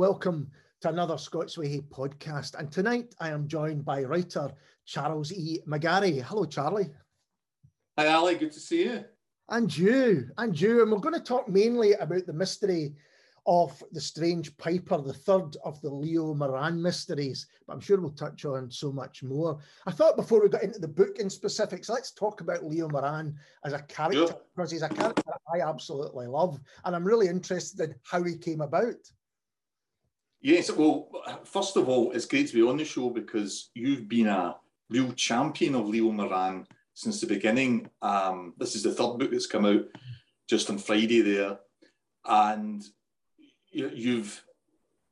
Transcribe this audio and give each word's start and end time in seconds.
welcome 0.00 0.50
to 0.80 0.88
another 0.88 1.18
Scots 1.18 1.58
Way 1.58 1.82
podcast. 1.94 2.54
And 2.58 2.72
tonight 2.72 3.14
I 3.20 3.28
am 3.28 3.46
joined 3.46 3.84
by 3.84 4.02
writer 4.02 4.50
Charles 4.86 5.30
E. 5.30 5.60
McGarry. 5.68 6.22
Hello, 6.22 6.46
Charlie. 6.46 6.88
Hi, 7.98 8.06
Ali. 8.06 8.36
Good 8.36 8.52
to 8.52 8.60
see 8.60 8.84
you. 8.84 9.04
And 9.50 9.76
you, 9.76 10.30
and 10.38 10.58
you. 10.58 10.80
And 10.80 10.90
we're 10.90 11.00
going 11.00 11.12
to 11.12 11.20
talk 11.20 11.50
mainly 11.50 11.92
about 11.92 12.24
the 12.24 12.32
mystery 12.32 12.94
of 13.46 13.84
The 13.92 14.00
Strange 14.00 14.56
Piper, 14.56 15.02
the 15.02 15.12
third 15.12 15.58
of 15.66 15.78
the 15.82 15.90
Leo 15.90 16.32
Moran 16.32 16.80
mysteries. 16.80 17.46
But 17.66 17.74
I'm 17.74 17.80
sure 17.80 18.00
we'll 18.00 18.12
touch 18.12 18.46
on 18.46 18.70
so 18.70 18.90
much 18.90 19.22
more. 19.22 19.58
I 19.86 19.90
thought 19.90 20.16
before 20.16 20.40
we 20.40 20.48
got 20.48 20.62
into 20.62 20.78
the 20.78 20.88
book 20.88 21.18
in 21.18 21.28
specifics, 21.28 21.90
let's 21.90 22.12
talk 22.12 22.40
about 22.40 22.64
Leo 22.64 22.88
Moran 22.88 23.36
as 23.66 23.74
a 23.74 23.82
character, 23.82 24.28
sure. 24.28 24.40
because 24.56 24.70
he's 24.70 24.80
a 24.80 24.88
character 24.88 25.24
I 25.54 25.60
absolutely 25.60 26.26
love. 26.26 26.58
And 26.86 26.96
I'm 26.96 27.04
really 27.04 27.28
interested 27.28 27.80
in 27.90 27.94
how 28.02 28.22
he 28.22 28.38
came 28.38 28.62
about. 28.62 28.94
Yes, 30.42 30.70
well, 30.72 31.08
first 31.44 31.76
of 31.76 31.88
all, 31.88 32.12
it's 32.12 32.24
great 32.24 32.48
to 32.48 32.54
be 32.54 32.62
on 32.62 32.78
the 32.78 32.84
show 32.84 33.10
because 33.10 33.70
you've 33.74 34.08
been 34.08 34.26
a 34.26 34.56
real 34.88 35.12
champion 35.12 35.74
of 35.74 35.86
Leo 35.86 36.10
Moran 36.10 36.66
since 36.94 37.20
the 37.20 37.26
beginning. 37.26 37.90
Um, 38.00 38.54
this 38.56 38.74
is 38.74 38.82
the 38.82 38.92
third 38.92 39.18
book 39.18 39.30
that's 39.30 39.46
come 39.46 39.66
out 39.66 39.84
just 40.48 40.70
on 40.70 40.78
Friday 40.78 41.20
there. 41.20 41.58
And 42.24 42.82
you've 43.70 44.42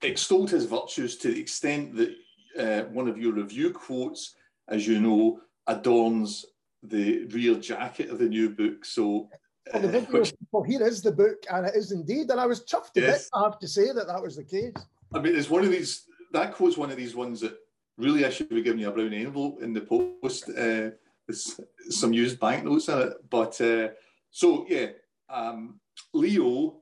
extolled 0.02 0.50
his 0.50 0.64
virtues 0.64 1.16
to 1.18 1.32
the 1.32 1.40
extent 1.40 1.94
that 1.96 2.14
uh, 2.58 2.88
one 2.88 3.06
of 3.06 3.18
your 3.18 3.32
review 3.32 3.70
quotes, 3.70 4.34
as 4.66 4.86
you 4.86 4.98
know, 4.98 5.40
adorns 5.66 6.46
the 6.82 7.24
rear 7.26 7.56
jacket 7.56 8.08
of 8.10 8.18
the 8.18 8.28
new 8.28 8.48
book. 8.48 8.84
So, 8.84 9.28
uh, 9.74 9.80
well, 9.82 10.02
which, 10.10 10.32
well, 10.52 10.62
here 10.62 10.86
is 10.86 11.02
the 11.02 11.12
book, 11.12 11.44
and 11.50 11.66
it 11.66 11.74
is 11.74 11.92
indeed. 11.92 12.30
And 12.30 12.40
I 12.40 12.46
was 12.46 12.64
chuffed 12.64 12.96
a 12.96 13.00
yes. 13.02 13.24
bit, 13.24 13.28
I 13.34 13.44
have 13.44 13.58
to 13.58 13.68
say, 13.68 13.92
that 13.92 14.06
that 14.06 14.22
was 14.22 14.36
the 14.36 14.44
case. 14.44 14.72
I 15.14 15.20
mean, 15.20 15.36
it's 15.36 15.50
one 15.50 15.64
of 15.64 15.70
these, 15.70 16.04
that 16.32 16.54
quote's 16.54 16.76
one 16.76 16.90
of 16.90 16.96
these 16.96 17.14
ones 17.14 17.40
that 17.40 17.56
really 17.96 18.24
I 18.24 18.30
should 18.30 18.48
be 18.48 18.62
giving 18.62 18.80
you 18.80 18.88
a 18.88 18.92
brown 18.92 19.12
envelope 19.12 19.62
in 19.62 19.72
the 19.72 19.80
post. 19.80 20.48
Uh, 20.48 20.90
there's 21.26 21.60
some 21.90 22.12
used 22.12 22.40
banknotes 22.40 22.88
in 22.88 22.98
it. 22.98 23.12
But 23.28 23.60
uh, 23.60 23.88
so, 24.30 24.66
yeah, 24.68 24.88
um, 25.28 25.80
Leo 26.12 26.80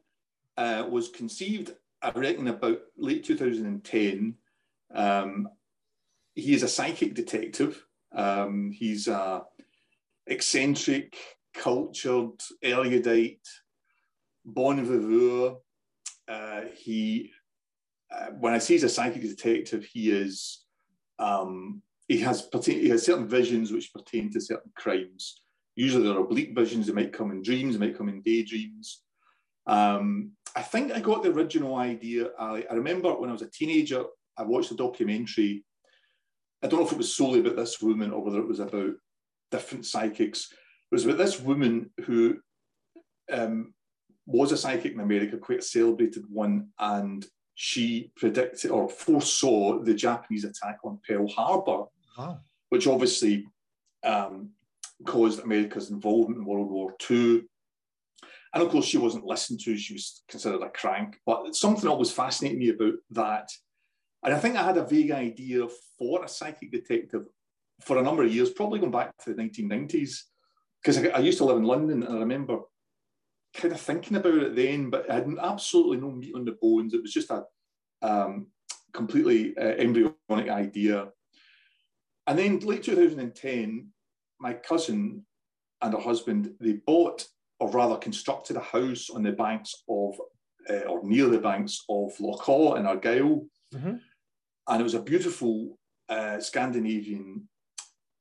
uh, 0.57 0.87
was 0.89 1.09
conceived, 1.09 1.75
I 2.03 2.11
reckon, 2.11 2.49
about 2.49 2.79
late 2.97 3.25
2010. 3.25 4.35
Um, 4.95 5.49
he 6.35 6.55
is 6.55 6.63
a 6.63 6.69
psychic 6.69 7.15
detective. 7.15 7.85
Um, 8.15 8.71
he's 8.71 9.09
a 9.09 9.45
eccentric, 10.27 11.17
cultured, 11.55 12.41
erudite, 12.63 13.47
bon 14.45 14.85
vivant. 14.85 15.59
Uh, 16.29 16.63
he, 16.75 17.31
when 18.39 18.55
I 18.55 18.59
say 18.59 18.75
he's 18.75 18.85
a 18.85 18.89
psychic 18.89 19.23
detective, 19.23 19.85
he 19.85 20.11
is 20.11 20.65
um, 21.19 21.83
he 22.09 22.19
has 22.19 22.49
he 22.65 22.89
has 22.89 23.05
certain 23.05 23.29
visions 23.29 23.73
which 23.73 23.93
pertain 23.93 24.33
to 24.33 24.41
certain 24.41 24.71
crimes. 24.77 25.43
Usually, 25.75 26.05
they're 26.05 26.19
oblique 26.19 26.55
visions. 26.55 26.87
They 26.87 26.93
might 26.93 27.13
come 27.13 27.31
in 27.31 27.43
dreams. 27.43 27.77
They 27.77 27.87
might 27.87 27.99
come 27.99 28.09
in 28.09 28.23
daydreams. 28.23 29.03
Um, 29.67 30.33
I 30.55 30.63
think 30.63 30.93
I 30.93 31.01
got 31.01 31.23
the 31.23 31.33
original 31.33 31.77
idea. 31.77 32.29
I, 32.39 32.65
I, 32.71 32.75
remember 32.75 33.13
when 33.15 33.29
I 33.29 33.33
was 33.33 33.43
a 33.43 33.51
teenager, 33.51 34.05
I 34.39 34.45
watched 34.45 34.71
a 34.71 34.77
documentary. 34.77 35.65
I 36.63 36.69
don't 36.69 36.81
know 36.81 36.87
if 36.87 36.93
it 36.93 36.99
was 36.99 37.15
solely 37.15 37.41
about 37.41 37.57
this 37.57 37.83
woman 37.83 38.13
or 38.13 38.23
whether 38.23 38.39
it 38.39 38.49
was 38.49 38.61
about 38.61 38.95
different 39.51 39.85
psychics. 39.85 40.49
It 40.53 40.95
was 40.95 41.05
about 41.05 41.19
this 41.19 41.41
woman 41.41 41.91
who 42.05 42.39
um, 43.31 43.75
was 44.25 44.53
a 44.53 44.57
psychic 44.57 44.93
in 44.93 45.01
America, 45.01 45.37
quite 45.37 45.59
a 45.59 45.63
celebrated 45.63 46.25
one, 46.31 46.69
and 46.79 47.27
she 47.57 48.13
predicted 48.17 48.71
or 48.71 48.87
foresaw 48.87 49.83
the 49.83 49.95
Japanese 49.95 50.45
attack 50.45 50.79
on 50.85 51.01
Pearl 51.09 51.27
Harbor, 51.27 51.85
wow. 52.17 52.39
which 52.69 52.87
obviously 52.87 53.47
um, 54.05 54.51
caused 55.07 55.41
America's 55.41 55.91
involvement 55.91 56.39
in 56.39 56.45
World 56.45 56.71
War 56.71 56.95
II. 57.11 57.45
And 58.53 58.63
of 58.63 58.69
course, 58.69 58.85
she 58.85 58.99
wasn't 58.99 59.25
listened 59.25 59.61
to. 59.61 59.77
She 59.77 59.95
was 59.95 60.23
considered 60.29 60.63
a 60.63 60.69
crank. 60.69 61.19
But 61.25 61.57
something 61.57 61.89
always 61.89 62.11
fascinated 62.13 62.59
me 62.59 62.69
about 62.69 62.95
that. 63.13 63.51
And 64.23 64.35
I 64.35 64.39
think 64.39 64.57
I 64.57 64.63
had 64.63 64.77
a 64.77 64.87
vague 64.87 65.11
idea 65.11 65.67
for 65.99 66.25
a 66.25 66.29
psychic 66.29 66.71
detective 66.71 67.25
for 67.81 67.97
a 67.97 68.03
number 68.03 68.23
of 68.23 68.35
years, 68.35 68.51
probably 68.51 68.81
going 68.81 68.93
back 68.93 69.17
to 69.25 69.33
the 69.33 69.43
1990s. 69.43 70.21
Because 70.83 70.99
I, 70.99 71.09
I, 71.09 71.19
used 71.21 71.39
to 71.39 71.45
live 71.45 71.57
in 71.57 71.65
London 71.65 72.03
and 72.03 72.17
I 72.17 72.19
remember 72.19 72.61
kind 73.57 73.75
of 73.75 73.81
thinking 73.81 74.17
about 74.17 74.35
it 74.35 74.55
then, 74.55 74.91
but 74.91 75.11
I 75.11 75.15
had 75.15 75.29
absolutely 75.41 75.99
no 75.99 76.11
meat 76.11 76.35
on 76.35 76.45
the 76.45 76.57
bones. 76.61 76.95
It 76.95 77.03
was 77.03 77.13
just 77.13 77.31
a 77.31 77.45
um, 78.03 78.49
completely 78.93 79.57
uh, 79.57 79.75
embryonic 79.79 80.49
idea. 80.49 81.09
And 82.27 82.39
then 82.39 82.59
late 82.61 82.83
2010, 82.83 83.89
my 84.41 84.55
cousin 84.55 85.25
and 85.83 85.95
her 85.95 86.01
husband, 86.01 86.55
they 86.61 86.75
bought 86.87 87.27
or 87.59 87.71
rather 87.71 87.97
constructed 87.97 88.57
a 88.57 88.61
house 88.61 89.09
on 89.11 89.23
the 89.23 89.33
banks 89.33 89.75
of, 89.89 90.21
uh, 90.69 90.89
or 90.89 91.03
near 91.05 91.29
the 91.29 91.39
banks 91.39 91.85
of 91.89 92.13
Loch 92.21 92.49
Awe 92.49 92.75
in 92.75 92.87
Argyll. 92.87 93.47
Mm-hmm. 93.75 93.95
And 94.69 94.81
it 94.81 94.85
was 94.85 94.95
a 94.95 95.03
beautiful 95.03 95.79
uh, 96.09 96.41
Scandinavian 96.41 97.49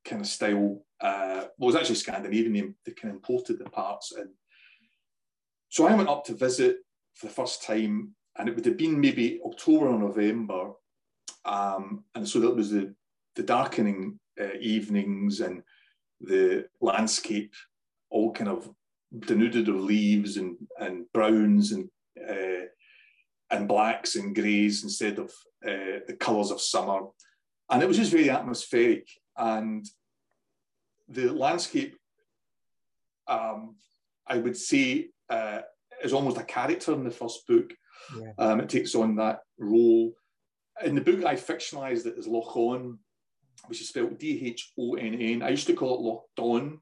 kind 0.04 0.22
of 0.22 0.28
style. 0.28 0.82
Uh, 1.00 1.46
well, 1.58 1.70
it 1.70 1.74
was 1.74 1.76
actually 1.76 1.96
Scandinavian, 1.96 2.74
they 2.84 2.92
kind 2.92 3.10
of 3.10 3.16
imported 3.16 3.58
the 3.58 3.64
parts 3.64 4.12
in. 4.16 4.28
So 5.76 5.86
I 5.86 5.94
went 5.94 6.08
up 6.08 6.24
to 6.24 6.32
visit 6.32 6.78
for 7.16 7.26
the 7.26 7.34
first 7.34 7.62
time, 7.62 8.14
and 8.38 8.48
it 8.48 8.56
would 8.56 8.64
have 8.64 8.78
been 8.78 8.98
maybe 8.98 9.42
October 9.44 9.88
or 9.88 9.98
November. 9.98 10.70
Um, 11.44 12.04
and 12.14 12.26
so 12.26 12.40
that 12.40 12.56
was 12.56 12.70
the, 12.70 12.94
the 13.34 13.42
darkening 13.42 14.18
uh, 14.40 14.54
evenings 14.58 15.40
and 15.40 15.62
the 16.18 16.64
landscape 16.80 17.52
all 18.08 18.32
kind 18.32 18.48
of 18.48 18.70
denuded 19.18 19.68
of 19.68 19.74
leaves 19.74 20.38
and, 20.38 20.56
and 20.80 21.12
browns 21.12 21.72
and 21.72 21.90
uh, 22.26 22.64
and 23.50 23.68
blacks 23.68 24.16
and 24.16 24.34
greys 24.34 24.82
instead 24.82 25.18
of 25.18 25.30
uh, 25.62 26.00
the 26.08 26.16
colours 26.18 26.50
of 26.50 26.62
summer. 26.62 27.00
And 27.68 27.82
it 27.82 27.86
was 27.86 27.98
just 27.98 28.12
very 28.12 28.30
atmospheric. 28.30 29.06
And 29.36 29.84
the 31.06 31.30
landscape, 31.34 31.98
um, 33.28 33.76
I 34.26 34.38
would 34.38 34.56
say, 34.56 35.10
uh, 35.30 35.60
is 36.02 36.12
almost 36.12 36.38
a 36.38 36.44
character 36.44 36.92
in 36.92 37.04
the 37.04 37.10
first 37.10 37.46
book. 37.46 37.72
Yeah. 38.18 38.32
Um, 38.38 38.60
it 38.60 38.68
takes 38.68 38.94
on 38.94 39.16
that 39.16 39.40
role. 39.58 40.12
In 40.84 40.94
the 40.94 41.00
book, 41.00 41.24
I 41.24 41.34
fictionalised 41.34 42.06
it 42.06 42.16
as 42.18 42.26
Loch 42.26 42.54
Dhonn, 42.54 42.98
which 43.66 43.80
is 43.80 43.88
spelled 43.88 44.18
D 44.18 44.46
H 44.46 44.72
O 44.78 44.94
N 44.94 45.14
N. 45.14 45.42
I 45.42 45.48
used 45.50 45.66
to 45.68 45.74
call 45.74 45.94
it 45.94 46.00
Loch 46.00 46.24
Don 46.36 46.80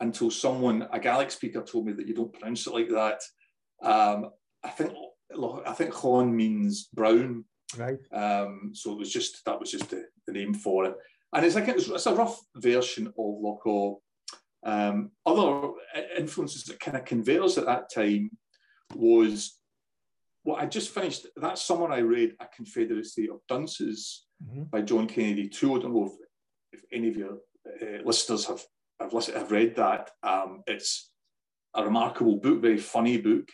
until 0.00 0.30
someone, 0.30 0.86
a 0.92 0.98
Gaelic 0.98 1.30
speaker, 1.30 1.62
told 1.62 1.86
me 1.86 1.92
that 1.92 2.06
you 2.06 2.14
don't 2.14 2.32
pronounce 2.32 2.66
it 2.66 2.74
like 2.74 2.88
that. 2.88 3.20
Um, 3.82 4.30
I 4.64 4.70
think 4.70 4.92
I 5.66 5.72
think 5.72 5.94
Hon 5.94 6.34
means 6.34 6.88
brown. 6.92 7.44
Right. 7.76 7.98
Um, 8.12 8.70
so 8.74 8.92
it 8.92 8.98
was 8.98 9.12
just 9.12 9.44
that 9.44 9.60
was 9.60 9.70
just 9.70 9.90
the, 9.90 10.04
the 10.26 10.32
name 10.32 10.54
for 10.54 10.86
it, 10.86 10.94
and 11.32 11.44
it's 11.44 11.54
like 11.54 11.68
it's, 11.68 11.88
it's 11.88 12.06
a 12.06 12.14
rough 12.14 12.40
version 12.56 13.06
of 13.06 13.14
Loch. 13.16 14.00
Um, 14.64 15.12
other 15.24 15.70
influences 16.16 16.64
that 16.64 16.80
kind 16.80 16.96
of 16.96 17.04
converged 17.04 17.58
at 17.58 17.66
that 17.66 17.90
time 17.94 18.30
was 18.94 19.54
well, 20.44 20.56
I 20.56 20.66
just 20.66 20.94
finished 20.94 21.26
that 21.36 21.58
summer. 21.58 21.92
I 21.92 21.98
read 21.98 22.34
A 22.40 22.46
Confederacy 22.46 23.28
of 23.28 23.40
Dunces 23.48 24.24
mm-hmm. 24.42 24.64
by 24.64 24.80
John 24.80 25.06
Kennedy 25.06 25.48
Toole. 25.48 25.78
I 25.78 25.82
don't 25.82 25.94
know 25.94 26.06
if, 26.06 26.80
if 26.80 26.84
any 26.92 27.08
of 27.08 27.16
your 27.16 27.38
uh, 27.82 28.02
listeners 28.04 28.46
have 28.46 28.64
I've 29.00 29.12
listened, 29.12 29.38
I've 29.38 29.52
read 29.52 29.76
that. 29.76 30.10
Um, 30.22 30.62
it's 30.66 31.10
a 31.74 31.84
remarkable 31.84 32.36
book, 32.36 32.60
very 32.60 32.78
funny 32.78 33.18
book, 33.18 33.48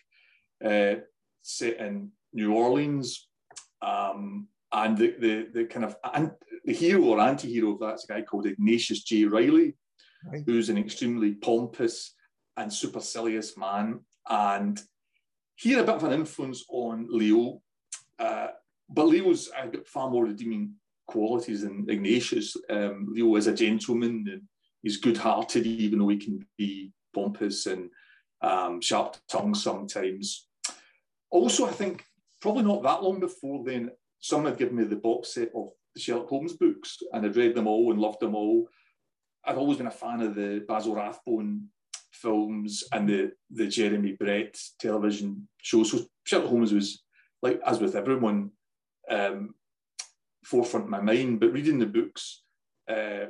uh, 0.65 0.97
set 1.43 1.79
in 1.79 2.11
New 2.33 2.55
Orleans. 2.55 3.29
Um, 3.83 4.49
and 4.73 4.97
the, 4.97 5.15
the, 5.19 5.47
the 5.53 5.65
kind 5.67 5.85
of 5.85 5.97
and 6.15 6.33
the 6.65 6.73
hero 6.73 7.03
or 7.05 7.21
anti-hero 7.21 7.73
of 7.73 7.81
that's 7.81 8.05
a 8.05 8.13
guy 8.13 8.23
called 8.23 8.47
Ignatius 8.47 9.05
J. 9.05 9.25
Reilly, 9.25 9.77
right. 10.27 10.43
who's 10.47 10.69
an 10.69 10.79
extremely 10.79 11.35
pompous 11.35 12.15
and 12.57 12.73
supercilious 12.73 13.57
man. 13.57 14.01
And 14.29 14.81
he 15.57 15.73
had 15.73 15.81
a 15.81 15.87
bit 15.87 15.97
of 15.97 16.05
an 16.05 16.13
influence 16.13 16.65
on 16.69 17.07
Leo, 17.11 17.61
uh, 18.19 18.49
but 18.89 19.07
Leo's 19.07 19.51
got 19.51 19.87
far 19.87 20.11
more 20.11 20.25
redeeming 20.25 20.75
qualities 21.07 21.63
than 21.63 21.87
Ignatius. 21.89 22.57
Um, 22.71 23.09
Leo 23.11 23.37
is 23.37 23.47
a 23.47 23.55
gentleman 23.55 24.25
and 24.31 24.43
he's 24.83 24.99
good-hearted, 24.99 25.67
even 25.67 25.99
though 25.99 26.09
he 26.09 26.17
can 26.17 26.47
be 26.59 26.93
pompous 27.15 27.67
and 27.67 27.91
um, 28.43 28.81
sharp-tongued 28.81 29.57
sometimes. 29.57 30.49
Also, 31.31 31.67
I 31.67 31.71
think 31.73 32.05
probably 32.41 32.65
not 32.65 32.83
that 32.83 33.03
long 33.03 33.21
before 33.21 33.65
then, 33.65 33.91
someone 34.21 34.53
had 34.53 34.59
given 34.59 34.77
me 34.77 34.85
the 34.85 34.97
box 34.97 35.35
set 35.35 35.51
of 35.55 35.71
the 35.95 36.01
Sherlock 36.01 36.29
Holmes 36.29 36.55
books, 36.55 36.99
and 37.13 37.25
I'd 37.25 37.37
read 37.37 37.55
them 37.55 37.67
all 37.67 37.91
and 37.91 38.01
loved 38.01 38.21
them 38.21 38.35
all. 38.35 38.69
I've 39.47 39.59
always 39.59 39.79
been 39.79 39.87
a 39.87 39.91
fan 39.91 40.21
of 40.21 40.35
the 40.35 40.65
Basil 40.67 40.95
Rathbone 40.95 41.69
films 42.13 42.85
and 42.93 43.09
the 43.09 43.33
the 43.51 43.67
Jeremy 43.67 44.13
Brett 44.13 44.59
television 44.79 45.49
show. 45.59 45.83
So 45.83 46.01
Sherlock 46.25 46.49
Holmes 46.49 46.73
was 46.73 47.03
like, 47.43 47.61
as 47.67 47.81
with 47.81 47.97
everyone, 47.97 48.51
um, 49.11 49.55
forefront 50.45 50.87
in 50.87 50.91
my 50.91 51.01
mind. 51.01 51.41
But 51.41 51.53
reading 51.53 51.79
the 51.79 51.87
books 51.87 52.43
uh, 52.89 53.27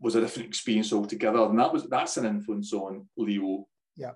was 0.00 0.14
a 0.14 0.20
different 0.20 0.48
experience 0.48 0.92
altogether, 0.92 1.42
and 1.44 1.58
that 1.58 1.72
was 1.72 1.84
that's 1.84 2.16
an 2.16 2.26
influence 2.26 2.72
on 2.72 3.08
Leo. 3.16 3.66
Yeah. 3.96 4.12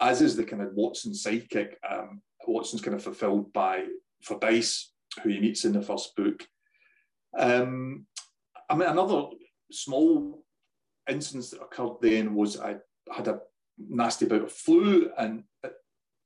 As 0.00 0.20
is 0.20 0.36
the 0.36 0.44
kind 0.44 0.62
of 0.62 0.74
Watson 0.74 1.12
sidekick. 1.12 1.74
Um, 1.88 2.20
Watson's 2.46 2.82
kind 2.82 2.94
of 2.94 3.02
fulfilled 3.02 3.52
by 3.52 3.86
Fordyce, 4.22 4.92
who 5.22 5.30
he 5.30 5.40
meets 5.40 5.64
in 5.64 5.72
the 5.72 5.82
first 5.82 6.14
book. 6.16 6.46
Um, 7.36 8.06
I 8.68 8.74
mean, 8.76 8.88
another 8.88 9.26
small 9.70 10.44
incident 11.08 11.50
that 11.50 11.62
occurred 11.62 11.96
then 12.00 12.34
was 12.34 12.58
I 12.58 12.76
had 13.14 13.28
a 13.28 13.40
nasty 13.78 14.26
bout 14.26 14.42
of 14.42 14.52
flu, 14.52 15.10
and 15.18 15.44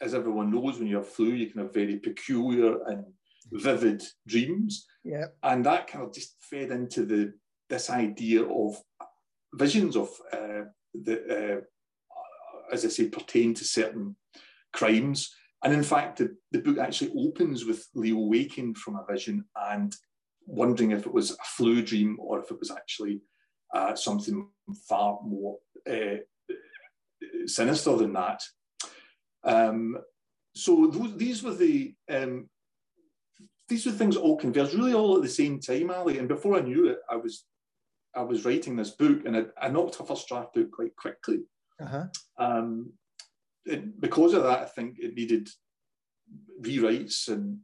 as 0.00 0.14
everyone 0.14 0.50
knows, 0.50 0.78
when 0.78 0.88
you 0.88 0.96
have 0.96 1.08
flu, 1.08 1.28
you 1.28 1.50
can 1.50 1.60
have 1.60 1.74
very 1.74 1.98
peculiar 1.98 2.82
and 2.86 3.04
vivid 3.52 4.02
dreams. 4.26 4.86
Yeah. 5.04 5.26
And 5.42 5.64
that 5.66 5.86
kind 5.86 6.04
of 6.04 6.14
just 6.14 6.36
fed 6.40 6.70
into 6.70 7.04
the 7.04 7.32
this 7.68 7.88
idea 7.88 8.42
of 8.42 8.76
visions 9.54 9.96
of 9.96 10.08
uh, 10.32 10.64
the, 10.92 11.60
uh, 11.60 11.60
as 12.72 12.84
I 12.84 12.88
say, 12.88 13.08
pertain 13.08 13.54
to 13.54 13.64
certain 13.64 14.16
crimes. 14.72 15.32
And 15.62 15.72
in 15.72 15.82
fact, 15.84 16.18
the, 16.18 16.36
the 16.50 16.60
book 16.60 16.78
actually 16.78 17.12
opens 17.16 17.64
with 17.64 17.86
Leo 17.94 18.18
waking 18.18 18.74
from 18.74 18.96
a 18.96 19.06
vision 19.10 19.44
and 19.54 19.94
wondering 20.46 20.90
if 20.90 21.06
it 21.06 21.12
was 21.12 21.32
a 21.32 21.44
flu 21.44 21.80
dream 21.82 22.16
or 22.20 22.40
if 22.40 22.50
it 22.50 22.58
was 22.58 22.70
actually 22.70 23.20
uh, 23.74 23.94
something 23.94 24.48
far 24.88 25.20
more 25.24 25.58
uh, 25.88 26.16
sinister 27.46 27.96
than 27.96 28.12
that. 28.12 28.42
Um, 29.44 29.98
so 30.54 30.88
those, 30.88 31.16
these 31.16 31.42
were 31.42 31.54
the 31.54 31.94
um, 32.10 32.48
these 33.68 33.86
were 33.86 33.92
things 33.92 34.16
all 34.16 34.36
converged 34.36 34.74
really 34.74 34.94
all 34.94 35.16
at 35.16 35.22
the 35.22 35.28
same 35.28 35.60
time, 35.60 35.90
Ali. 35.90 36.18
And 36.18 36.28
before 36.28 36.56
I 36.56 36.60
knew 36.60 36.88
it, 36.88 36.98
I 37.08 37.16
was 37.16 37.44
I 38.14 38.22
was 38.22 38.44
writing 38.44 38.76
this 38.76 38.90
book, 38.90 39.24
and 39.24 39.36
I, 39.36 39.44
I 39.60 39.68
knocked 39.68 40.00
off 40.00 40.08
first 40.08 40.28
draft 40.28 40.56
out 40.58 40.70
quite 40.72 40.96
quickly. 40.96 41.40
Uh-huh. 41.80 42.06
Um, 42.38 42.92
it, 43.64 44.00
because 44.00 44.34
of 44.34 44.42
that, 44.42 44.60
I 44.60 44.64
think 44.64 44.96
it 44.98 45.14
needed 45.14 45.48
rewrites 46.60 47.28
and 47.28 47.58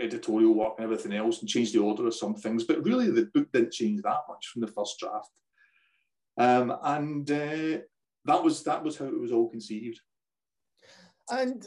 editorial 0.00 0.54
work 0.54 0.74
and 0.78 0.84
everything 0.84 1.12
else, 1.12 1.40
and 1.40 1.48
changed 1.48 1.74
the 1.74 1.80
order 1.80 2.06
of 2.06 2.14
some 2.14 2.34
things. 2.34 2.64
But 2.64 2.84
really, 2.84 3.10
the 3.10 3.30
book 3.32 3.46
didn't 3.52 3.72
change 3.72 4.02
that 4.02 4.20
much 4.28 4.48
from 4.48 4.62
the 4.62 4.72
first 4.72 4.98
draft. 4.98 5.30
Um, 6.38 6.74
and 6.82 7.30
uh, 7.30 7.78
that 8.24 8.42
was 8.42 8.62
that 8.64 8.82
was 8.82 8.96
how 8.96 9.06
it 9.06 9.20
was 9.20 9.32
all 9.32 9.48
conceived. 9.48 10.00
And 11.30 11.66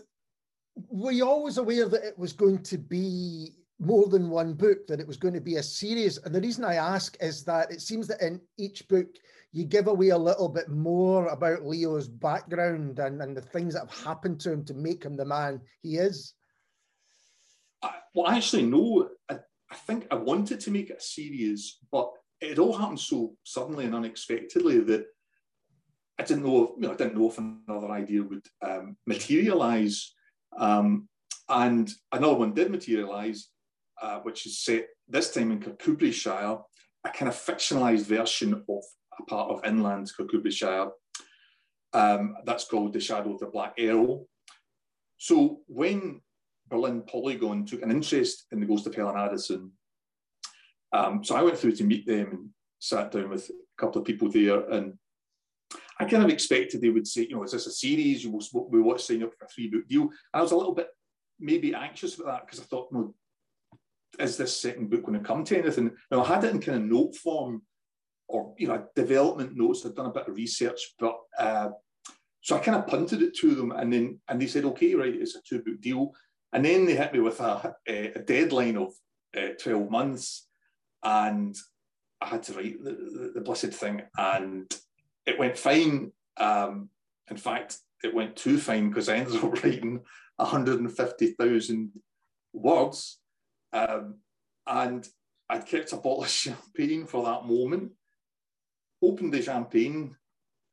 were 0.89 1.11
you 1.11 1.27
always 1.27 1.57
aware 1.57 1.87
that 1.87 2.03
it 2.03 2.17
was 2.17 2.33
going 2.33 2.61
to 2.63 2.77
be 2.77 3.51
more 3.79 4.07
than 4.07 4.29
one 4.29 4.53
book, 4.53 4.87
that 4.87 4.99
it 4.99 5.07
was 5.07 5.17
going 5.17 5.33
to 5.33 5.41
be 5.41 5.55
a 5.55 5.63
series. 5.63 6.17
And 6.19 6.33
the 6.33 6.41
reason 6.41 6.63
I 6.63 6.75
ask 6.75 7.17
is 7.19 7.43
that 7.43 7.71
it 7.71 7.81
seems 7.81 8.07
that 8.07 8.21
in 8.21 8.39
each 8.57 8.87
book, 8.87 9.07
you 9.51 9.65
give 9.65 9.87
away 9.87 10.09
a 10.09 10.17
little 10.17 10.49
bit 10.49 10.69
more 10.69 11.27
about 11.27 11.65
Leo's 11.65 12.07
background 12.07 12.99
and, 12.99 13.21
and 13.21 13.35
the 13.35 13.41
things 13.41 13.73
that 13.73 13.89
have 13.89 14.05
happened 14.05 14.39
to 14.41 14.51
him 14.51 14.65
to 14.65 14.73
make 14.73 15.03
him 15.03 15.15
the 15.15 15.25
man 15.25 15.61
he 15.81 15.97
is. 15.97 16.33
I, 17.81 17.91
well, 18.13 18.27
actually, 18.27 18.63
no. 18.63 19.09
I, 19.29 19.39
I 19.71 19.75
think 19.75 20.07
I 20.11 20.15
wanted 20.15 20.59
to 20.61 20.71
make 20.71 20.89
it 20.89 20.97
a 20.99 21.03
series, 21.03 21.79
but 21.91 22.11
it 22.41 22.59
all 22.59 22.77
happened 22.77 22.99
so 22.99 23.35
suddenly 23.43 23.85
and 23.85 23.95
unexpectedly 23.95 24.79
that 24.79 25.05
I 26.19 26.23
didn't 26.23 26.43
know. 26.43 26.75
You 26.77 26.87
know 26.87 26.93
I 26.93 26.95
didn't 26.95 27.17
know 27.17 27.29
if 27.29 27.37
another 27.37 27.91
idea 27.91 28.23
would 28.23 28.45
um, 28.61 28.97
materialize. 29.05 30.13
Um, 30.57 31.07
and 31.49 31.91
another 32.11 32.35
one 32.35 32.53
did 32.53 32.71
materialize, 32.71 33.49
uh, 34.01 34.19
which 34.19 34.45
is 34.45 34.63
set 34.63 34.87
this 35.07 35.31
time 35.31 35.51
in 35.51 35.59
Kirkcudbrightshire, 35.59 36.61
a 37.03 37.09
kind 37.09 37.29
of 37.29 37.35
fictionalized 37.35 38.05
version 38.05 38.53
of 38.53 38.83
a 39.19 39.23
part 39.25 39.51
of 39.51 39.63
inland 39.65 40.11
Kirkcudbrightshire. 40.17 40.89
Um, 41.93 42.35
that's 42.45 42.65
called 42.65 42.93
The 42.93 42.99
Shadow 42.99 43.33
of 43.33 43.39
the 43.39 43.47
Black 43.47 43.73
Arrow. 43.77 44.25
So 45.17 45.61
when 45.67 46.21
Birlinn 46.69 47.07
Polygon 47.07 47.65
took 47.65 47.83
an 47.83 47.91
interest 47.91 48.47
in 48.51 48.59
the 48.59 48.65
ghost 48.65 48.87
of 48.87 48.95
Helen 48.95 49.17
Addison, 49.17 49.71
um, 50.95 51.23
so 51.23 51.35
I 51.35 51.41
went 51.41 51.57
through 51.57 51.73
to 51.73 51.83
meet 51.83 52.05
them 52.05 52.27
and 52.31 52.49
sat 52.79 53.11
down 53.11 53.29
with 53.29 53.49
a 53.49 53.81
couple 53.81 54.01
of 54.01 54.07
people 54.07 54.29
there 54.29 54.69
and 54.69 54.93
I 55.99 56.05
kind 56.05 56.23
of 56.23 56.29
expected 56.29 56.81
they 56.81 56.89
would 56.89 57.07
say, 57.07 57.21
you 57.21 57.35
know, 57.35 57.43
is 57.43 57.51
this 57.51 57.67
a 57.67 57.71
series? 57.71 58.23
You 58.23 58.31
will, 58.31 58.69
we 58.69 58.81
want 58.81 58.99
sign 58.99 59.23
up 59.23 59.33
for 59.33 59.45
a 59.45 59.47
three 59.47 59.69
book 59.69 59.87
deal. 59.87 60.03
And 60.03 60.11
I 60.33 60.41
was 60.41 60.51
a 60.51 60.57
little 60.57 60.75
bit 60.75 60.89
maybe 61.39 61.73
anxious 61.73 62.15
about 62.15 62.27
that 62.27 62.45
because 62.45 62.59
I 62.59 62.63
thought, 62.63 62.91
no, 62.91 63.13
is 64.19 64.37
this 64.37 64.59
second 64.61 64.89
book 64.89 65.03
going 65.05 65.19
to 65.19 65.25
come 65.25 65.43
to 65.45 65.57
anything? 65.57 65.91
Now 66.11 66.23
I 66.23 66.27
had 66.27 66.43
it 66.43 66.53
in 66.53 66.61
kind 66.61 66.77
of 66.79 66.89
note 66.89 67.15
form 67.15 67.61
or 68.27 68.53
you 68.57 68.67
know 68.67 68.85
development 68.95 69.55
notes. 69.55 69.85
I'd 69.85 69.95
done 69.95 70.07
a 70.07 70.13
bit 70.13 70.27
of 70.27 70.35
research, 70.35 70.95
but 70.99 71.17
uh, 71.37 71.69
so 72.41 72.55
I 72.55 72.59
kind 72.59 72.77
of 72.77 72.87
punted 72.87 73.21
it 73.21 73.35
to 73.37 73.55
them, 73.55 73.71
and 73.71 73.91
then 73.91 74.19
and 74.27 74.41
they 74.41 74.47
said, 74.47 74.65
okay, 74.65 74.95
right, 74.95 75.13
it's 75.13 75.35
a 75.35 75.41
two 75.41 75.61
book 75.61 75.81
deal, 75.81 76.13
and 76.53 76.65
then 76.65 76.85
they 76.85 76.95
hit 76.95 77.13
me 77.13 77.19
with 77.19 77.39
a, 77.39 77.75
a 77.87 78.19
deadline 78.19 78.77
of 78.77 78.93
uh, 79.37 79.49
twelve 79.61 79.89
months, 79.89 80.47
and 81.05 81.55
I 82.19 82.27
had 82.27 82.43
to 82.43 82.53
write 82.53 82.83
the, 82.83 82.91
the, 82.91 83.31
the 83.35 83.41
blessed 83.41 83.67
thing, 83.67 84.01
and 84.17 84.73
it 85.25 85.39
went 85.39 85.57
fine. 85.57 86.11
Um, 86.37 86.89
in 87.29 87.37
fact, 87.37 87.77
it 88.03 88.13
went 88.13 88.35
too 88.35 88.57
fine 88.57 88.89
because 88.89 89.07
I 89.07 89.17
ended 89.17 89.35
up 89.43 89.63
writing 89.63 90.01
150,000 90.37 91.91
words. 92.53 93.19
Um, 93.71 94.15
and 94.67 95.07
I'd 95.49 95.67
kept 95.67 95.93
a 95.93 95.97
bottle 95.97 96.23
of 96.23 96.29
champagne 96.29 97.05
for 97.05 97.23
that 97.25 97.45
moment, 97.45 97.91
opened 99.01 99.33
the 99.33 99.41
champagne, 99.41 100.15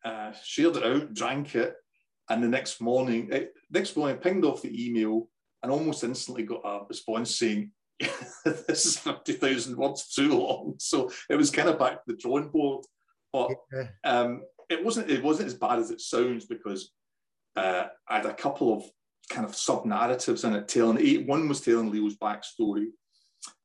uh, 0.05 0.33
shared 0.43 0.77
it 0.77 0.85
out, 0.85 1.15
drank 1.15 1.55
it, 1.55 1.75
and 2.29 2.43
the 2.43 2.49
next 2.49 2.81
morning, 2.81 3.29
it, 3.31 3.43
eh, 3.43 3.61
next 3.71 3.97
morning, 3.97 4.17
I 4.17 4.21
pinged 4.21 4.45
off 4.45 4.63
the 4.63 4.87
email 4.87 5.29
and 5.63 5.71
almost 5.71 6.05
instantly 6.05 6.45
got 6.45 6.63
a 6.65 6.81
response 6.89 7.37
saying, 7.37 7.73
"This 8.45 8.87
is 8.87 8.99
fifty 8.99 9.35
thousand 9.35 9.77
words 9.77 10.13
too 10.13 10.39
long." 10.39 10.75
So 10.79 11.11
it 11.31 11.37
was 11.37 11.51
kind 11.51 11.69
of 11.69 11.79
back 11.79 11.93
to 11.95 12.01
the 12.07 12.17
drawing 12.17 12.49
board. 12.49 12.85
But 13.33 13.51
um, 14.05 14.43
it 14.69 14.85
wasn't 14.85 15.11
it 15.11 15.23
wasn't 15.23 15.49
as 15.49 15.55
bad 15.55 15.79
as 15.79 15.91
it 15.91 16.01
sounds 16.01 16.47
because 16.47 16.93
uh, 17.57 17.85
I 18.09 18.17
had 18.17 18.27
a 18.27 18.35
couple 18.35 18.75
of 18.75 18.85
kind 19.31 19.47
of 19.47 19.55
sub 19.55 19.85
narratives 19.85 20.45
in 20.45 20.55
it 20.55 20.69
telling 20.69 20.99
eight. 20.99 21.27
One 21.27 21.49
was 21.49 21.61
telling 21.61 21.91
Leo's 21.91 22.17
backstory 22.17 22.87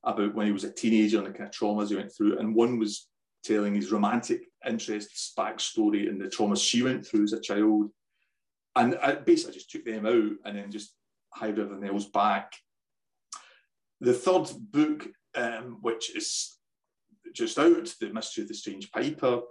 about 0.03 0.33
when 0.35 0.47
he 0.47 0.53
was 0.53 0.63
a 0.63 0.71
teenager 0.71 1.17
and 1.17 1.27
the 1.27 1.31
kind 1.31 1.49
of 1.49 1.51
traumas 1.51 1.89
he 1.89 1.95
went 1.95 2.15
through, 2.15 2.39
and 2.39 2.55
one 2.55 2.79
was 2.79 3.07
telling 3.43 3.75
his 3.75 3.91
romantic 3.91 4.41
interests 4.67 5.33
backstory 5.37 6.09
and 6.09 6.19
the 6.19 6.25
traumas 6.25 6.63
she 6.63 6.83
went 6.83 7.05
through 7.05 7.23
as 7.23 7.33
a 7.33 7.39
child. 7.39 7.89
And 8.75 8.97
I 9.01 9.15
basically 9.15 9.55
just 9.55 9.71
took 9.71 9.85
them 9.85 10.05
out 10.05 10.33
and 10.45 10.57
then 10.57 10.71
just 10.71 10.93
hived 11.33 11.57
everything 11.57 11.87
else 11.87 12.05
back. 12.05 12.51
The 13.99 14.13
third 14.13 14.49
book, 14.71 15.07
um, 15.35 15.79
which 15.81 16.15
is 16.15 16.57
just 17.33 17.57
out, 17.57 17.93
The 17.99 18.09
Mystery 18.13 18.43
of 18.43 18.47
the 18.47 18.53
Strange 18.53 18.91
Piper, 18.91 19.41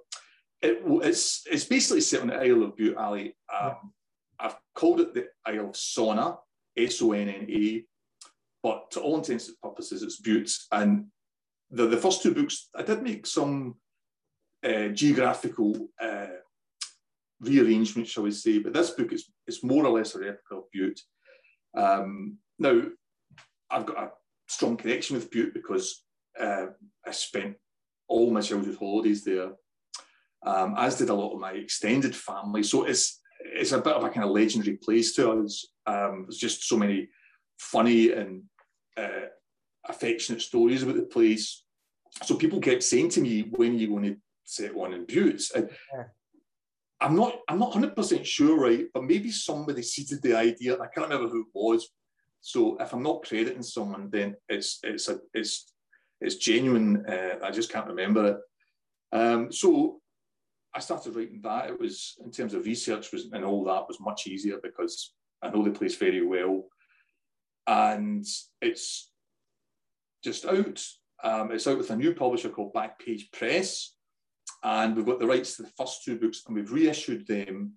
it, 0.63 0.83
it's, 0.85 1.43
it's 1.51 1.65
basically 1.65 2.01
set 2.01 2.23
on 2.23 2.29
the 2.29 2.37
Isle 2.37 2.63
of 2.65 2.77
Bute, 2.77 2.97
Ali. 2.97 3.37
Um, 3.53 3.93
I've 4.39 4.57
called 4.75 5.01
it 5.01 5.15
the 5.15 5.27
Isle 5.47 5.71
of 5.71 5.75
Sonna, 5.75 6.39
S 6.77 7.03
O 7.03 7.13
N 7.13 7.29
N 7.29 7.47
A, 7.51 7.85
but 8.63 8.91
to 8.93 9.01
all 9.01 9.17
intents 9.17 9.49
and 9.49 9.61
purposes, 9.63 10.03
it's 10.03 10.21
Bute. 10.21 10.53
And 10.73 11.07
the, 11.71 11.87
the 11.87 11.97
first 11.97 12.23
two 12.23 12.35
books, 12.35 12.69
I 12.75 12.83
did 12.83 13.03
make 13.03 13.27
some 13.27 13.77
uh, 14.65 14.89
geographical 14.89 15.89
uh, 16.01 16.27
rearrangement, 17.41 18.09
shall 18.09 18.25
we 18.25 18.31
say, 18.31 18.59
but 18.59 18.73
this 18.73 18.91
book 18.91 19.13
is, 19.13 19.29
more 19.63 19.85
or 19.85 19.99
less 19.99 20.15
a 20.15 20.19
replica 20.19 20.57
of 20.57 20.71
Bute. 20.73 21.01
Um, 21.77 22.39
now, 22.59 22.83
I've 23.71 23.87
got 23.87 23.99
a 23.99 24.11
strong 24.47 24.77
connection 24.77 25.17
with 25.17 25.31
Bute 25.31 25.55
because 25.55 26.05
uh, 26.41 26.67
I 27.07 27.11
spent 27.11 27.57
all 28.09 28.31
my 28.31 28.41
childhood 28.41 28.77
holidays 28.79 29.25
there, 29.25 29.53
um, 30.45 30.75
as 30.79 30.97
did 30.97 31.09
a 31.09 31.15
lot 31.15 31.35
of 31.35 31.41
my 31.41 31.53
extended 31.53 32.15
family. 32.15 32.63
So 32.63 32.85
it's 32.85 33.21
it's 33.41 33.73
a 33.73 33.81
bit 33.81 33.95
of 33.95 34.05
a 34.05 34.11
kind 34.11 34.25
of 34.25 34.31
legendary 34.31 34.77
place 34.77 35.15
to 35.15 35.31
us. 35.31 35.67
Um, 35.87 36.25
there's 36.27 36.39
just 36.39 36.65
so 36.65 36.77
many 36.77 37.09
funny 37.59 38.13
and 38.13 38.43
uh, 38.97 39.29
affectionate 39.89 40.43
stories 40.43 40.83
about 40.83 40.97
the 40.97 41.03
place. 41.03 41.63
So 42.23 42.37
people 42.37 42.61
kept 42.61 42.83
saying 42.83 43.11
to 43.11 43.21
me, 43.21 43.43
"When 43.43 43.73
are 43.73 43.79
you 43.79 43.89
going 43.89 44.05
to 44.05 44.17
set 44.45 44.75
one 44.75 44.95
in 44.95 45.05
Bute?" 45.05 45.43
And 45.55 45.69
yeah. 45.95 46.05
I'm 47.01 47.15
not, 47.15 47.41
I'm 47.49 47.59
not 47.59 47.75
100 47.75 47.95
percent 47.95 48.27
sure, 48.27 48.59
right? 48.59 48.87
But 48.93 49.05
maybe 49.05 49.31
somebody 49.31 49.83
seeded 49.83 50.23
the 50.23 50.37
idea. 50.37 50.75
I 50.75 50.87
can't 50.87 51.09
remember 51.09 51.29
who 51.29 51.43
it 51.43 51.47
was. 51.53 51.89
So 52.47 52.77
if 52.79 52.93
I'm 52.93 53.03
not 53.03 53.25
crediting 53.25 53.65
someone, 53.65 54.09
then 54.09 54.37
it's 54.49 54.79
it's 54.85 55.09
a 55.09 55.19
it's 55.35 55.73
it's 56.21 56.37
genuine. 56.37 57.05
Uh, 57.05 57.41
I 57.43 57.51
just 57.51 57.73
can't 57.73 57.89
remember 57.89 58.25
it. 58.29 58.39
Um, 59.17 59.51
so 59.51 60.01
I 60.73 60.79
started 60.79 61.17
writing 61.17 61.41
that. 61.43 61.71
It 61.71 61.81
was 61.81 62.15
in 62.25 62.31
terms 62.31 62.55
of 62.55 62.65
research 62.65 63.11
was 63.11 63.27
and 63.33 63.45
all 63.45 63.65
that 63.65 63.89
was 63.89 63.99
much 63.99 64.29
easier 64.29 64.61
because 64.63 65.13
I 65.43 65.51
know 65.51 65.65
the 65.65 65.73
place 65.73 65.97
very 65.97 66.25
well, 66.25 66.69
and 67.67 68.25
it's 68.63 69.11
just 70.23 70.47
out. 70.47 70.81
Um, 71.25 71.51
it's 71.51 71.67
out 71.67 71.79
with 71.79 71.91
a 71.91 71.97
new 71.97 72.15
publisher 72.15 72.51
called 72.51 72.75
Backpage 72.75 73.33
Press, 73.33 73.97
and 74.63 74.95
we've 74.95 75.05
got 75.05 75.19
the 75.19 75.27
rights 75.27 75.57
to 75.57 75.65
the 75.65 75.73
first 75.77 76.05
two 76.05 76.17
books, 76.17 76.45
and 76.47 76.55
we've 76.55 76.71
reissued 76.71 77.27
them 77.27 77.73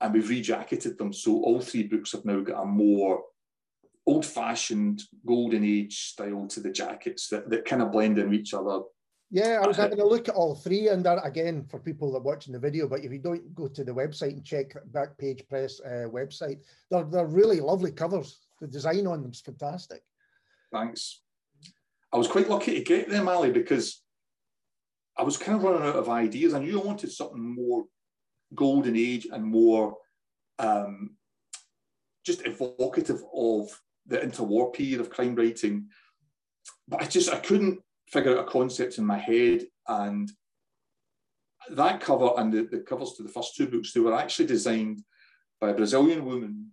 and 0.00 0.14
we've 0.14 0.24
rejacketed 0.24 0.96
them. 0.96 1.12
So 1.12 1.32
all 1.42 1.60
three 1.60 1.84
books 1.84 2.12
have 2.12 2.24
now 2.24 2.40
got 2.40 2.62
a 2.62 2.66
more 2.66 3.22
old-fashioned 4.08 5.02
golden 5.26 5.62
age 5.64 5.96
style 6.12 6.46
to 6.48 6.60
the 6.60 6.72
jackets 6.82 7.28
that, 7.28 7.50
that 7.50 7.64
kind 7.64 7.82
of 7.82 7.92
blend 7.92 8.18
in 8.18 8.30
with 8.30 8.40
each 8.40 8.54
other. 8.54 8.80
Yeah, 9.30 9.60
I 9.62 9.66
was 9.66 9.76
having 9.76 10.00
a 10.00 10.04
look 10.12 10.28
at 10.28 10.34
all 10.34 10.54
three, 10.54 10.88
and 10.88 11.04
that, 11.04 11.18
again, 11.22 11.66
for 11.70 11.78
people 11.78 12.10
that 12.10 12.18
are 12.20 12.30
watching 12.30 12.54
the 12.54 12.58
video, 12.58 12.88
but 12.88 13.04
if 13.04 13.12
you 13.12 13.18
don't 13.18 13.54
go 13.54 13.68
to 13.68 13.84
the 13.84 13.92
website 13.92 14.32
and 14.32 14.44
check 14.44 14.74
Backpage 14.90 15.46
Press 15.50 15.80
uh, 15.80 16.08
website, 16.08 16.60
they're, 16.90 17.04
they're 17.04 17.26
really 17.26 17.60
lovely 17.60 17.92
covers. 17.92 18.38
The 18.62 18.66
design 18.66 19.06
on 19.06 19.22
them 19.22 19.32
is 19.32 19.42
fantastic. 19.42 20.02
Thanks. 20.72 21.20
I 22.10 22.16
was 22.16 22.28
quite 22.28 22.48
lucky 22.48 22.72
to 22.74 22.82
get 22.82 23.10
them, 23.10 23.28
Ali, 23.28 23.50
because 23.50 24.02
I 25.18 25.22
was 25.22 25.36
kind 25.36 25.58
of 25.58 25.64
running 25.64 25.86
out 25.86 25.96
of 25.96 26.08
ideas. 26.08 26.54
I 26.54 26.60
knew 26.60 26.80
I 26.80 26.86
wanted 26.86 27.12
something 27.12 27.54
more 27.54 27.84
golden 28.54 28.96
age 28.96 29.26
and 29.30 29.44
more 29.44 29.98
um, 30.58 31.16
just 32.24 32.46
evocative 32.46 33.22
of 33.34 33.68
the 34.08 34.18
interwar 34.18 34.72
period 34.72 35.00
of 35.00 35.10
crime 35.10 35.34
writing. 35.34 35.88
But 36.88 37.02
I 37.02 37.06
just 37.06 37.32
I 37.32 37.38
couldn't 37.38 37.80
figure 38.08 38.32
out 38.32 38.46
a 38.46 38.50
concept 38.50 38.98
in 38.98 39.04
my 39.04 39.18
head. 39.18 39.66
And 39.86 40.30
that 41.70 42.00
cover 42.00 42.30
and 42.36 42.52
the, 42.52 42.62
the 42.64 42.80
covers 42.80 43.14
to 43.14 43.22
the 43.22 43.28
first 43.28 43.54
two 43.56 43.66
books, 43.66 43.92
they 43.92 44.00
were 44.00 44.14
actually 44.14 44.46
designed 44.46 45.02
by 45.60 45.70
a 45.70 45.74
Brazilian 45.74 46.24
woman. 46.24 46.70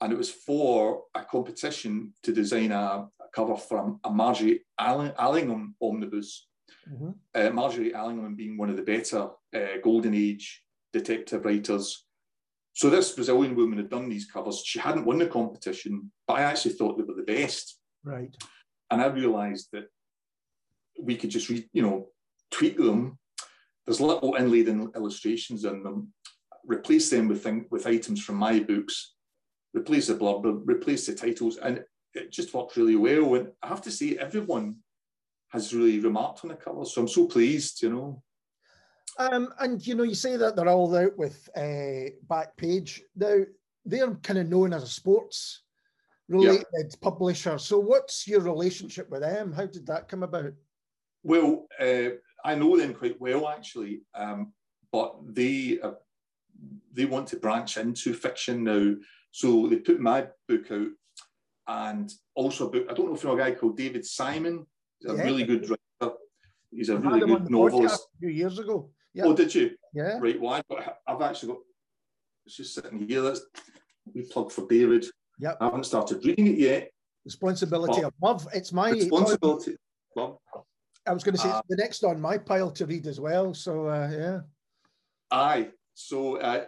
And 0.00 0.12
it 0.12 0.18
was 0.18 0.30
for 0.30 1.04
a 1.14 1.24
competition 1.24 2.12
to 2.24 2.32
design 2.32 2.72
a, 2.72 3.08
a 3.20 3.28
cover 3.34 3.56
for 3.56 3.78
a, 3.78 4.08
a 4.08 4.10
Margery 4.10 4.60
Allingham 4.78 5.74
omnibus. 5.80 6.46
Mm-hmm. 6.90 7.10
Uh, 7.34 7.50
Margery 7.50 7.94
Allingham 7.94 8.34
being 8.34 8.58
one 8.58 8.68
of 8.68 8.76
the 8.76 8.82
better 8.82 9.28
uh, 9.54 9.78
Golden 9.82 10.14
Age 10.14 10.62
detective 10.92 11.44
writers. 11.44 12.03
So 12.74 12.90
this 12.90 13.12
Brazilian 13.12 13.54
woman 13.54 13.78
had 13.78 13.88
done 13.88 14.08
these 14.08 14.26
covers. 14.26 14.62
She 14.64 14.80
hadn't 14.80 15.06
won 15.06 15.18
the 15.18 15.26
competition, 15.26 16.10
but 16.26 16.34
I 16.34 16.42
actually 16.42 16.74
thought 16.74 16.98
they 16.98 17.04
were 17.04 17.14
the 17.14 17.22
best. 17.22 17.78
Right. 18.02 18.36
And 18.90 19.00
I 19.00 19.06
realised 19.06 19.68
that 19.72 19.86
we 21.00 21.16
could 21.16 21.30
just, 21.30 21.48
re, 21.48 21.68
you 21.72 21.82
know, 21.82 22.08
tweak 22.50 22.76
them. 22.76 23.18
There's 23.86 24.00
little 24.00 24.34
inlaid 24.34 24.68
in 24.68 24.90
illustrations 24.96 25.64
in 25.64 25.84
them. 25.84 26.12
Replace 26.66 27.10
them 27.10 27.28
with 27.28 27.44
thing, 27.44 27.66
with 27.70 27.86
items 27.86 28.22
from 28.24 28.36
my 28.36 28.58
books. 28.58 29.14
Replace 29.72 30.08
the 30.08 30.14
blurb, 30.14 30.62
replace 30.66 31.06
the 31.06 31.14
titles, 31.14 31.58
and 31.58 31.84
it 32.14 32.32
just 32.32 32.54
worked 32.54 32.76
really 32.76 32.96
well. 32.96 33.34
And 33.36 33.48
I 33.62 33.68
have 33.68 33.82
to 33.82 33.90
say, 33.90 34.16
everyone 34.18 34.76
has 35.50 35.74
really 35.74 36.00
remarked 36.00 36.44
on 36.44 36.48
the 36.48 36.56
covers, 36.56 36.92
so 36.92 37.02
I'm 37.02 37.08
so 37.08 37.26
pleased. 37.26 37.82
You 37.82 37.90
know. 37.90 38.22
Um, 39.18 39.54
and 39.60 39.84
you 39.86 39.94
know, 39.94 40.02
you 40.02 40.14
say 40.14 40.36
that 40.36 40.56
they're 40.56 40.68
all 40.68 40.94
out 40.96 41.16
with 41.16 41.48
uh, 41.56 42.10
Backpage. 42.28 43.00
Now 43.16 43.44
they're 43.84 44.14
kind 44.16 44.38
of 44.38 44.48
known 44.48 44.72
as 44.72 44.82
a 44.82 44.88
sports 44.88 45.62
related 46.28 46.66
yep. 46.74 47.00
publisher. 47.00 47.58
So, 47.58 47.78
what's 47.78 48.26
your 48.26 48.40
relationship 48.40 49.10
with 49.10 49.20
them? 49.20 49.52
How 49.52 49.66
did 49.66 49.86
that 49.86 50.08
come 50.08 50.22
about? 50.22 50.52
Well, 51.22 51.66
uh, 51.80 52.10
I 52.44 52.54
know 52.54 52.76
them 52.76 52.94
quite 52.94 53.20
well 53.20 53.48
actually, 53.48 54.02
um, 54.14 54.52
but 54.92 55.16
they 55.26 55.78
uh, 55.82 55.92
they 56.92 57.04
want 57.04 57.28
to 57.28 57.36
branch 57.36 57.76
into 57.76 58.14
fiction 58.14 58.64
now. 58.64 58.94
So 59.30 59.66
they 59.66 59.76
put 59.76 60.00
my 60.00 60.28
book 60.48 60.70
out, 60.70 60.88
and 61.66 62.12
also 62.34 62.68
a 62.68 62.70
book. 62.70 62.86
I 62.90 62.94
don't 62.94 63.06
know 63.06 63.14
if 63.14 63.22
you 63.22 63.30
know 63.30 63.36
a 63.36 63.38
guy 63.38 63.52
called 63.52 63.76
David 63.76 64.04
Simon. 64.04 64.66
He's 65.00 65.10
a 65.10 65.16
yeah. 65.16 65.22
really 65.22 65.44
good 65.44 65.68
writer. 65.68 66.14
He's 66.70 66.88
a 66.88 66.98
really 66.98 67.20
good 67.20 67.50
novelist. 67.50 68.08
A 68.16 68.18
few 68.18 68.28
years 68.28 68.58
ago. 68.58 68.90
Yeah. 69.14 69.24
Oh, 69.26 69.34
did 69.34 69.54
you? 69.54 69.70
Yeah. 69.94 70.18
Right. 70.20 70.40
Well, 70.40 70.54
I've, 70.54 70.90
I've 71.06 71.22
actually 71.22 71.52
got. 71.52 71.58
It's 72.46 72.56
just 72.56 72.74
sitting 72.74 73.08
here. 73.08 73.22
That's 73.22 73.40
we 74.12 74.22
plug 74.22 74.52
for 74.52 74.66
David. 74.66 75.06
Yeah. 75.38 75.54
I 75.60 75.66
haven't 75.66 75.84
started 75.84 76.24
reading 76.24 76.48
it 76.48 76.58
yet. 76.58 76.90
Responsibility 77.24 78.02
of 78.02 78.12
love. 78.20 78.46
It's 78.52 78.72
my 78.72 78.90
responsibility. 78.90 79.76
I 81.06 81.12
was 81.12 81.22
going 81.22 81.34
to 81.34 81.40
say 81.40 81.50
uh, 81.50 81.62
the 81.68 81.76
next 81.76 82.02
on 82.04 82.20
my 82.20 82.38
pile 82.38 82.70
to 82.72 82.86
read 82.86 83.06
as 83.06 83.20
well. 83.20 83.54
So 83.54 83.88
uh, 83.88 84.10
yeah. 84.12 84.40
Aye. 85.30 85.68
So 85.94 86.36
uh, 86.36 86.64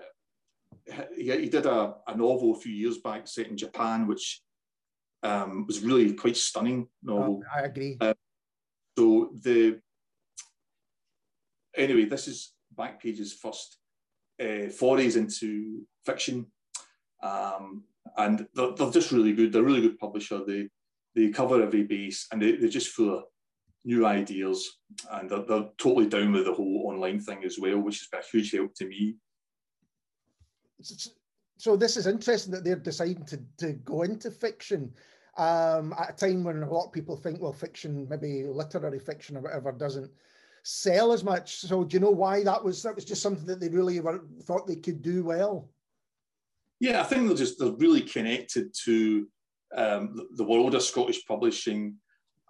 he, 1.14 1.30
he 1.30 1.48
did 1.48 1.66
a, 1.66 1.94
a 2.06 2.16
novel 2.16 2.54
a 2.56 2.60
few 2.60 2.72
years 2.72 2.98
back 2.98 3.26
set 3.26 3.48
in 3.48 3.56
Japan, 3.56 4.06
which 4.06 4.40
um, 5.22 5.66
was 5.66 5.80
really 5.80 6.12
quite 6.14 6.36
stunning 6.36 6.88
novel. 7.02 7.42
Oh, 7.44 7.58
I 7.58 7.64
agree. 7.64 7.96
Uh, 8.00 8.14
so 8.96 9.30
the 9.42 9.80
anyway, 11.76 12.04
this 12.04 12.28
is 12.28 12.52
Backpage's 12.74 13.32
first 13.32 13.78
uh, 14.40 14.68
forays 14.68 15.16
into 15.16 15.82
fiction, 16.04 16.46
um, 17.22 17.84
and 18.16 18.46
they're, 18.54 18.72
they're, 18.72 18.90
just 18.90 19.12
really 19.12 19.32
good. 19.32 19.52
They're 19.52 19.62
a 19.62 19.64
really 19.64 19.82
good 19.82 19.98
publisher. 19.98 20.40
They 20.44 20.68
they 21.14 21.30
cover 21.30 21.62
every 21.62 21.84
base, 21.84 22.26
and 22.30 22.40
they, 22.40 22.52
they're 22.52 22.68
just 22.68 22.90
full 22.90 23.18
of 23.18 23.24
new 23.84 24.04
ideas, 24.04 24.78
and 25.12 25.30
they're, 25.30 25.42
they're 25.42 25.68
totally 25.78 26.06
down 26.06 26.32
with 26.32 26.44
the 26.44 26.52
whole 26.52 26.84
online 26.86 27.20
thing 27.20 27.44
as 27.44 27.58
well, 27.58 27.78
which 27.78 28.00
has 28.00 28.08
been 28.08 28.20
a 28.20 28.30
huge 28.30 28.52
help 28.52 28.74
to 28.74 28.86
me. 28.86 29.16
So 31.58 31.76
this 31.76 31.96
is 31.96 32.06
interesting 32.06 32.52
that 32.52 32.64
they're 32.64 32.76
deciding 32.76 33.24
to, 33.26 33.40
to 33.58 33.72
go 33.72 34.02
into 34.02 34.30
fiction 34.30 34.92
um, 35.38 35.94
at 35.98 36.10
a 36.10 36.12
time 36.12 36.44
when 36.44 36.62
a 36.62 36.70
lot 36.70 36.86
of 36.86 36.92
people 36.92 37.16
think, 37.16 37.40
well, 37.40 37.52
fiction, 37.52 38.06
maybe 38.10 38.44
literary 38.44 38.98
fiction 38.98 39.36
or 39.36 39.40
whatever, 39.40 39.72
doesn't 39.72 40.10
sell 40.68 41.12
as 41.12 41.22
much. 41.22 41.58
So 41.58 41.84
do 41.84 41.94
you 41.94 42.00
know 42.00 42.10
why 42.10 42.42
that 42.42 42.62
was? 42.62 42.82
That 42.82 42.96
was 42.96 43.04
just 43.04 43.22
something 43.22 43.46
that 43.46 43.60
they 43.60 43.68
really 43.68 44.00
were, 44.00 44.24
thought 44.42 44.66
they 44.66 44.74
could 44.74 45.00
do 45.00 45.22
well. 45.22 45.70
Yeah, 46.80 47.00
I 47.00 47.04
think 47.04 47.28
they're 47.28 47.36
just 47.36 47.60
they're 47.60 47.70
really 47.70 48.00
connected 48.00 48.74
to 48.84 49.28
um, 49.76 50.26
the, 50.34 50.44
world 50.44 50.74
of 50.74 50.82
Scottish 50.82 51.24
publishing, 51.24 51.94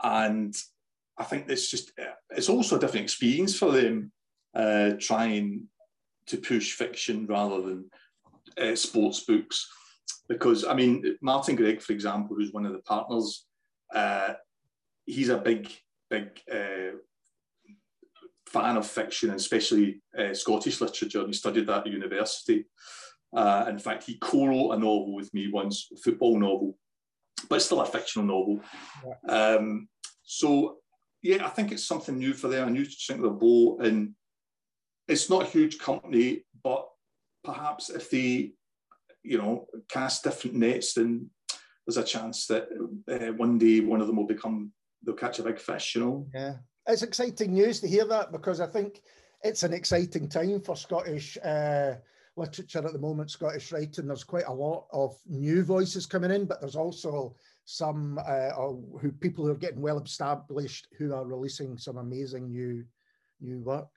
and 0.02 0.54
I 1.18 1.24
think 1.24 1.50
it's 1.50 1.70
just 1.70 1.92
it's 2.30 2.48
also 2.48 2.76
a 2.76 2.78
different 2.78 3.04
experience 3.04 3.56
for 3.56 3.70
them 3.70 4.10
uh, 4.54 4.92
trying 4.98 5.64
to 6.28 6.38
push 6.38 6.72
fiction 6.72 7.26
rather 7.26 7.60
than 7.60 7.90
uh, 8.58 8.74
sports 8.74 9.20
books. 9.24 9.68
Because 10.26 10.64
I 10.64 10.72
mean, 10.72 11.18
Martin 11.20 11.54
Greig, 11.54 11.82
for 11.82 11.92
example, 11.92 12.34
who's 12.34 12.52
one 12.52 12.64
of 12.64 12.72
the 12.72 12.80
partners, 12.80 13.44
uh, 13.94 14.32
he's 15.04 15.28
a 15.28 15.36
big, 15.36 15.70
big 16.08 16.40
uh, 16.50 16.96
fan 18.46 18.76
of 18.76 18.86
fiction, 18.86 19.30
and 19.30 19.38
especially 19.38 20.00
uh, 20.18 20.32
Scottish 20.32 20.80
literature. 20.80 21.20
And 21.20 21.28
he 21.28 21.34
studied 21.34 21.66
that 21.66 21.86
at 21.86 21.92
university. 21.92 22.66
Uh, 23.34 23.66
in 23.68 23.78
fact, 23.78 24.04
he 24.04 24.18
co-wrote 24.18 24.72
a 24.72 24.78
novel 24.78 25.14
with 25.14 25.32
me 25.34 25.48
once, 25.48 25.88
a 25.92 25.96
football 25.96 26.38
novel, 26.38 26.78
but 27.48 27.60
still 27.60 27.80
a 27.80 27.86
fictional 27.86 28.26
novel. 28.26 28.60
Um, 29.28 29.88
so, 30.22 30.76
yeah, 31.22 31.44
I 31.44 31.48
think 31.50 31.72
it's 31.72 31.84
something 31.84 32.16
new 32.16 32.32
for 32.32 32.48
them, 32.48 32.68
a 32.68 32.70
new 32.70 32.84
string 32.84 33.18
to 33.18 33.24
the 33.24 33.30
bow. 33.30 33.78
And 33.80 34.14
it's 35.08 35.28
not 35.28 35.42
a 35.42 35.50
huge 35.50 35.78
company, 35.78 36.44
but 36.62 36.88
perhaps 37.44 37.90
if 37.90 38.10
they, 38.10 38.52
you 39.22 39.38
know, 39.38 39.66
cast 39.88 40.24
different 40.24 40.56
nets, 40.56 40.94
then 40.94 41.30
there's 41.86 41.96
a 41.96 42.04
chance 42.04 42.46
that 42.46 42.68
uh, 43.10 43.32
one 43.32 43.58
day 43.58 43.80
one 43.80 44.00
of 44.00 44.06
them 44.06 44.16
will 44.16 44.26
become, 44.26 44.72
they'll 45.04 45.14
catch 45.14 45.40
a 45.40 45.42
big 45.42 45.58
fish, 45.58 45.96
you 45.96 46.00
know? 46.00 46.26
Yeah 46.32 46.54
it's 46.86 47.02
exciting 47.02 47.52
news 47.52 47.80
to 47.80 47.88
hear 47.88 48.04
that 48.06 48.32
because 48.32 48.60
I 48.60 48.66
think 48.66 49.02
it's 49.42 49.62
an 49.62 49.72
exciting 49.72 50.28
time 50.28 50.60
for 50.60 50.76
Scottish 50.76 51.36
uh, 51.44 51.94
literature 52.36 52.84
at 52.86 52.92
the 52.92 52.98
moment, 52.98 53.30
Scottish 53.30 53.72
writing. 53.72 54.06
There's 54.06 54.24
quite 54.24 54.46
a 54.46 54.52
lot 54.52 54.86
of 54.92 55.16
new 55.26 55.64
voices 55.64 56.06
coming 56.06 56.30
in, 56.30 56.44
but 56.44 56.60
there's 56.60 56.76
also 56.76 57.34
some 57.64 58.18
uh, 58.24 58.50
who 58.50 59.10
people 59.12 59.44
who 59.44 59.50
are 59.50 59.56
getting 59.56 59.82
well 59.82 59.98
established 59.98 60.88
who 60.96 61.12
are 61.12 61.24
releasing 61.24 61.76
some 61.76 61.98
amazing 61.98 62.48
new 62.48 62.84
new 63.40 63.58
work. 63.60 63.88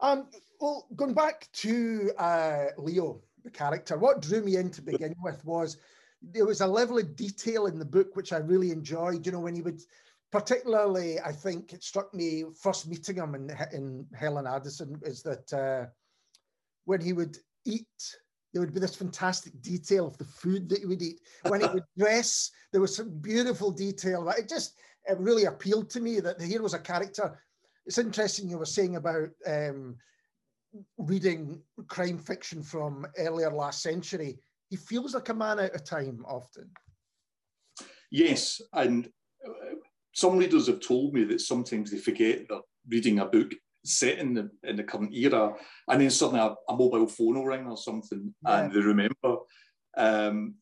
Um, 0.00 0.28
well, 0.60 0.86
going 0.94 1.14
back 1.14 1.48
to 1.54 2.12
uh, 2.18 2.66
Leo, 2.76 3.20
the 3.42 3.50
character, 3.50 3.96
what 3.96 4.22
drew 4.22 4.42
me 4.42 4.56
in 4.56 4.70
to 4.70 4.82
begin 4.82 5.14
with 5.22 5.44
was 5.44 5.78
there 6.22 6.46
was 6.46 6.60
a 6.60 6.66
level 6.66 6.98
of 6.98 7.16
detail 7.16 7.66
in 7.66 7.78
the 7.78 7.84
book 7.84 8.14
which 8.14 8.32
I 8.32 8.38
really 8.38 8.70
enjoyed. 8.70 9.24
You 9.26 9.32
know, 9.32 9.40
when 9.40 9.54
he 9.54 9.62
would 9.62 9.80
particularly, 10.30 11.20
I 11.20 11.32
think 11.32 11.72
it 11.72 11.82
struck 11.82 12.12
me 12.12 12.44
first 12.60 12.86
meeting 12.88 13.16
him 13.16 13.34
in, 13.34 13.50
in 13.72 14.06
Helen 14.14 14.46
Addison 14.46 15.00
is 15.02 15.22
that 15.22 15.52
uh, 15.52 15.86
when 16.84 17.00
he 17.00 17.12
would 17.12 17.38
eat, 17.64 17.86
there 18.52 18.60
would 18.60 18.74
be 18.74 18.80
this 18.80 18.94
fantastic 18.94 19.60
detail 19.62 20.06
of 20.06 20.18
the 20.18 20.24
food 20.24 20.68
that 20.68 20.80
he 20.80 20.86
would 20.86 21.02
eat. 21.02 21.20
When 21.48 21.60
he 21.60 21.66
would 21.68 21.84
dress, 21.98 22.50
there 22.72 22.80
was 22.80 22.96
some 22.96 23.18
beautiful 23.20 23.70
detail. 23.70 24.28
It 24.30 24.48
just 24.48 24.74
it 25.06 25.18
really 25.18 25.44
appealed 25.44 25.88
to 25.90 26.00
me 26.00 26.20
that 26.20 26.40
here 26.40 26.62
was 26.62 26.74
a 26.74 26.78
character. 26.78 27.40
It's 27.86 27.98
interesting 27.98 28.48
you 28.48 28.58
were 28.58 28.66
saying 28.66 28.96
about 28.96 29.30
um, 29.46 29.96
reading 30.98 31.62
crime 31.86 32.18
fiction 32.18 32.62
from 32.62 33.06
earlier 33.16 33.50
last 33.50 33.82
century. 33.82 34.38
He 34.68 34.76
feels 34.76 35.14
like 35.14 35.30
a 35.30 35.34
man 35.34 35.60
out 35.60 35.74
of 35.74 35.84
time 35.84 36.24
often. 36.28 36.70
Yes, 38.10 38.60
and 38.74 39.10
some 40.18 40.36
readers 40.36 40.66
have 40.66 40.80
told 40.80 41.14
me 41.14 41.22
that 41.22 41.40
sometimes 41.40 41.92
they 41.92 41.98
forget 41.98 42.48
they're 42.48 42.58
reading 42.88 43.20
a 43.20 43.26
book 43.26 43.54
set 43.84 44.18
in 44.18 44.34
the 44.34 44.50
in 44.64 44.74
the 44.74 44.82
current 44.82 45.14
era, 45.14 45.54
and 45.88 46.00
then 46.00 46.10
suddenly 46.10 46.40
a, 46.40 46.54
a 46.72 46.76
mobile 46.76 47.06
phone 47.06 47.36
will 47.36 47.46
ring 47.46 47.66
or 47.66 47.76
something, 47.76 48.34
yeah. 48.44 48.58
and 48.58 48.72
they 48.72 48.80
remember. 48.80 49.36
Um, 49.96 50.54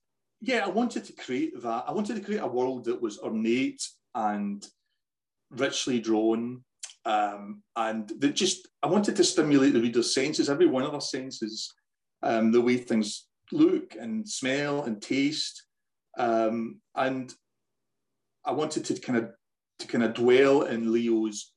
yeah, 0.43 0.67
I 0.67 0.69
wanted 0.69 1.05
to 1.07 1.15
create 1.15 1.55
that. 1.63 1.85
I 1.89 1.93
wanted 1.93 2.17
to 2.17 2.23
create 2.23 2.43
a 2.43 2.47
world 2.47 2.85
that 2.85 3.01
was 3.01 3.19
ornate 3.19 3.83
and 4.15 4.63
richly 5.51 6.01
drawn, 6.01 6.63
um, 7.07 7.63
and 7.77 8.13
that 8.19 8.35
just 8.35 8.69
I 8.83 8.89
wanted 8.89 9.17
to 9.17 9.25
stimulate 9.25 9.73
the 9.73 9.81
reader's 9.81 10.13
senses, 10.13 10.51
every 10.51 10.67
one 10.67 10.83
of 10.83 10.93
our 10.93 11.01
senses, 11.01 11.73
um, 12.23 12.53
the 12.53 12.61
way 12.61 12.77
things 12.77 13.27
look 13.53 13.97
and 13.99 14.29
smell 14.29 14.85
and 14.85 15.01
taste, 15.01 15.65
um, 16.19 16.83
and 16.95 17.33
I 18.45 18.53
wanted 18.53 18.85
to 18.85 19.01
kind 19.01 19.19
of 19.19 19.31
to 19.79 19.87
kind 19.87 20.05
of 20.05 20.15
dwell 20.15 20.63
in 20.63 20.93
Leo's 20.93 21.53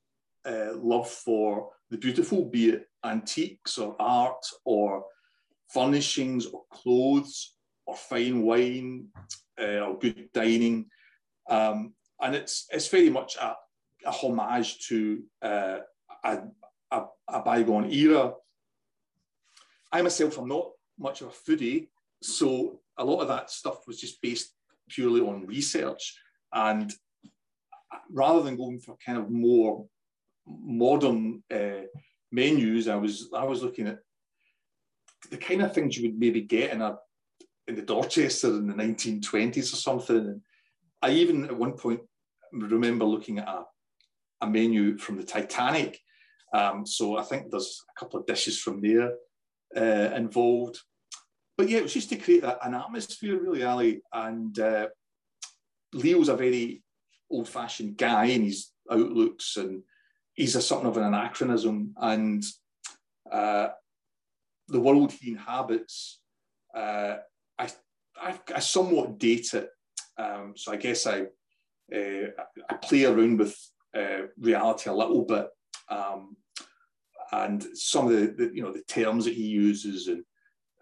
uh, 0.46 0.74
love 0.76 1.10
for 1.10 1.70
the 1.90 1.98
beautiful, 1.98 2.46
be 2.46 2.70
it 2.70 2.86
antiques 3.04 3.78
or 3.78 3.96
art 4.00 4.46
or 4.66 5.06
furnishings 5.70 6.46
or 6.46 6.64
clothes 6.72 7.56
or 7.86 7.96
fine 7.96 8.42
wine 8.42 9.08
uh, 9.60 9.80
or 9.80 9.98
good 9.98 10.30
dining. 10.34 10.86
Um, 11.50 11.94
and 12.22 12.36
it's, 12.36 12.68
it's 12.72 12.88
very 12.88 13.10
much 13.10 13.38
a, 13.38 13.56
a 14.06 14.12
homage 14.12 14.88
to 14.88 15.24
uh, 15.42 15.80
a, 16.24 16.40
a, 16.92 17.04
a, 17.28 17.40
bygone 17.42 17.92
era. 17.92 18.34
I 19.92 20.02
myself 20.02 20.38
am 20.38 20.48
not 20.48 20.70
much 20.98 21.22
of 21.22 21.30
a 21.30 21.32
foodie, 21.52 21.88
so 22.22 22.82
a 22.98 23.04
lot 23.04 23.22
of 23.22 23.28
that 23.30 23.50
stuff 23.50 23.88
was 23.88 24.00
just 24.00 24.22
based 24.22 24.54
purely 24.90 25.22
on 25.22 25.48
research. 25.48 26.16
And 26.54 26.92
rather 28.12 28.42
than 28.42 28.58
going 28.58 28.80
for 28.80 28.98
kind 29.04 29.18
of 29.18 29.30
more 29.30 29.86
modern 30.48 31.44
uh, 31.54 31.86
menus, 32.32 32.88
I 32.88 32.96
was 32.96 33.30
I 33.36 33.44
was 33.44 33.64
looking 33.64 33.88
at 33.88 34.00
the 35.30 35.38
kind 35.38 35.62
of 35.62 35.74
things 35.74 35.98
you 35.98 36.10
would 36.10 36.20
maybe 36.20 36.42
get 36.42 36.72
in 36.72 36.82
a 36.82 36.98
in 37.68 37.76
the 37.76 37.82
Dorchester 37.82 38.48
in 38.48 38.68
the 38.68 38.74
1920s 38.74 39.74
or 39.74 39.78
something. 39.78 40.18
And 40.18 40.42
I 41.02 41.12
even 41.12 41.46
at 41.46 41.56
one 41.56 41.74
point 41.74 42.02
remember 42.52 43.06
looking 43.06 43.38
at 43.38 43.48
a, 43.48 43.64
a 44.42 44.48
menu 44.48 44.98
from 44.98 45.18
the 45.18 45.24
Titanic. 45.24 46.00
Um, 46.54 46.86
so 46.86 47.18
I 47.18 47.24
think 47.24 47.52
there's 47.52 47.84
a 47.96 48.00
couple 48.00 48.20
of 48.20 48.26
dishes 48.26 48.60
from 48.60 48.82
there 48.82 49.14
uh, 49.78 50.16
involved. 50.16 50.80
But 51.58 51.70
yeah, 51.70 51.80
it 51.80 51.84
was 51.84 51.94
just 51.94 52.10
to 52.10 52.16
create 52.16 52.44
a, 52.44 52.66
an 52.66 52.74
atmosphere, 52.74 53.40
really, 53.40 53.64
Ali. 53.64 54.02
And 54.12 54.58
uh, 54.58 54.88
Leo's 55.94 56.30
a 56.30 56.36
very 56.36 56.82
old-fashioned 57.30 57.98
guy 57.98 58.26
in 58.26 58.44
his 58.44 58.72
outlooks, 58.92 59.58
and 59.58 59.84
he's 60.34 60.56
a 60.56 60.62
something 60.62 60.88
of 60.88 60.98
an 60.98 61.04
anachronism. 61.04 61.94
And 61.98 62.44
uh, 63.32 63.70
the 64.68 64.80
world 64.80 65.12
he 65.12 65.32
inhabits, 65.32 66.20
uh, 66.76 67.18
I, 67.58 67.70
I, 68.16 68.40
I, 68.56 68.60
somewhat 68.60 69.18
date 69.18 69.54
it. 69.54 69.70
Um, 70.18 70.54
so 70.56 70.72
I 70.72 70.78
guess 70.78 71.08
I, 71.08 71.22
uh, 71.96 72.28
I 72.70 72.74
play 72.82 73.06
around 73.06 73.40
with 73.40 73.58
uh, 73.96 74.28
reality 74.38 74.90
a 74.90 74.94
little 74.94 75.26
bit. 75.26 75.48
Um, 75.90 76.38
and 77.32 77.66
some 77.74 78.08
of 78.08 78.14
the, 78.14 78.28
the, 78.28 78.56
you 78.56 78.62
know 78.62 78.72
the 78.72 78.84
terms 78.84 79.26
that 79.26 79.34
he 79.34 79.46
uses 79.46 80.08
and 80.08 80.24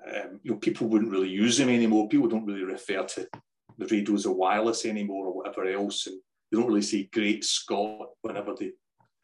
um, 0.08 0.40
you 0.44 0.52
know 0.52 0.58
people 0.58 0.88
wouldn't 0.88 1.12
really 1.12 1.30
use 1.30 1.58
them 1.58 1.70
anymore 1.70 2.08
people 2.08 2.28
don't 2.28 2.46
really 2.46 2.64
refer 2.64 3.04
to 3.04 3.28
the 3.78 3.88
radio 3.88 4.16
as 4.16 4.26
a 4.26 4.32
wireless 4.32 4.86
anymore 4.86 5.28
or 5.28 5.34
whatever 5.34 5.66
else 5.66 6.08
and 6.08 6.20
they 6.52 6.58
don't 6.58 6.68
really 6.68 6.82
say 6.82 7.10
great 7.12 7.44
Scott 7.44 8.10
whenever 8.22 8.54
they, 8.54 8.72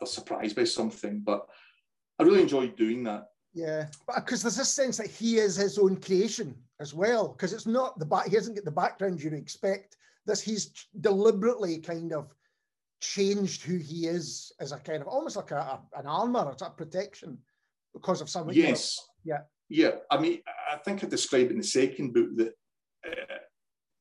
are 0.01 0.07
surprised 0.07 0.55
by 0.55 0.65
something. 0.65 1.21
But 1.23 1.45
I 2.19 2.23
really 2.23 2.41
enjoyed 2.41 2.75
doing 2.75 3.03
that. 3.03 3.27
Yeah, 3.53 3.87
because 4.15 4.41
there's 4.41 4.57
this 4.57 4.73
sense 4.73 4.97
that 4.97 5.11
he 5.11 5.37
is 5.37 5.55
his 5.55 5.77
own 5.77 5.97
creation 5.97 6.55
as 6.79 6.93
well. 6.93 7.29
Because 7.29 7.53
it's 7.53 7.67
not 7.67 7.99
the 7.99 8.05
back; 8.05 8.27
he 8.27 8.35
doesn't 8.35 8.55
get 8.55 8.65
the 8.65 8.71
background 8.71 9.21
you'd 9.21 9.33
expect. 9.33 9.97
This 10.25 10.41
he's 10.41 10.71
deliberately 11.01 11.79
kind 11.79 12.13
of 12.13 12.33
changed 13.01 13.63
who 13.63 13.77
he 13.77 14.07
is 14.07 14.51
as 14.59 14.71
a 14.71 14.77
kind 14.77 15.01
of 15.01 15.07
almost 15.07 15.35
like 15.35 15.51
a, 15.51 15.57
a 15.57 15.99
an 15.99 16.07
armor, 16.07 16.49
it's 16.51 16.61
a 16.61 16.69
protection 16.69 17.37
because 17.93 18.21
of 18.21 18.29
something. 18.29 18.55
Yes. 18.55 18.99
Yeah. 19.23 19.41
Yeah. 19.69 19.91
I 20.09 20.17
mean, 20.17 20.39
I 20.71 20.77
think 20.77 21.03
I 21.03 21.07
described 21.07 21.51
in 21.51 21.57
the 21.57 21.63
second 21.63 22.13
book 22.13 22.29
that 22.37 22.53
uh, 23.07 23.37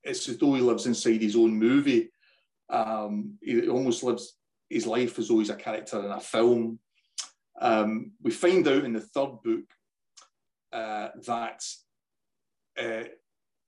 it's 0.05 0.29
as 0.29 0.39
though 0.39 0.55
he 0.55 0.61
lives 0.61 0.87
inside 0.87 1.21
his 1.21 1.37
own 1.37 1.59
movie 1.59 2.11
um, 2.73 3.35
he 3.43 3.69
almost 3.69 4.03
lives 4.03 4.37
his 4.69 4.87
life 4.87 5.19
as 5.19 5.31
always 5.31 5.51
a 5.51 5.55
character 5.55 6.05
in 6.05 6.11
a 6.11 6.21
film. 6.21 6.79
Um, 7.61 8.13
we 8.23 8.31
find 8.31 8.67
out 8.67 8.85
in 8.85 8.95
the 8.95 9.01
third 9.01 9.43
book 9.45 9.65
uh, 10.73 11.09
that 11.27 11.63
uh, 12.81 13.05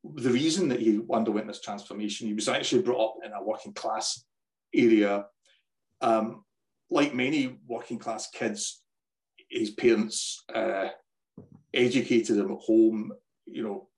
the 0.02 0.30
reason 0.30 0.68
that 0.68 0.80
he 0.80 1.00
underwent 1.12 1.46
this 1.46 1.60
transformation, 1.60 2.26
he 2.26 2.34
was 2.34 2.48
actually 2.48 2.82
brought 2.82 3.10
up 3.10 3.14
in 3.24 3.32
a 3.32 3.42
working 3.42 3.74
class 3.74 4.24
area. 4.74 5.26
Um, 6.00 6.44
like 6.90 7.14
many 7.14 7.58
working 7.66 7.98
class 7.98 8.30
kids, 8.30 8.82
his 9.50 9.70
parents 9.70 10.42
uh, 10.54 10.88
educated 11.72 12.38
him 12.38 12.52
at 12.52 12.58
home, 12.58 13.12
you 13.46 13.62
know, 13.62 13.88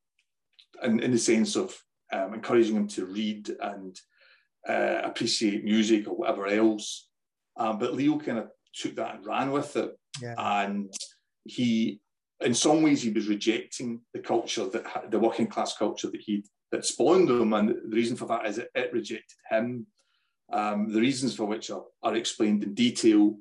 in, 0.83 1.01
in 1.01 1.13
the 1.13 1.19
sense 1.19 1.57
of 1.57 1.77
um, 2.13 2.35
encouraging 2.35 2.77
him 2.77 2.89
to 2.89 3.07
read 3.07 3.51
and 3.61 3.99
uh, 4.69 5.01
appreciate 5.05 5.65
music 5.65 6.09
or 6.09 6.17
whatever 6.17 6.47
else. 6.47 7.09
Um, 7.57 7.79
but 7.79 7.95
Leo 7.95 8.19
kind 8.19 8.39
of 8.39 8.49
took 8.75 8.97
that 8.97 9.17
and 9.17 9.27
ran 9.27 9.51
with 9.51 9.77
it. 9.77 9.91
Yeah. 10.21 10.35
And 10.39 10.93
he, 11.45 12.01
in 12.41 12.55
some 12.55 12.83
ways, 12.83 13.03
he 13.03 13.11
was 13.11 13.29
rejecting 13.29 14.01
the 14.13 14.21
culture 14.21 14.67
that 14.67 15.11
the 15.11 15.19
working 15.19 15.47
class 15.47 15.77
culture 15.77 16.11
that 16.11 16.21
he 16.21 16.45
that 16.73 16.85
spawned 16.85 17.31
him. 17.31 17.53
And 17.53 17.69
the 17.69 17.97
reason 17.97 18.17
for 18.17 18.27
that 18.27 18.47
is 18.47 18.59
it, 18.59 18.71
it 18.75 18.93
rejected 18.93 19.37
him. 19.51 19.87
Um, 20.53 20.93
the 20.93 21.01
reasons 21.01 21.35
for 21.35 21.45
which 21.45 21.71
are, 21.71 21.85
are 22.03 22.17
explained 22.17 22.63
in 22.63 22.75
detail. 22.75 23.37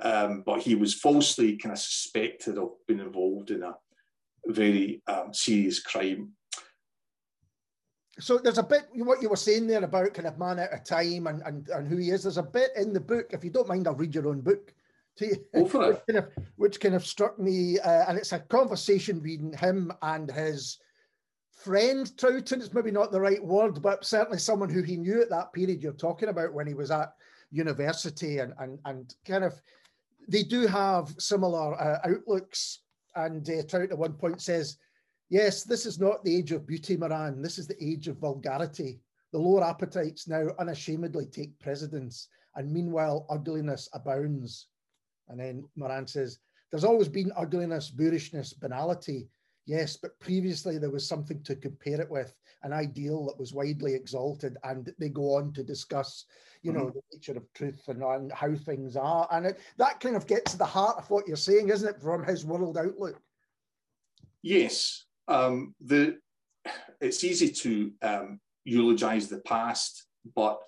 Um, 0.00 0.42
but 0.44 0.60
he 0.60 0.74
was 0.74 0.94
falsely 0.94 1.56
kind 1.56 1.72
of 1.72 1.78
suspected 1.78 2.58
of 2.58 2.72
being 2.86 3.00
involved 3.00 3.50
in 3.50 3.62
a 3.62 3.74
very 4.46 5.02
um, 5.06 5.32
serious 5.32 5.80
crime 5.80 6.32
so 8.18 8.38
there's 8.38 8.58
a 8.58 8.62
bit 8.62 8.88
what 8.94 9.20
you 9.20 9.28
were 9.28 9.36
saying 9.36 9.66
there 9.66 9.84
about 9.84 10.14
kind 10.14 10.26
of 10.26 10.38
man 10.38 10.58
out 10.58 10.72
of 10.72 10.84
time 10.84 11.26
and, 11.26 11.42
and, 11.44 11.68
and 11.68 11.86
who 11.86 11.96
he 11.96 12.10
is. 12.10 12.22
There's 12.22 12.38
a 12.38 12.42
bit 12.42 12.70
in 12.76 12.92
the 12.92 13.00
book. 13.00 13.26
If 13.30 13.44
you 13.44 13.50
don't 13.50 13.68
mind, 13.68 13.86
I'll 13.86 13.94
read 13.94 14.14
your 14.14 14.28
own 14.28 14.40
book 14.40 14.72
to 15.16 15.26
you, 15.26 15.46
which, 15.52 15.72
kind 15.72 16.18
of, 16.18 16.28
which 16.56 16.80
kind 16.80 16.94
of 16.94 17.06
struck 17.06 17.38
me. 17.38 17.78
Uh, 17.78 18.04
and 18.08 18.18
it's 18.18 18.32
a 18.32 18.38
conversation 18.38 19.20
between 19.20 19.52
him 19.52 19.92
and 20.02 20.30
his 20.30 20.78
friend 21.50 22.06
Troughton. 22.16 22.60
It's 22.60 22.72
maybe 22.72 22.90
not 22.90 23.12
the 23.12 23.20
right 23.20 23.42
word, 23.42 23.82
but 23.82 24.04
certainly 24.04 24.38
someone 24.38 24.70
who 24.70 24.82
he 24.82 24.96
knew 24.96 25.20
at 25.20 25.30
that 25.30 25.52
period 25.52 25.82
you're 25.82 25.92
talking 25.92 26.28
about 26.28 26.54
when 26.54 26.66
he 26.66 26.74
was 26.74 26.90
at 26.90 27.12
university 27.50 28.38
and 28.38 28.52
and 28.58 28.78
and 28.86 29.14
kind 29.24 29.44
of 29.44 29.60
they 30.28 30.42
do 30.42 30.66
have 30.66 31.14
similar 31.18 31.80
uh, 31.80 31.98
outlooks. 32.04 32.80
And 33.14 33.48
uh, 33.48 33.62
Trout 33.68 33.90
at 33.90 33.98
one 33.98 34.12
point 34.14 34.42
says 34.42 34.76
Yes, 35.28 35.64
this 35.64 35.86
is 35.86 35.98
not 35.98 36.22
the 36.22 36.36
age 36.36 36.52
of 36.52 36.66
beauty, 36.66 36.96
Moran. 36.96 37.42
This 37.42 37.58
is 37.58 37.66
the 37.66 37.82
age 37.82 38.06
of 38.06 38.18
vulgarity. 38.18 39.00
The 39.32 39.38
lower 39.38 39.64
appetites 39.64 40.28
now 40.28 40.48
unashamedly 40.58 41.26
take 41.26 41.58
precedence, 41.58 42.28
and 42.54 42.72
meanwhile, 42.72 43.26
ugliness 43.28 43.88
abounds. 43.92 44.68
And 45.28 45.40
then 45.40 45.64
Moran 45.74 46.06
says, 46.06 46.38
There's 46.70 46.84
always 46.84 47.08
been 47.08 47.32
ugliness, 47.36 47.90
boorishness, 47.90 48.52
banality. 48.52 49.28
Yes, 49.66 49.96
but 49.96 50.18
previously 50.20 50.78
there 50.78 50.92
was 50.92 51.08
something 51.08 51.42
to 51.42 51.56
compare 51.56 52.00
it 52.00 52.08
with, 52.08 52.32
an 52.62 52.72
ideal 52.72 53.26
that 53.26 53.38
was 53.38 53.52
widely 53.52 53.94
exalted. 53.94 54.56
And 54.62 54.94
they 55.00 55.08
go 55.08 55.34
on 55.34 55.52
to 55.54 55.64
discuss, 55.64 56.24
you 56.62 56.72
know, 56.72 56.84
mm-hmm. 56.84 56.98
the 56.98 57.16
nature 57.16 57.36
of 57.36 57.52
truth 57.52 57.82
and, 57.88 58.00
and 58.00 58.30
how 58.30 58.54
things 58.54 58.96
are. 58.96 59.26
And 59.32 59.46
it, 59.46 59.58
that 59.76 59.98
kind 59.98 60.14
of 60.14 60.28
gets 60.28 60.52
to 60.52 60.58
the 60.58 60.64
heart 60.64 60.98
of 60.98 61.10
what 61.10 61.26
you're 61.26 61.36
saying, 61.36 61.70
isn't 61.70 61.96
it, 61.96 62.00
from 62.00 62.24
his 62.24 62.44
world 62.44 62.78
outlook? 62.78 63.20
Yes, 64.40 65.06
um, 65.28 65.74
the, 65.80 66.18
it's 67.00 67.24
easy 67.24 67.50
to 67.50 67.92
um, 68.02 68.40
eulogize 68.64 69.28
the 69.28 69.38
past, 69.40 70.06
but 70.34 70.60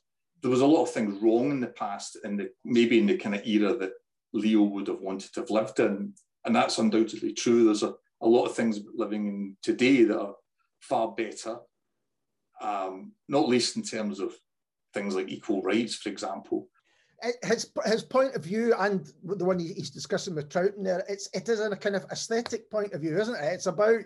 there 0.43 0.51
was 0.51 0.61
a 0.61 0.67
lot 0.67 0.83
of 0.83 0.91
things 0.91 1.21
wrong 1.23 1.51
in 1.51 1.61
the 1.61 1.67
past, 1.69 2.19
and 2.25 2.49
maybe 2.65 2.99
in 2.99 3.07
the 3.07 3.17
kind 3.17 3.35
of 3.35 3.47
era 3.47 3.75
that 3.77 3.93
Leo 4.33 4.63
would 4.63 4.87
have 4.87 5.01
wanted 5.01 5.33
to 5.35 5.41
have 5.41 5.51
lived 5.51 5.81
in, 5.81 6.13
and 6.45 6.55
that's 6.55 6.79
undoubtedly 6.79 7.33
true. 7.33 7.65
There's 7.65 7.83
a, 7.83 7.95
a 8.21 8.29
lot 8.29 8.47
of 8.47 8.55
things 8.55 8.81
living 8.95 9.27
in 9.27 9.57
today 9.63 10.05
that 10.05 10.21
are 10.21 10.35
far 10.81 11.13
better, 11.13 11.59
um, 12.61 13.13
not 13.29 13.49
least 13.49 13.77
in 13.77 13.83
terms 13.83 14.21
of 14.21 14.35
things 14.95 15.15
like 15.15 15.29
equal 15.29 15.63
rights, 15.63 15.97
for 15.97 16.09
example. 16.09 16.69
His 17.43 17.73
his 17.85 18.05
point 18.05 18.37
of 18.37 18.45
view 18.45 18.75
and 18.79 19.05
the 19.25 19.45
one 19.45 19.59
he's 19.59 19.91
discussing 19.91 20.37
with 20.37 20.49
Troughton 20.49 20.85
there, 20.85 21.05
it's 21.09 21.29
it 21.35 21.49
is 21.49 21.59
a 21.59 21.75
kind 21.75 21.97
of 21.97 22.05
aesthetic 22.13 22.71
point 22.71 22.93
of 22.93 23.01
view, 23.01 23.19
isn't 23.19 23.35
it? 23.35 23.55
It's 23.55 23.67
about 23.67 24.05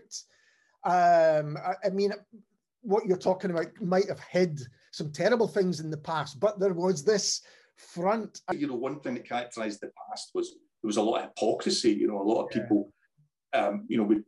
um, 0.85 1.57
I, 1.57 1.75
I 1.87 1.91
mean, 1.91 2.13
what 2.83 3.07
you're 3.07 3.17
talking 3.17 3.51
about 3.51 3.69
might 3.81 4.09
have 4.09 4.21
hid 4.21 4.61
some 4.93 5.13
terrible 5.13 5.49
things 5.49 5.81
in 5.81 5.91
the 5.91 5.97
past, 5.97 6.41
but 6.41 6.59
there 6.59 6.75
was 6.75 7.05
this 7.05 7.41
front. 7.77 8.41
You 8.53 8.67
know, 8.67 8.75
one 8.75 9.01
thing 9.01 9.15
that 9.15 9.29
characterised 9.29 9.81
the 9.81 9.91
past 10.09 10.31
was 10.35 10.51
there 10.51 10.89
was 10.89 10.97
a 10.97 11.03
lot 11.03 11.23
of 11.23 11.29
hypocrisy. 11.29 11.93
You 11.93 12.09
know, 12.09 12.21
a 12.21 12.23
lot 12.23 12.45
of 12.45 12.49
yeah. 12.51 12.63
people, 12.63 12.93
um, 13.53 13.87
you 13.89 13.97
know, 13.97 14.05
we, 14.05 14.23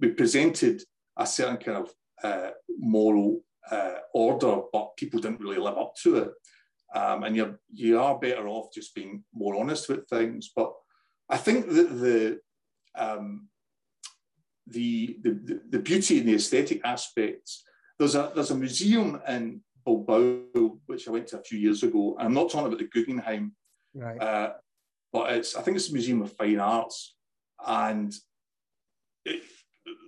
we 0.00 0.10
presented 0.10 0.82
a 1.16 1.26
certain 1.26 1.58
kind 1.58 1.78
of 1.78 1.90
uh, 2.22 2.50
moral 2.78 3.40
uh, 3.70 3.98
order, 4.12 4.62
but 4.72 4.96
people 4.96 5.20
didn't 5.20 5.40
really 5.40 5.58
live 5.58 5.78
up 5.78 5.94
to 6.02 6.16
it. 6.16 6.30
Um, 6.92 7.22
and 7.22 7.36
you're 7.36 7.60
you 7.72 8.00
are 8.00 8.18
better 8.18 8.48
off 8.48 8.72
just 8.74 8.94
being 8.96 9.22
more 9.32 9.54
honest 9.54 9.88
with 9.88 10.08
things. 10.08 10.50
But 10.54 10.72
I 11.28 11.36
think 11.36 11.68
that 11.68 11.90
the 12.00 12.40
um, 12.96 13.48
the, 14.70 15.18
the 15.22 15.60
the 15.70 15.78
beauty 15.78 16.18
and 16.18 16.28
the 16.28 16.34
aesthetic 16.34 16.80
aspects. 16.84 17.64
There's 17.98 18.14
a 18.14 18.32
there's 18.34 18.50
a 18.50 18.56
museum 18.56 19.20
in 19.28 19.60
Bilbao 19.84 20.78
which 20.86 21.08
I 21.08 21.10
went 21.10 21.26
to 21.28 21.38
a 21.38 21.42
few 21.42 21.58
years 21.58 21.82
ago. 21.82 22.16
I'm 22.18 22.34
not 22.34 22.50
talking 22.50 22.66
about 22.66 22.78
the 22.78 22.88
Guggenheim, 22.88 23.52
right. 23.94 24.20
uh, 24.20 24.52
but 25.12 25.32
it's 25.32 25.56
I 25.56 25.62
think 25.62 25.76
it's 25.76 25.90
a 25.90 25.92
museum 25.92 26.22
of 26.22 26.32
fine 26.32 26.60
arts, 26.60 27.14
and 27.66 28.12
it, 29.24 29.42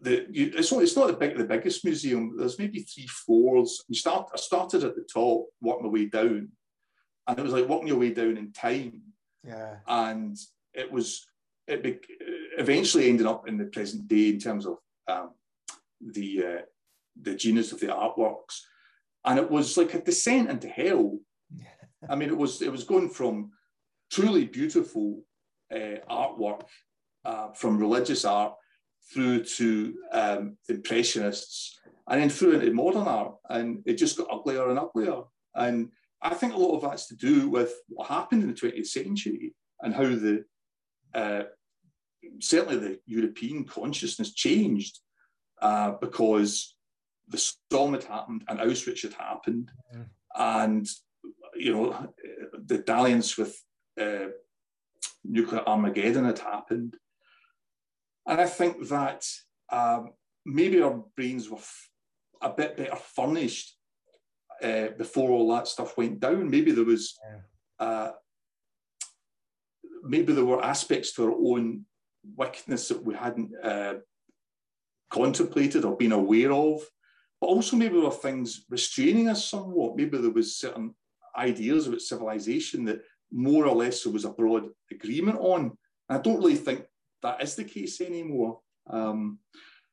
the 0.03 0.27
it's 0.33 0.73
not 0.73 0.83
it's 0.83 0.97
not 0.97 1.09
the 1.09 1.13
big 1.15 1.37
the 1.37 1.45
biggest 1.45 1.85
museum. 1.85 2.37
There's 2.37 2.59
maybe 2.59 2.81
three 2.81 3.07
floors. 3.07 3.83
You 3.89 3.95
start 3.95 4.31
I 4.33 4.37
started 4.37 4.85
at 4.85 4.95
the 4.95 5.07
top, 5.13 5.47
worked 5.61 5.83
my 5.83 5.89
way 5.89 6.07
down, 6.07 6.49
and 7.27 7.39
it 7.39 7.43
was 7.43 7.53
like 7.53 7.69
working 7.69 7.89
your 7.89 7.99
way 7.99 8.11
down 8.11 8.37
in 8.37 8.53
time. 8.53 9.03
Yeah, 9.45 9.77
and 9.87 10.37
it 10.75 10.91
was 10.91 11.27
it 11.67 11.83
eventually 12.59 13.09
ended 13.09 13.27
up 13.27 13.49
in 13.49 13.57
the 13.59 13.67
present 13.67 14.09
day 14.09 14.31
in 14.31 14.39
terms 14.39 14.67
of 14.67 14.79
um, 15.09 15.31
the 16.01 16.45
uh, 16.45 16.63
the 17.21 17.35
genius 17.35 17.73
of 17.73 17.81
the 17.81 17.87
artworks, 17.87 18.61
and 19.25 19.39
it 19.39 19.51
was 19.51 19.77
like 19.77 19.95
a 19.95 20.01
descent 20.01 20.51
into 20.51 20.69
hell. 20.69 21.19
I 22.09 22.17
mean, 22.17 22.29
it 22.29 22.37
was 22.37 22.63
it 22.63 22.73
was 22.73 22.85
going 22.85 23.11
from 23.11 23.53
truly 24.11 24.45
beautiful 24.45 25.23
uh, 25.73 25.99
artwork 26.11 26.63
uh, 27.25 27.53
from 27.53 27.79
religious 27.79 28.25
art 28.25 28.55
through 29.13 29.45
to 29.45 29.95
um, 30.13 30.57
impressionists 30.69 31.79
and 32.09 32.21
then 32.21 32.31
through 32.31 32.53
into 32.53 32.73
modern 32.73 33.07
art, 33.07 33.35
and 33.51 33.83
it 33.87 33.95
just 33.95 34.17
got 34.17 34.31
uglier 34.31 34.69
and 34.69 34.79
uglier. 34.79 35.23
And 35.55 35.91
I 36.21 36.35
think 36.35 36.53
a 36.53 36.59
lot 36.59 36.77
of 36.77 36.83
that's 36.83 37.09
to 37.09 37.17
do 37.17 37.49
with 37.49 37.73
what 37.89 38.09
happened 38.09 38.43
in 38.43 38.49
the 38.49 38.55
20th 38.55 38.87
century 38.87 39.55
and 39.81 39.95
how 39.95 40.05
the 40.05 40.45
uh, 41.15 41.43
certainly 42.41 42.79
the 42.79 42.99
European 43.07 43.65
consciousness 43.65 44.33
changed 44.33 44.99
uh, 45.61 45.93
because 46.01 46.75
the 47.29 47.39
storm 47.39 47.95
had 47.95 48.05
happened 48.05 48.45
and 48.49 48.59
Auschwitz 48.61 49.03
had 49.03 49.15
happened, 49.15 49.71
mm. 49.95 50.07
and 50.37 50.87
you 51.55 51.73
know 51.73 52.09
the 52.67 52.79
dalliance 52.79 53.37
with 53.37 53.57
uh, 54.01 54.29
nuclear 55.25 55.63
Armageddon 55.67 56.25
had 56.25 56.39
happened, 56.39 56.97
and 58.27 58.41
I 58.41 58.47
think 58.47 58.89
that 58.89 59.27
um, 59.71 60.11
maybe 60.45 60.81
our 60.83 61.05
brains 61.17 61.49
were 61.49 61.59
f- 61.59 61.89
a 62.41 62.51
bit 62.51 62.77
better 62.77 62.97
furnished 62.97 63.77
uh, 64.63 64.89
before 64.99 65.31
all 65.31 65.55
that 65.55 65.69
stuff 65.69 65.97
went 65.97 66.21
down. 66.21 66.51
Maybe 66.51 66.73
there 66.73 66.85
was. 66.85 67.19
Uh, 67.79 68.11
maybe 70.03 70.33
there 70.33 70.45
were 70.45 70.65
aspects 70.65 71.13
to 71.13 71.25
our 71.25 71.33
own 71.33 71.85
wickedness 72.37 72.89
that 72.89 73.03
we 73.03 73.15
hadn't 73.15 73.53
uh, 73.63 73.95
contemplated 75.11 75.85
or 75.85 75.97
been 75.97 76.13
aware 76.13 76.53
of. 76.53 76.81
But 77.41 77.49
also 77.49 77.77
maybe 77.77 77.95
there 77.95 78.05
were 78.05 78.11
things 78.11 78.65
restraining 78.71 79.29
us 79.29 79.45
somewhat. 79.45 79.97
Maybe 79.97 80.19
there 80.19 80.31
was 80.31 80.57
certain 80.57 80.95
ideas 81.37 81.87
about 81.87 82.01
civilization 82.01 82.85
that 82.85 83.03
more 83.33 83.67
or 83.67 83.75
less 83.75 84.03
there 84.03 84.13
was 84.13 84.25
a 84.25 84.31
broad 84.31 84.69
agreement 84.91 85.39
on. 85.41 85.77
And 86.09 86.19
I 86.19 86.21
don't 86.21 86.37
really 86.37 86.57
think 86.57 86.85
that 87.23 87.43
is 87.43 87.57
the 87.57 87.65
case 87.65 88.01
anymore. 88.01 88.61
Um, 88.89 89.39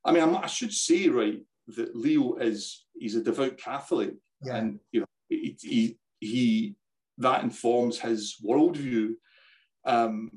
I 0.03 0.11
mean, 0.11 0.23
I 0.23 0.47
should 0.47 0.73
say, 0.73 1.07
right, 1.09 1.39
that 1.75 1.95
Leo 1.95 2.35
is 2.35 2.85
he's 2.97 3.15
a 3.15 3.23
devout 3.23 3.57
Catholic, 3.57 4.13
yeah. 4.43 4.57
and 4.57 4.79
you 4.91 5.01
know, 5.01 5.05
he, 5.29 5.55
he, 5.61 5.97
he 6.19 6.75
that 7.19 7.43
informs 7.43 7.99
his 7.99 8.37
worldview. 8.43 9.13
Um, 9.85 10.31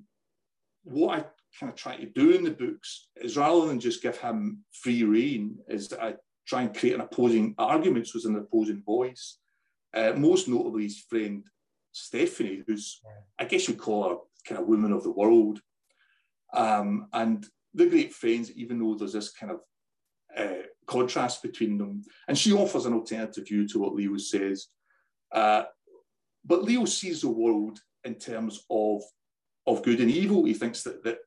what 0.85 1.19
I 1.19 1.25
kind 1.59 1.71
of 1.71 1.77
try 1.77 1.97
to 1.97 2.07
do 2.07 2.31
in 2.31 2.45
the 2.45 2.51
books 2.51 3.09
is 3.17 3.37
rather 3.37 3.67
than 3.67 3.81
just 3.81 4.03
give 4.03 4.19
him 4.19 4.65
free 4.73 5.05
reign, 5.05 5.59
is 5.69 5.89
that 5.89 6.03
I 6.03 6.15
try 6.47 6.63
and 6.63 6.77
create 6.77 6.95
an 6.95 7.01
opposing 7.01 7.55
arguments 7.59 8.15
with 8.15 8.25
an 8.25 8.37
opposing 8.37 8.83
voice. 8.83 9.39
Uh, 9.95 10.13
most 10.17 10.49
notably, 10.49 10.85
his 10.85 11.01
friend 11.09 11.45
Stephanie, 11.93 12.63
who's 12.67 13.01
I 13.39 13.45
guess 13.45 13.69
you'd 13.69 13.79
call 13.79 14.09
her 14.09 14.17
kind 14.47 14.61
of 14.61 14.67
woman 14.67 14.93
of 14.93 15.03
the 15.03 15.11
world, 15.13 15.61
um, 16.55 17.09
and 17.13 17.47
they're 17.75 17.89
great 17.89 18.13
friends, 18.13 18.51
even 18.53 18.79
though 18.79 18.95
there's 18.95 19.13
this 19.13 19.31
kind 19.31 19.53
of 19.53 19.61
uh, 20.37 20.63
contrast 20.87 21.43
between 21.43 21.79
them. 21.79 22.03
And 22.29 22.37
she 22.37 22.53
offers 22.53 22.87
an 22.87 22.95
alternative 22.95 23.47
view 23.47 23.69
to 23.69 23.79
what 23.79 23.95
Leo 23.95 24.17
says. 24.17 24.69
Uh, 25.31 25.65
but 26.45 26.65
Leo 26.65 26.85
sees 26.85 27.21
the 27.21 27.29
world 27.29 27.79
in 28.05 28.15
terms 28.15 28.65
of 28.71 29.03
of 29.67 29.83
good 29.83 30.01
and 30.01 30.11
evil. 30.11 30.45
He 30.45 30.55
thinks 30.55 30.83
that 30.83 31.05
that 31.05 31.19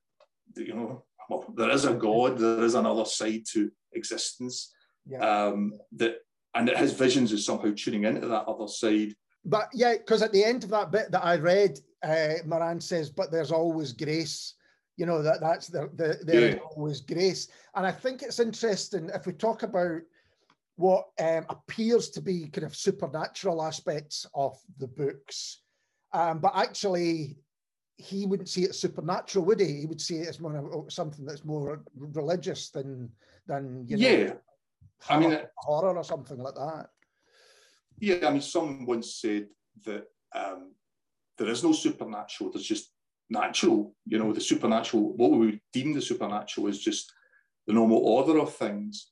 you 0.56 0.74
know, 0.74 1.04
well, 1.30 1.46
there 1.56 1.72
is 1.72 1.86
a 1.86 1.94
God, 1.94 2.38
there 2.38 2.64
is 2.64 2.76
another 2.76 3.06
side 3.06 3.44
to 3.54 3.72
existence. 3.94 4.74
Yeah. 5.08 5.20
Um, 5.20 5.74
that 5.94 6.18
and 6.56 6.68
that 6.68 6.78
his 6.78 6.94
visions 6.94 7.32
is 7.32 7.46
somehow 7.46 7.74
tuning 7.76 8.06
into 8.06 8.28
that 8.28 8.46
other 8.46 8.68
side. 8.68 9.14
But 9.44 9.70
yeah, 9.74 9.98
because 9.98 10.22
at 10.22 10.32
the 10.32 10.44
end 10.44 10.64
of 10.64 10.70
that 10.72 10.92
bit 10.92 11.12
that 11.12 11.24
I 11.24 11.36
read, 11.36 11.80
uh, 12.02 12.36
Moran 12.46 12.82
says, 12.82 13.10
"But 13.10 13.32
there's 13.32 13.52
always 13.52 13.94
grace." 13.94 14.56
You 14.98 15.06
know 15.06 15.22
that 15.22 15.42
that's 15.42 15.68
the, 15.68 15.90
the 15.96 16.20
there 16.24 16.56
yeah. 16.56 16.60
always 16.76 17.02
grace, 17.02 17.50
and 17.76 17.86
I 17.86 17.92
think 17.92 18.24
it's 18.24 18.40
interesting 18.40 19.10
if 19.14 19.28
we 19.28 19.34
talk 19.34 19.64
about 19.64 20.02
what 20.78 21.08
um, 21.20 21.46
appears 21.50 22.10
to 22.10 22.22
be 22.22 22.48
kind 22.48 22.66
of 22.66 22.76
supernatural 22.76 23.62
aspects 23.62 24.26
of 24.34 24.58
the 24.78 24.88
books, 24.88 25.62
um, 26.14 26.40
but 26.40 26.54
actually 26.56 27.38
he 27.98 28.26
wouldn't 28.26 28.50
see 28.50 28.64
it 28.64 28.76
supernatural, 28.76 29.46
would 29.46 29.60
he? 29.60 29.80
He 29.82 29.86
would 29.86 30.02
see 30.02 30.18
it 30.18 30.28
as 30.28 30.40
more 30.40 30.58
oh, 30.58 30.86
something 30.90 31.26
that's 31.26 31.46
more 31.46 31.82
religious 31.98 32.70
than 32.70 33.10
than 33.48 33.86
you 33.88 33.98
know, 33.98 34.08
yeah. 34.08 34.34
I 35.10 35.20
mean, 35.20 35.38
horror 35.58 35.96
or 35.96 36.04
something 36.04 36.38
like 36.38 36.56
that. 36.56 36.88
Yeah, 38.00 38.28
I 38.28 38.32
mean, 38.32 38.42
someone 38.42 38.86
once 38.86 39.16
said 39.16 39.48
that 39.86 40.06
um, 40.34 40.74
there 41.38 41.48
is 41.48 41.64
no 41.64 41.72
supernatural. 41.72 42.52
There's 42.52 42.68
just 42.68 42.92
natural. 43.30 43.96
You 44.06 44.20
know, 44.20 44.34
the 44.34 44.42
supernatural. 44.42 45.14
What 45.16 45.32
we 45.32 45.38
would 45.38 45.62
deem 45.72 45.94
the 45.94 46.02
supernatural 46.02 46.68
is 46.68 46.80
just 46.80 47.14
the 47.68 47.74
normal 47.74 48.00
order 48.00 48.40
of 48.40 48.54
things. 48.54 49.12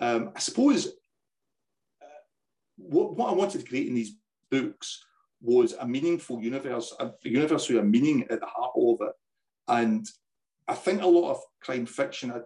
Um, 0.00 0.32
I 0.34 0.38
suppose 0.38 0.86
uh, 0.86 2.22
what, 2.76 3.16
what 3.16 3.30
I 3.30 3.34
wanted 3.34 3.60
to 3.60 3.66
create 3.66 3.88
in 3.88 3.94
these 3.94 4.14
books 4.50 5.04
was 5.42 5.74
a 5.74 5.86
meaningful 5.86 6.40
universe, 6.40 6.94
a 7.00 7.10
universe 7.24 7.68
with 7.68 7.78
a 7.78 7.82
meaning 7.82 8.24
at 8.30 8.40
the 8.40 8.46
heart 8.46 8.72
of 8.76 9.08
it. 9.08 9.12
And 9.68 10.06
I 10.68 10.74
think 10.74 11.02
a 11.02 11.06
lot 11.06 11.32
of 11.32 11.40
crime 11.60 11.86
fiction, 11.86 12.30
I, 12.30 12.40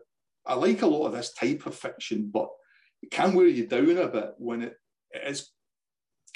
I 0.50 0.54
like 0.54 0.82
a 0.82 0.86
lot 0.86 1.06
of 1.06 1.12
this 1.12 1.32
type 1.34 1.66
of 1.66 1.74
fiction, 1.74 2.30
but 2.32 2.48
it 3.02 3.10
can 3.10 3.34
wear 3.34 3.46
you 3.46 3.66
down 3.66 3.98
a 3.98 4.08
bit 4.08 4.34
when 4.38 4.62
it, 4.62 4.74
it 5.10 5.22
is, 5.28 5.50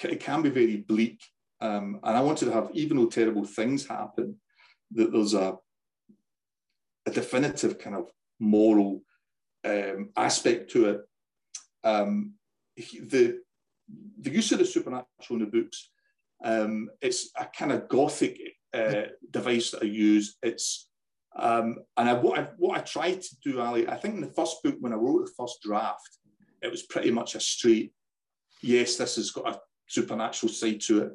it 0.02 0.20
can 0.20 0.42
be 0.42 0.50
very 0.50 0.76
bleak. 0.76 1.22
Um, 1.60 2.00
and 2.02 2.16
I 2.16 2.20
wanted 2.20 2.46
to 2.46 2.52
have, 2.52 2.70
even 2.74 2.98
though 2.98 3.06
terrible 3.06 3.44
things 3.44 3.86
happen, 3.86 4.36
that 4.92 5.12
there's 5.12 5.34
a, 5.34 5.56
a 7.06 7.10
definitive 7.10 7.78
kind 7.78 7.96
of 7.96 8.10
moral 8.38 9.02
um, 9.64 10.10
aspect 10.16 10.70
to 10.72 10.90
it. 10.90 11.00
Um, 11.84 12.34
the, 12.76 13.40
the 14.20 14.30
use 14.30 14.52
of 14.52 14.58
the 14.58 14.66
supernatural 14.66 15.06
in 15.30 15.38
the 15.40 15.46
books 15.46 15.90
um, 16.44 16.88
it's 17.00 17.30
a 17.38 17.46
kind 17.46 17.72
of 17.72 17.88
gothic 17.88 18.38
uh, 18.72 19.02
device 19.30 19.70
that 19.70 19.82
I 19.82 19.86
use. 19.86 20.36
It's 20.42 20.88
um, 21.36 21.76
and 21.96 22.08
I, 22.08 22.14
what 22.14 22.38
I 22.38 22.48
what 22.56 22.78
I 22.78 22.80
tried 22.82 23.22
to 23.22 23.36
do, 23.44 23.60
Ali. 23.60 23.88
I 23.88 23.96
think 23.96 24.14
in 24.16 24.20
the 24.20 24.32
first 24.32 24.62
book 24.62 24.76
when 24.80 24.92
I 24.92 24.96
wrote 24.96 25.26
the 25.26 25.32
first 25.36 25.62
draft, 25.62 26.18
it 26.62 26.70
was 26.70 26.82
pretty 26.84 27.10
much 27.10 27.34
a 27.34 27.40
straight. 27.40 27.92
Yes, 28.62 28.96
this 28.96 29.16
has 29.16 29.30
got 29.30 29.54
a 29.54 29.60
supernatural 29.86 30.52
side 30.52 30.80
to 30.82 31.02
it, 31.04 31.12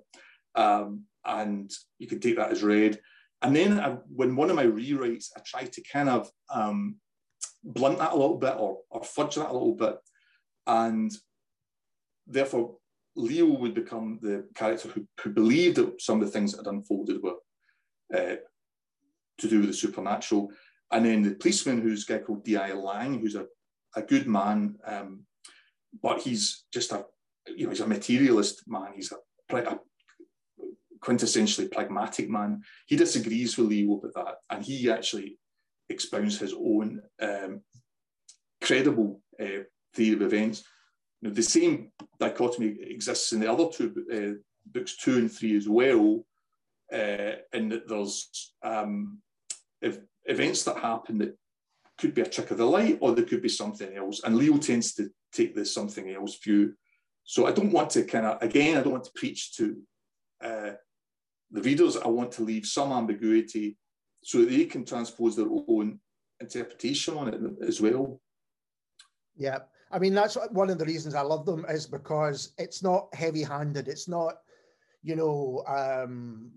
um, 0.55 1.03
and 1.25 1.71
you 1.99 2.07
can 2.07 2.19
take 2.19 2.37
that 2.37 2.51
as 2.51 2.63
read. 2.63 2.99
And 3.41 3.55
then 3.55 3.79
I, 3.79 3.97
when 4.07 4.35
one 4.35 4.49
of 4.49 4.55
my 4.55 4.65
rewrites, 4.65 5.27
I 5.35 5.41
tried 5.45 5.71
to 5.73 5.83
kind 5.83 6.09
of 6.09 6.29
um, 6.49 6.95
blunt 7.63 7.99
that 7.99 8.13
a 8.13 8.15
little 8.15 8.37
bit 8.37 8.55
or, 8.57 8.79
or 8.89 9.03
fudge 9.03 9.35
that 9.35 9.49
a 9.49 9.53
little 9.53 9.75
bit, 9.75 9.97
and 10.65 11.11
therefore 12.25 12.77
Leo 13.15 13.45
would 13.45 13.73
become 13.73 14.19
the 14.21 14.45
character 14.55 14.89
who, 14.89 15.07
who 15.21 15.29
believed 15.29 15.77
that 15.77 16.01
some 16.01 16.21
of 16.21 16.27
the 16.27 16.31
things 16.31 16.51
that 16.51 16.65
had 16.65 16.73
unfolded 16.73 17.21
were 17.21 17.35
uh, 18.13 18.35
to 19.37 19.47
do 19.47 19.59
with 19.59 19.69
the 19.69 19.73
supernatural. 19.73 20.51
And 20.91 21.05
then 21.05 21.23
the 21.23 21.35
policeman, 21.35 21.81
who's 21.81 22.07
a 22.07 22.13
guy 22.13 22.19
called 22.19 22.43
D.I. 22.43 22.73
Lang, 22.73 23.19
who's 23.19 23.35
a, 23.35 23.45
a 23.95 24.01
good 24.01 24.27
man, 24.27 24.75
um, 24.85 25.21
but 26.01 26.21
he's 26.21 26.65
just 26.73 26.91
a, 26.91 27.05
you 27.47 27.65
know, 27.65 27.69
he's 27.71 27.79
a 27.79 27.87
materialist 27.87 28.63
man. 28.67 28.91
He's 28.95 29.11
a, 29.11 29.55
a 29.55 29.79
quintessentially 30.99 31.71
pragmatic 31.71 32.29
man. 32.29 32.61
He 32.87 32.95
disagrees 32.95 33.57
with 33.57 33.67
Leo 33.67 33.97
about 33.97 34.13
that, 34.13 34.35
and 34.49 34.63
he 34.63 34.89
actually 34.89 35.37
expounds 35.89 36.37
his 36.39 36.53
own 36.53 37.01
um, 37.21 37.61
credible 38.61 39.21
uh, 39.39 39.63
theory 39.93 40.15
of 40.15 40.21
events. 40.21 40.63
The 41.21 41.41
same 41.41 41.91
dichotomy 42.19 42.77
exists 42.81 43.33
in 43.33 43.39
the 43.39 43.51
other 43.51 43.67
two 43.69 43.93
uh, 44.13 44.41
books, 44.65 44.95
two 44.95 45.17
and 45.17 45.31
three 45.31 45.57
as 45.57 45.67
well, 45.67 46.25
uh, 46.93 47.33
in 47.53 47.69
that 47.69 47.87
there's 47.87 48.53
um, 48.63 49.19
events 50.25 50.63
that 50.63 50.77
happen 50.77 51.17
that 51.19 51.37
could 51.97 52.13
be 52.13 52.21
a 52.21 52.25
trick 52.25 52.51
of 52.51 52.57
the 52.57 52.65
light 52.65 52.97
or 53.01 53.13
there 53.13 53.25
could 53.25 53.41
be 53.41 53.49
something 53.49 53.95
else. 53.95 54.21
And 54.23 54.35
Leo 54.35 54.57
tends 54.57 54.93
to 54.95 55.09
take 55.31 55.55
the 55.55 55.65
something 55.65 56.09
else 56.09 56.37
view. 56.37 56.73
So 57.23 57.47
I 57.47 57.51
don't 57.51 57.71
want 57.71 57.89
to 57.91 58.03
kind 58.03 58.25
of, 58.25 58.41
again, 58.41 58.77
I 58.77 58.81
don't 58.81 58.93
want 58.93 59.05
to 59.05 59.11
preach 59.15 59.55
to 59.57 59.77
uh, 60.43 60.71
the 61.51 61.61
readers. 61.61 61.97
I 61.97 62.07
want 62.07 62.31
to 62.33 62.43
leave 62.43 62.65
some 62.65 62.91
ambiguity 62.91 63.77
so 64.23 64.39
that 64.39 64.49
they 64.49 64.65
can 64.65 64.85
transpose 64.85 65.35
their 65.35 65.47
own 65.67 65.99
interpretation 66.39 67.17
on 67.17 67.29
it 67.29 67.39
as 67.67 67.79
well. 67.81 68.19
Yeah. 69.35 69.59
I 69.91 69.99
mean, 69.99 70.13
that's 70.13 70.37
one 70.51 70.69
of 70.69 70.77
the 70.77 70.85
reasons 70.85 71.15
I 71.15 71.21
love 71.21 71.45
them 71.45 71.65
is 71.69 71.85
because 71.85 72.53
it's 72.57 72.81
not 72.81 73.07
heavy 73.13 73.43
handed. 73.43 73.87
It's 73.87 74.07
not, 74.07 74.35
you 75.03 75.15
know, 75.15 75.63
um, 75.67 76.51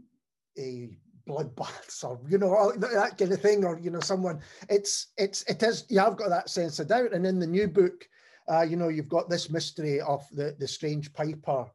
a 0.58 0.90
bloodbaths 1.28 2.02
or 2.04 2.18
you 2.28 2.38
know 2.38 2.72
that 2.76 3.18
kind 3.18 3.32
of 3.32 3.40
thing 3.40 3.64
or 3.64 3.78
you 3.78 3.90
know 3.90 4.00
someone 4.00 4.40
it's 4.70 5.08
it's 5.18 5.42
it 5.42 5.62
is 5.62 5.84
you 5.90 5.98
have 5.98 6.16
got 6.16 6.30
that 6.30 6.48
sense 6.48 6.78
of 6.78 6.88
doubt 6.88 7.12
and 7.12 7.26
in 7.26 7.38
the 7.38 7.46
new 7.46 7.68
book 7.68 8.08
uh, 8.50 8.62
you 8.62 8.76
know 8.76 8.88
you've 8.88 9.10
got 9.10 9.28
this 9.28 9.50
mystery 9.50 10.00
of 10.00 10.26
the 10.32 10.56
the 10.58 10.66
strange 10.66 11.12
piper 11.12 11.66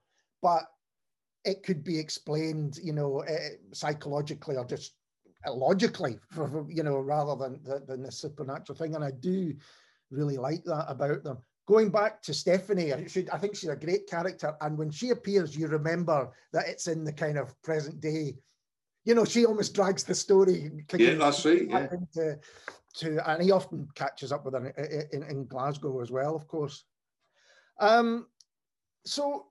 but 0.42 0.64
it 1.46 1.62
could 1.64 1.84
be 1.84 2.00
explained 2.00 2.80
you 2.82 2.94
know 2.94 3.24
uh, 3.24 3.50
psychologically 3.74 4.58
or 4.58 4.66
just 4.66 4.96
logically 5.48 6.18
for, 6.32 6.66
you 6.70 6.82
know 6.82 6.98
rather 6.98 7.36
than 7.36 7.86
than 7.86 8.02
the 8.02 8.12
supernatural 8.12 8.76
thing 8.78 8.96
and 8.96 9.04
i 9.04 9.12
do 9.12 9.54
really 10.14 10.38
like 10.38 10.64
that 10.66 10.86
about 10.88 11.24
them 11.24 11.38
going 11.66 11.90
back 11.90 12.22
to 12.22 12.34
Stephanie, 12.34 12.92
I, 12.92 13.08
should, 13.08 13.30
I 13.30 13.38
think 13.38 13.56
she's 13.56 13.70
a 13.70 13.76
great 13.78 14.06
character. 14.06 14.54
And 14.60 14.78
when 14.78 14.92
she 14.92 15.12
appears, 15.12 15.56
you 15.56 15.68
remember 15.68 16.30
that 16.52 16.68
it's 16.68 16.88
in 16.88 17.06
the 17.06 17.14
kind 17.14 17.38
of 17.38 17.56
present 17.62 18.02
day 18.02 18.36
you 19.06 19.16
know, 19.16 19.26
she 19.26 19.46
almost 19.46 19.74
drags 19.74 20.04
the 20.04 20.16
story. 20.16 20.72
Yeah, 20.98 21.16
that's 21.16 21.46
right. 21.46 21.68
Yeah. 21.70 21.88
To, 22.14 22.40
to, 22.96 23.30
and 23.30 23.44
he 23.44 23.52
often 23.52 23.88
catches 23.96 24.32
up 24.32 24.46
with 24.46 24.54
her 24.54 24.68
in, 24.68 25.22
in, 25.22 25.30
in 25.30 25.46
Glasgow 25.46 26.02
as 26.02 26.12
well, 26.12 26.36
of 26.36 26.48
course. 26.48 26.86
Um, 27.80 28.28
so 29.06 29.48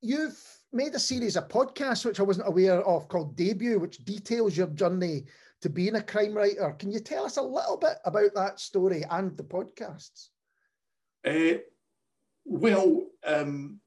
you've 0.00 0.38
made 0.72 0.94
a 0.94 0.98
series 0.98 1.36
of 1.36 1.48
podcasts 1.48 2.04
which 2.04 2.20
I 2.20 2.22
wasn't 2.22 2.48
aware 2.48 2.82
of 2.82 3.08
called 3.08 3.36
Debut, 3.36 3.78
which 3.78 4.04
details 4.04 4.56
your 4.56 4.68
journey 4.68 5.24
to 5.62 5.68
being 5.68 5.96
a 5.96 6.02
crime 6.02 6.34
writer. 6.34 6.74
Can 6.78 6.90
you 6.90 7.00
tell 7.00 7.24
us 7.24 7.36
a 7.36 7.42
little 7.42 7.76
bit 7.76 7.98
about 8.04 8.34
that 8.34 8.60
story 8.60 9.04
and 9.10 9.36
the 9.36 9.42
podcasts? 9.42 10.28
Uh, 11.26 11.58
well, 12.44 13.06
um, 13.24 13.80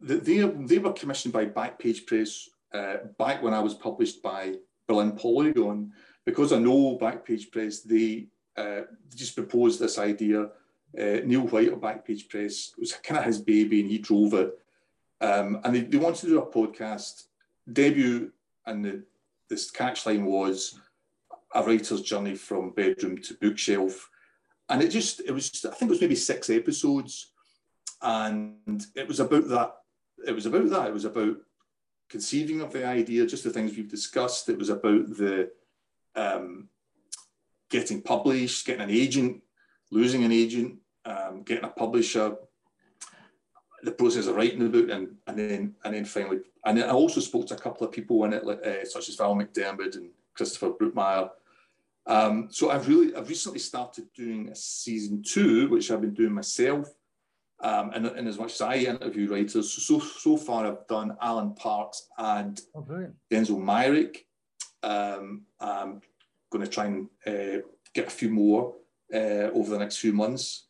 they, 0.00 0.38
they 0.40 0.78
were 0.78 0.92
commissioned 0.92 1.32
by 1.32 1.46
Backpage 1.46 2.06
Press 2.06 2.48
uh, 2.74 2.96
back 3.18 3.42
when 3.42 3.54
I 3.54 3.60
was 3.60 3.74
published 3.74 4.22
by 4.22 4.54
Birlinn 4.88 5.18
Polygon, 5.18 5.92
because 6.26 6.52
I 6.52 6.58
know 6.58 6.98
Backpage 6.98 7.50
Press, 7.50 7.80
they 7.80 8.26
uh, 8.56 8.82
just 9.14 9.34
proposed 9.34 9.80
this 9.80 9.98
idea. 9.98 10.42
Uh, 10.42 11.20
Neil 11.24 11.42
White 11.42 11.72
of 11.72 11.80
Backpage 11.80 12.28
Press 12.28 12.72
was 12.78 12.92
kind 12.92 13.18
of 13.18 13.24
his 13.24 13.40
baby, 13.40 13.80
and 13.80 13.90
he 13.90 13.98
drove 13.98 14.34
it. 14.34 14.58
Um, 15.20 15.60
and 15.64 15.74
they, 15.74 15.80
they, 15.80 15.96
wanted 15.96 16.20
to 16.22 16.26
do 16.26 16.42
a 16.42 16.46
podcast 16.46 17.24
debut, 17.72 18.30
and 18.66 18.84
the, 18.84 19.04
this 19.48 19.70
catchline 19.70 20.24
was 20.24 20.78
a 21.54 21.62
writer's 21.62 22.02
journey 22.02 22.34
from 22.34 22.70
bedroom 22.70 23.18
to 23.18 23.34
bookshelf. 23.34 24.10
And 24.68 24.82
it 24.82 24.88
just, 24.88 25.20
it 25.20 25.32
was, 25.32 25.64
I 25.64 25.74
think 25.74 25.90
it 25.90 25.94
was 25.94 26.00
maybe 26.00 26.16
six 26.16 26.50
episodes. 26.50 27.32
And 28.02 28.84
it 28.94 29.06
was 29.06 29.20
about 29.20 29.48
that. 29.48 29.74
It 30.26 30.32
was 30.32 30.46
about 30.46 30.68
that. 30.70 30.88
It 30.88 30.94
was 30.94 31.04
about 31.04 31.36
conceiving 32.08 32.60
of 32.60 32.72
the 32.72 32.86
idea, 32.86 33.26
just 33.26 33.44
the 33.44 33.50
things 33.50 33.76
we've 33.76 33.90
discussed. 33.90 34.48
It 34.48 34.58
was 34.58 34.70
about 34.70 35.08
the 35.08 35.50
um, 36.14 36.68
getting 37.70 38.02
published, 38.02 38.66
getting 38.66 38.82
an 38.82 38.90
agent, 38.90 39.42
losing 39.90 40.24
an 40.24 40.32
agent, 40.32 40.78
um, 41.04 41.42
getting 41.42 41.64
a 41.64 41.68
publisher, 41.68 42.36
the 43.82 43.92
process 43.92 44.26
of 44.26 44.36
writing 44.36 44.60
the 44.60 44.68
book, 44.68 44.90
and, 44.90 45.16
and 45.26 45.38
then 45.38 45.74
and 45.84 45.94
then 45.94 46.04
finally, 46.04 46.40
and 46.64 46.78
then 46.78 46.88
I 46.88 46.92
also 46.92 47.20
spoke 47.20 47.46
to 47.48 47.54
a 47.54 47.58
couple 47.58 47.86
of 47.86 47.92
people 47.92 48.24
in 48.24 48.32
it, 48.32 48.44
uh, 48.44 48.84
such 48.84 49.08
as 49.08 49.16
Val 49.16 49.34
McDermid 49.34 49.96
and 49.96 50.10
Christopher 50.34 50.70
Brookmyre. 50.70 51.30
Um, 52.06 52.48
so 52.50 52.70
I've 52.70 52.88
really, 52.88 53.14
I've 53.14 53.28
recently 53.28 53.58
started 53.58 54.06
doing 54.14 54.48
a 54.48 54.54
season 54.54 55.22
two, 55.22 55.68
which 55.68 55.90
I've 55.90 56.00
been 56.00 56.14
doing 56.14 56.32
myself. 56.32 56.88
Um, 57.60 57.92
and, 57.94 58.06
and, 58.06 58.28
as 58.28 58.38
much 58.38 58.52
as 58.54 58.60
I 58.60 58.76
interview 58.76 59.30
writers, 59.30 59.72
so 59.72 59.98
so 59.98 60.36
far 60.36 60.66
I've 60.66 60.86
done 60.86 61.16
Alan 61.22 61.54
Parks 61.54 62.08
and 62.18 62.60
oh, 62.74 62.84
Denzil 63.30 63.58
Meyrick. 63.58 64.26
Um, 64.82 65.42
I'm 65.60 66.02
going 66.50 66.64
to 66.64 66.70
try 66.70 66.86
and 66.86 67.08
uh, 67.26 67.62
get 67.94 68.08
a 68.08 68.10
few 68.10 68.28
more 68.28 68.74
uh, 69.14 69.50
over 69.54 69.70
the 69.70 69.78
next 69.78 69.98
few 69.98 70.12
months. 70.12 70.66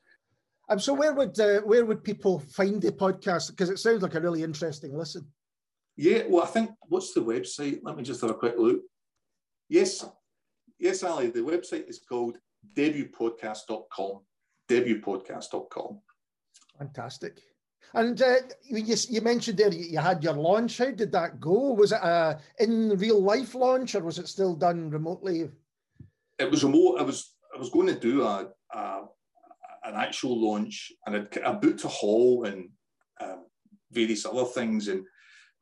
Um, 0.68 0.78
so 0.78 0.94
where 0.94 1.14
would 1.14 1.38
uh, 1.40 1.60
where 1.62 1.84
would 1.84 2.04
people 2.04 2.38
find 2.38 2.80
the 2.80 2.92
podcast? 2.92 3.50
Because 3.50 3.70
it 3.70 3.78
sounds 3.78 4.02
like 4.02 4.14
a 4.14 4.20
really 4.20 4.42
interesting 4.42 4.96
listen. 4.96 5.26
Yeah, 5.96 6.24
well, 6.28 6.44
I 6.44 6.46
think 6.46 6.70
what's 6.88 7.12
the 7.12 7.20
website? 7.20 7.80
Let 7.82 7.96
me 7.96 8.02
just 8.02 8.20
have 8.20 8.30
a 8.30 8.34
quick 8.34 8.54
look. 8.58 8.80
Yes, 9.68 10.04
yes, 10.78 11.02
Ali. 11.02 11.30
The 11.30 11.40
website 11.40 11.88
is 11.88 12.00
called 12.00 12.38
debutpodcast.com. 12.74 14.20
Debutpodcast.com. 14.68 16.00
Fantastic. 16.78 17.40
And 17.92 18.20
uh, 18.20 18.36
you, 18.64 18.96
you 19.08 19.20
mentioned 19.20 19.58
there 19.58 19.72
you 19.72 19.98
had 19.98 20.24
your 20.24 20.34
launch. 20.34 20.78
How 20.78 20.90
did 20.90 21.12
that 21.12 21.38
go? 21.38 21.72
Was 21.74 21.92
it 21.92 22.00
a 22.02 22.40
in 22.58 22.96
real 22.98 23.22
life 23.22 23.54
launch 23.54 23.94
or 23.94 24.00
was 24.00 24.18
it 24.18 24.26
still 24.26 24.56
done 24.56 24.90
remotely? 24.90 25.48
It 26.38 26.50
was 26.50 26.64
remote. 26.64 26.98
I 26.98 27.02
was 27.02 27.34
I 27.54 27.58
was 27.58 27.70
going 27.70 27.86
to 27.86 27.98
do 27.98 28.22
a, 28.22 28.48
a 28.72 29.02
an 29.84 29.94
actual 29.94 30.40
launch, 30.40 30.90
and 31.06 31.14
I'd, 31.14 31.38
I 31.42 31.52
booked 31.52 31.84
a 31.84 31.88
hall 31.88 32.44
and 32.44 32.70
um, 33.20 33.44
various 33.92 34.26
other 34.26 34.44
things, 34.44 34.88
and 34.88 35.04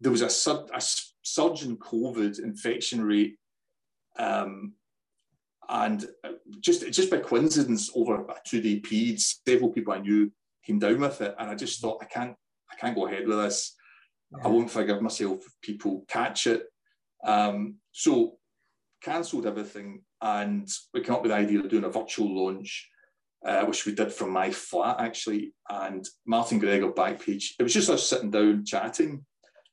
there 0.03 0.13
was 0.13 0.23
a, 0.23 0.51
a 0.75 0.83
surge 1.23 1.63
in 1.63 1.77
COVID 1.77 2.41
infection 2.41 3.05
rate, 3.05 3.37
um, 4.19 4.73
and 5.69 6.05
just 6.61 6.91
just 6.91 7.11
by 7.11 7.19
coincidence, 7.19 7.91
over 7.95 8.17
a 8.17 8.35
two 8.45 8.61
day 8.61 8.81
period, 8.81 9.21
several 9.21 9.71
people 9.71 9.95
I 9.95 10.01
knew 10.01 10.31
came 10.67 10.81
down 10.81 11.01
with 11.01 11.21
it, 11.21 11.35
and 11.39 11.51
I 11.51 11.55
just 11.55 11.81
thought 11.81 12.03
I 12.03 12.07
can't 12.07 12.35
I 12.71 12.75
can't 12.77 12.97
go 12.97 13.07
ahead 13.07 13.29
with 13.29 13.39
this. 13.39 13.77
Yeah. 14.33 14.45
I 14.45 14.49
won't 14.49 14.71
forgive 14.71 15.01
myself 15.01 15.39
if 15.47 15.53
people 15.63 16.05
catch 16.09 16.47
it. 16.49 16.65
Um, 17.25 17.77
so 17.93 18.39
cancelled 19.03 19.47
everything, 19.47 20.03
and 20.21 20.69
we 20.93 21.01
came 21.01 21.15
up 21.15 21.23
with 21.23 21.31
the 21.31 21.37
idea 21.37 21.61
of 21.61 21.69
doing 21.69 21.85
a 21.85 21.91
virtual 21.91 22.35
launch, 22.35 22.89
uh, 23.47 23.65
which 23.67 23.87
we 23.87 23.95
did 23.95 24.13
from 24.13 24.31
my 24.31 24.51
flat 24.51 24.97
actually. 24.99 25.55
And 25.71 26.05
Martin 26.27 26.59
Gregor 26.59 26.91
back 26.91 27.25
page. 27.25 27.55
It 27.61 27.63
was 27.63 27.73
just 27.73 27.89
us 27.89 28.09
sitting 28.09 28.33
down 28.33 28.65
chatting, 28.65 29.25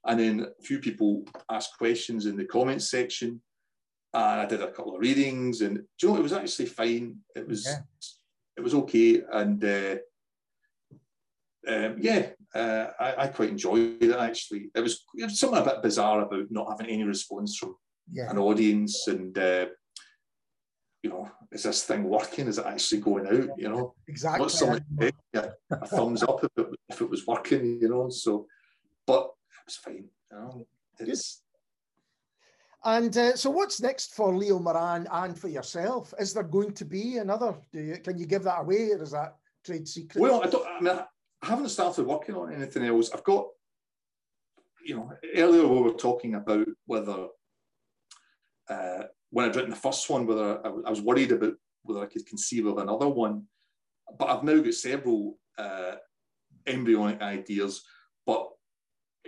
and 0.06 0.20
then 0.20 0.48
a 0.60 0.64
few 0.64 0.80
people 0.80 1.24
asked 1.50 1.78
questions 1.78 2.26
in 2.26 2.38
the 2.38 2.46
comments 2.46 2.90
section. 2.90 3.42
And 4.14 4.42
I 4.42 4.46
did 4.46 4.62
a 4.62 4.72
couple 4.72 4.96
of 4.96 5.02
readings, 5.02 5.62
and 5.62 5.84
you 6.02 6.10
know, 6.10 6.16
it 6.16 6.24
was 6.24 6.34
actually 6.34 6.66
fine. 6.66 7.18
It 7.36 7.48
was 7.48 7.66
yeah. 7.66 7.80
it 8.58 8.64
was 8.64 8.74
okay, 8.74 9.22
and 9.32 9.64
uh, 9.64 9.98
um, 11.68 11.98
yeah, 12.00 12.30
uh, 12.56 12.88
I, 13.00 13.24
I, 13.24 13.28
quite 13.28 13.50
enjoyed 13.50 14.02
it 14.02 14.16
actually. 14.16 14.72
It 14.74 14.80
was, 14.80 15.04
it 15.14 15.26
was, 15.26 15.40
something 15.40 15.62
a 15.62 15.66
bit 15.66 15.84
bizarre 15.84 16.22
about 16.22 16.50
not 16.50 16.70
having 16.70 16.92
any 16.92 17.04
response 17.04 17.58
from 17.58 17.76
yeah. 18.12 18.32
an 18.32 18.40
audience, 18.40 19.08
and 19.08 19.38
uh, 19.38 19.68
you 21.04 21.12
know, 21.12 21.30
is 21.52 21.64
this 21.64 21.84
thing 21.84 22.04
working? 22.04 22.48
Is 22.48 22.58
it 22.58 22.66
actually 22.66 23.02
going 23.02 23.28
out? 23.28 23.60
You 23.60 23.70
know, 23.70 23.94
exactly. 24.08 24.42
What's 24.42 24.58
someone 24.58 24.84
yeah, 25.34 25.50
a 25.70 25.88
thumbs 25.88 26.24
up 26.24 26.44
if 26.44 26.52
it, 26.58 26.68
if 26.90 27.02
it 27.02 27.10
was 27.10 27.28
working? 27.28 27.80
You 27.82 27.90
know, 27.90 28.10
so 28.10 28.48
but 29.06 29.30
it 29.70 29.88
was 29.88 29.94
fine. 29.94 30.10
You 30.32 30.38
know, 30.38 30.68
it's. 31.00 31.42
And 32.86 33.16
uh, 33.18 33.36
so, 33.36 33.50
what's 33.50 33.82
next 33.82 34.16
for 34.16 34.36
Leo 34.36 34.60
Moran 34.60 35.08
and 35.12 35.38
for 35.38 35.50
yourself? 35.50 36.14
Is 36.18 36.34
there 36.34 36.44
going 36.44 36.74
to 36.74 36.86
be 36.86 37.18
another? 37.18 37.56
Do 37.74 37.82
you 37.82 37.98
can 37.98 38.18
you 38.18 38.26
give 38.26 38.44
that 38.44 38.62
away, 38.62 38.92
or 38.92 39.04
is 39.04 39.12
that 39.12 39.36
trade 39.66 39.88
secret? 39.88 40.22
Well, 40.22 40.42
I 40.44 40.48
don't. 40.48 40.66
I 40.66 40.80
mean, 40.80 41.00
I 41.42 41.46
haven't 41.46 41.70
started 41.70 42.06
working 42.06 42.36
on 42.36 42.54
anything 42.54 42.86
else. 42.86 43.12
I've 43.12 43.24
got, 43.24 43.48
you 44.86 44.96
know, 44.96 45.12
earlier 45.36 45.68
we 45.68 45.82
were 45.82 45.94
talking 45.94 46.36
about 46.36 46.68
whether 46.86 47.28
uh, 48.70 49.04
when 49.30 49.46
I'd 49.46 49.56
written 49.56 49.72
the 49.72 49.76
first 49.76 50.10
one, 50.10 50.26
whether 50.26 50.66
I, 50.66 50.70
I, 50.70 50.90
was 50.90 51.02
worried 51.02 51.32
about 51.34 51.54
whether 51.84 52.02
I 52.02 52.08
could 52.08 52.26
conceive 52.26 52.66
of 52.66 52.78
another 52.78 53.10
one. 53.10 53.44
But 54.18 54.30
I've 54.30 54.44
now 54.44 54.60
got 54.60 54.74
several 54.74 55.38
uh, 55.58 55.96
embryonic 56.66 57.22
ideas. 57.22 57.84
But 58.26 58.50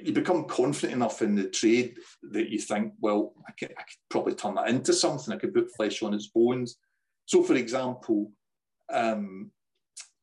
you 0.05 0.13
become 0.13 0.45
confident 0.45 0.93
enough 0.93 1.21
in 1.21 1.35
the 1.35 1.49
trade 1.49 1.97
that 2.31 2.49
you 2.49 2.59
think, 2.59 2.93
well, 2.99 3.33
I 3.47 3.51
could, 3.53 3.71
I 3.71 3.83
could 3.83 3.97
probably 4.09 4.35
turn 4.35 4.55
that 4.55 4.69
into 4.69 4.93
something. 4.93 5.33
I 5.33 5.37
could 5.37 5.53
put 5.53 5.75
flesh 5.75 6.01
on 6.03 6.13
its 6.13 6.27
bones. 6.27 6.77
So, 7.25 7.43
for 7.43 7.55
example, 7.55 8.31
um, 8.91 9.51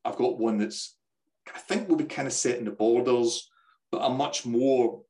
I've 0.05 0.15
got 0.15 0.39
one 0.39 0.57
that's 0.57 0.95
I 1.53 1.59
think 1.59 1.87
will 1.87 1.95
be 1.95 2.05
kind 2.05 2.27
of 2.27 2.33
set 2.33 2.57
in 2.57 2.65
the 2.65 2.71
borders, 2.71 3.49
but 3.91 4.05
a 4.05 4.09
much 4.09 4.45
more 4.45 5.01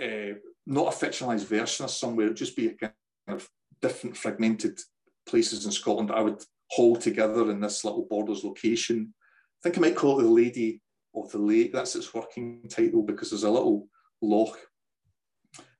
uh, 0.00 0.34
not 0.66 0.94
a 0.94 1.06
fictionalized 1.06 1.46
version 1.46 1.84
of 1.84 1.90
somewhere. 1.90 2.26
It'd 2.26 2.36
just 2.36 2.56
be 2.56 2.68
a 2.68 2.74
kind 2.74 2.92
of 3.28 3.48
different 3.82 4.16
fragmented 4.16 4.78
places 5.26 5.66
in 5.66 5.72
Scotland 5.72 6.10
that 6.10 6.16
I 6.16 6.22
would 6.22 6.42
haul 6.70 6.96
together 6.96 7.50
in 7.50 7.60
this 7.60 7.84
little 7.84 8.06
borders 8.08 8.44
location. 8.44 9.14
I 9.14 9.58
think 9.62 9.78
I 9.78 9.80
might 9.80 9.96
call 9.96 10.18
it 10.18 10.22
the 10.22 10.28
Lady 10.28 10.80
of 11.14 11.30
the 11.30 11.38
Lake. 11.38 11.72
That's 11.72 11.96
its 11.96 12.12
working 12.12 12.62
title 12.68 13.02
because 13.02 13.30
there's 13.30 13.44
a 13.44 13.50
little 13.50 13.88
loch 14.22 14.58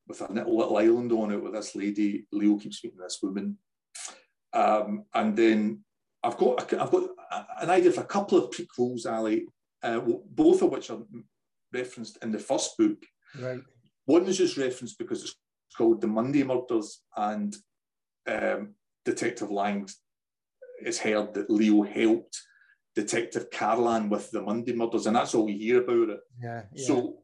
with 0.06 0.20
a 0.20 0.32
little, 0.32 0.56
little 0.56 0.76
island 0.76 1.12
on 1.12 1.32
it 1.32 1.42
with 1.42 1.54
this 1.54 1.74
lady. 1.74 2.26
Leo 2.32 2.58
keeps 2.58 2.82
meeting 2.84 2.98
this 2.98 3.20
woman. 3.22 3.58
Um, 4.52 5.04
and 5.14 5.36
then 5.36 5.84
I've 6.22 6.36
got 6.36 6.72
I've 6.74 6.90
got 6.90 7.10
an 7.60 7.70
idea 7.70 7.90
for 7.90 8.02
a 8.02 8.06
couple 8.06 8.38
of 8.38 8.50
prequels, 8.50 9.10
Ali, 9.10 9.46
uh, 9.82 10.00
both 10.30 10.62
of 10.62 10.70
which 10.70 10.90
are 10.90 11.00
referenced 11.72 12.18
in 12.22 12.32
the 12.32 12.38
first 12.38 12.76
book. 12.78 12.98
Right. 13.38 13.60
One 14.06 14.26
is 14.26 14.38
just 14.38 14.56
referenced 14.56 14.98
because 14.98 15.22
it's 15.22 15.34
called 15.76 16.00
The 16.00 16.06
Monday 16.06 16.44
Murders, 16.44 17.02
and 17.16 17.54
um, 18.28 18.74
Detective 19.04 19.50
Lang 19.50 19.88
is 20.82 20.98
heard 20.98 21.34
that 21.34 21.50
Leo 21.50 21.82
helped 21.82 22.40
Detective 22.94 23.50
Carlan 23.50 24.08
with 24.08 24.30
the 24.30 24.40
Monday 24.40 24.72
murders, 24.72 25.06
and 25.06 25.16
that's 25.16 25.34
all 25.34 25.46
we 25.46 25.58
hear 25.58 25.82
about 25.82 26.10
it. 26.10 26.20
Yeah, 26.40 26.62
yeah. 26.72 26.86
So 26.86 27.18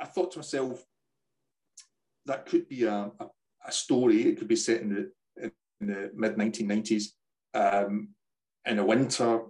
I 0.00 0.04
thought 0.06 0.32
to 0.32 0.38
myself, 0.38 0.84
that 2.26 2.46
could 2.46 2.68
be 2.68 2.84
a, 2.84 2.92
a, 2.92 3.26
a 3.66 3.72
story. 3.72 4.22
It 4.22 4.38
could 4.38 4.48
be 4.48 4.56
set 4.56 4.80
in 4.82 4.88
the, 4.94 5.52
in 5.80 5.86
the 5.86 6.10
mid 6.14 6.36
1990s 6.36 7.04
um, 7.54 8.10
in 8.66 8.78
a 8.78 8.84
winter. 8.84 9.40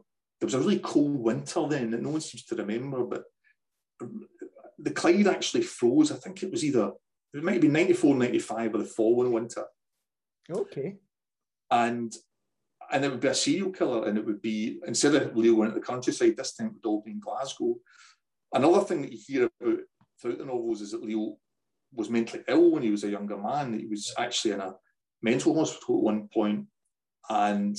There 0.40 0.46
was 0.46 0.54
a 0.54 0.60
really 0.60 0.78
cold 0.78 1.16
winter 1.16 1.66
then 1.68 1.90
that 1.90 2.02
no 2.02 2.10
one 2.10 2.20
seems 2.20 2.44
to 2.44 2.56
remember, 2.56 3.04
but 3.04 3.24
the 4.78 4.90
Clyde 4.92 5.26
actually 5.26 5.62
froze. 5.62 6.12
I 6.12 6.16
think 6.16 6.42
it 6.42 6.50
was 6.50 6.64
either, 6.64 6.92
it 7.34 7.42
might 7.42 7.60
be 7.60 7.68
94, 7.68 8.14
95 8.14 8.74
or 8.74 8.78
the 8.78 8.84
following 8.84 9.32
winter. 9.32 9.64
Okay. 10.50 10.96
And 11.70 12.14
and 12.90 13.04
it 13.04 13.10
would 13.10 13.20
be 13.20 13.28
a 13.28 13.34
serial 13.34 13.70
killer, 13.70 14.06
and 14.06 14.16
it 14.16 14.24
would 14.24 14.40
be 14.40 14.80
instead 14.86 15.14
of 15.14 15.36
Leo 15.36 15.54
went 15.54 15.74
to 15.74 15.78
the 15.78 15.84
countryside, 15.84 16.36
this 16.36 16.54
time 16.54 16.68
it 16.68 16.72
would 16.74 16.88
all 16.88 17.02
be 17.04 17.10
in 17.10 17.20
Glasgow. 17.20 17.76
Another 18.52 18.80
thing 18.80 19.02
that 19.02 19.12
you 19.12 19.18
hear 19.26 19.50
about 19.60 19.78
throughout 20.20 20.38
the 20.38 20.44
novels 20.44 20.80
is 20.80 20.92
that 20.92 21.02
Leo 21.02 21.36
was 21.94 22.10
mentally 22.10 22.42
ill 22.48 22.72
when 22.72 22.82
he 22.82 22.90
was 22.90 23.04
a 23.04 23.10
younger 23.10 23.36
man. 23.36 23.78
He 23.78 23.86
was 23.86 24.12
actually 24.18 24.52
in 24.52 24.60
a 24.60 24.74
mental 25.22 25.54
hospital 25.54 25.98
at 25.98 26.04
one 26.04 26.28
point. 26.32 26.66
and 27.28 27.76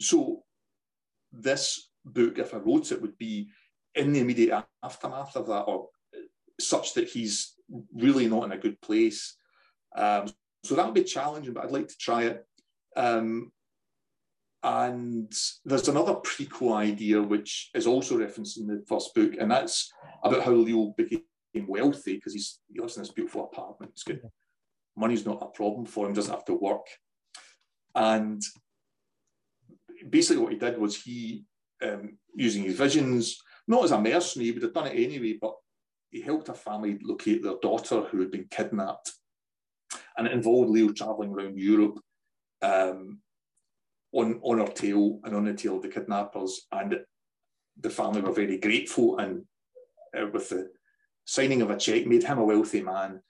so 0.00 0.42
this 1.32 1.90
book, 2.04 2.38
if 2.38 2.54
I 2.54 2.58
wrote 2.58 2.90
it, 2.92 3.00
would 3.02 3.18
be 3.18 3.50
in 3.94 4.12
the 4.12 4.20
immediate 4.20 4.64
aftermath 4.82 5.36
of 5.36 5.46
that, 5.48 5.62
or 5.62 5.88
such 6.58 6.94
that 6.94 7.08
he's 7.08 7.54
really 7.94 8.28
not 8.28 8.44
in 8.44 8.52
a 8.52 8.58
good 8.58 8.80
place. 8.80 9.36
Um, 9.94 10.30
so 10.64 10.74
that 10.74 10.86
would 10.86 10.94
be 10.94 11.04
challenging, 11.04 11.52
but 11.54 11.64
I'd 11.64 11.70
like 11.70 11.88
to 11.88 11.96
try 11.98 12.24
it. 12.24 12.44
Um, 12.96 13.52
and 14.62 15.32
there's 15.64 15.88
another 15.88 16.14
prequel 16.14 16.76
idea 16.76 17.22
which 17.22 17.70
is 17.74 17.86
also 17.86 18.18
referenced 18.18 18.58
in 18.58 18.66
the 18.66 18.82
first 18.86 19.14
book, 19.14 19.32
and 19.38 19.50
that's 19.50 19.90
about 20.22 20.42
how 20.42 20.52
Leo 20.52 20.94
became 20.96 21.22
wealthy 21.58 22.14
because 22.14 22.32
he's 22.32 22.60
he 22.72 22.80
lives 22.80 22.96
in 22.96 23.02
this 23.02 23.12
beautiful 23.12 23.44
apartment. 23.44 23.92
He's 23.94 24.04
good. 24.04 24.22
Money's 24.96 25.26
not 25.26 25.42
a 25.42 25.46
problem 25.46 25.86
for 25.86 26.06
him, 26.06 26.12
doesn't 26.12 26.32
have 26.32 26.44
to 26.46 26.54
work. 26.54 26.86
And 27.94 28.42
basically, 30.08 30.42
what 30.42 30.52
he 30.52 30.58
did 30.58 30.78
was 30.78 31.00
he, 31.02 31.44
um, 31.82 32.18
using 32.34 32.64
his 32.64 32.76
visions, 32.76 33.40
not 33.66 33.84
as 33.84 33.90
a 33.90 34.00
mercenary, 34.00 34.46
he 34.46 34.52
would 34.52 34.62
have 34.62 34.74
done 34.74 34.86
it 34.86 35.02
anyway, 35.02 35.38
but 35.40 35.54
he 36.10 36.20
helped 36.20 36.48
a 36.48 36.54
family 36.54 36.98
locate 37.02 37.42
their 37.42 37.54
daughter 37.62 38.02
who 38.02 38.20
had 38.20 38.30
been 38.30 38.46
kidnapped. 38.50 39.12
And 40.16 40.26
it 40.26 40.32
involved 40.32 40.70
Leo 40.70 40.92
traveling 40.92 41.30
around 41.30 41.58
Europe 41.58 41.98
um, 42.62 43.20
on, 44.12 44.40
on 44.42 44.58
her 44.58 44.66
tail 44.66 45.20
and 45.24 45.34
on 45.34 45.44
the 45.44 45.54
tail 45.54 45.76
of 45.76 45.82
the 45.82 45.88
kidnappers. 45.88 46.66
And 46.72 46.98
the 47.80 47.90
family 47.90 48.20
were 48.20 48.32
very 48.32 48.58
grateful. 48.58 49.18
And 49.18 49.44
uh, 50.16 50.26
with 50.32 50.48
the 50.48 50.70
signing 51.24 51.62
of 51.62 51.70
a 51.70 51.76
check, 51.76 52.06
made 52.06 52.24
him 52.24 52.38
a 52.38 52.44
wealthy 52.44 52.82
man 52.82 53.20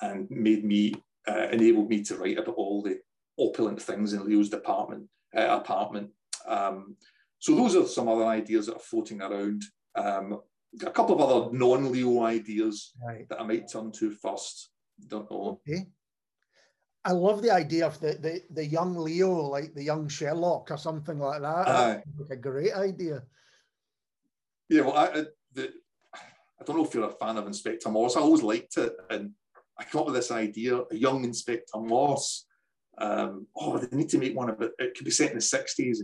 and 0.00 0.30
made 0.30 0.64
me, 0.64 0.94
uh, 1.28 1.48
enabled 1.52 1.88
me 1.88 2.02
to 2.02 2.16
write 2.16 2.38
about 2.38 2.54
all 2.54 2.82
the 2.82 2.98
opulent 3.38 3.80
things 3.80 4.12
in 4.12 4.24
Leo's 4.24 4.50
department, 4.50 5.08
uh, 5.36 5.58
apartment. 5.60 6.10
Um, 6.46 6.96
so 7.38 7.54
those 7.54 7.76
are 7.76 7.86
some 7.86 8.08
other 8.08 8.26
ideas 8.26 8.66
that 8.66 8.76
are 8.76 8.80
floating 8.80 9.20
around. 9.20 9.62
Um, 9.94 10.40
a 10.80 10.90
couple 10.90 11.14
of 11.14 11.20
other 11.20 11.56
non-Leo 11.56 12.24
ideas 12.24 12.92
right. 13.04 13.28
that 13.28 13.40
I 13.40 13.44
might 13.44 13.70
turn 13.70 13.92
to 13.92 14.10
first. 14.10 14.70
Don't 15.06 15.30
know. 15.30 15.60
Okay. 15.68 15.86
I 17.04 17.12
love 17.12 17.42
the 17.42 17.50
idea 17.50 17.86
of 17.86 17.98
the, 17.98 18.14
the, 18.14 18.42
the 18.50 18.64
young 18.64 18.96
Leo, 18.96 19.32
like 19.32 19.74
the 19.74 19.82
young 19.82 20.08
Sherlock 20.08 20.70
or 20.70 20.76
something 20.76 21.18
like 21.18 21.42
that. 21.42 21.68
Uh, 21.68 21.98
like 22.18 22.30
a 22.30 22.36
great 22.36 22.74
idea. 22.74 23.22
Yeah, 24.68 24.82
well, 24.82 24.96
I, 24.96 25.06
I, 25.06 25.24
the, 25.52 25.72
I 26.62 26.64
don't 26.64 26.76
know 26.76 26.84
if 26.84 26.94
you're 26.94 27.08
a 27.08 27.10
fan 27.10 27.36
of 27.36 27.48
Inspector 27.48 27.88
Morse. 27.90 28.16
I 28.16 28.20
always 28.20 28.42
liked 28.42 28.76
it, 28.76 28.94
and 29.10 29.32
I 29.78 29.82
came 29.82 30.00
up 30.00 30.06
with 30.06 30.14
this 30.14 30.30
idea: 30.30 30.78
a 30.78 30.94
young 30.94 31.24
Inspector 31.24 31.76
Morse. 31.76 32.46
Um, 32.98 33.48
oh, 33.56 33.78
they 33.78 33.96
need 33.96 34.10
to 34.10 34.18
make 34.18 34.36
one 34.36 34.48
of 34.48 34.60
it. 34.60 34.72
It 34.78 34.94
could 34.94 35.04
be 35.04 35.10
set 35.10 35.32
in 35.32 35.36
the 35.36 35.42
'60s, 35.42 35.98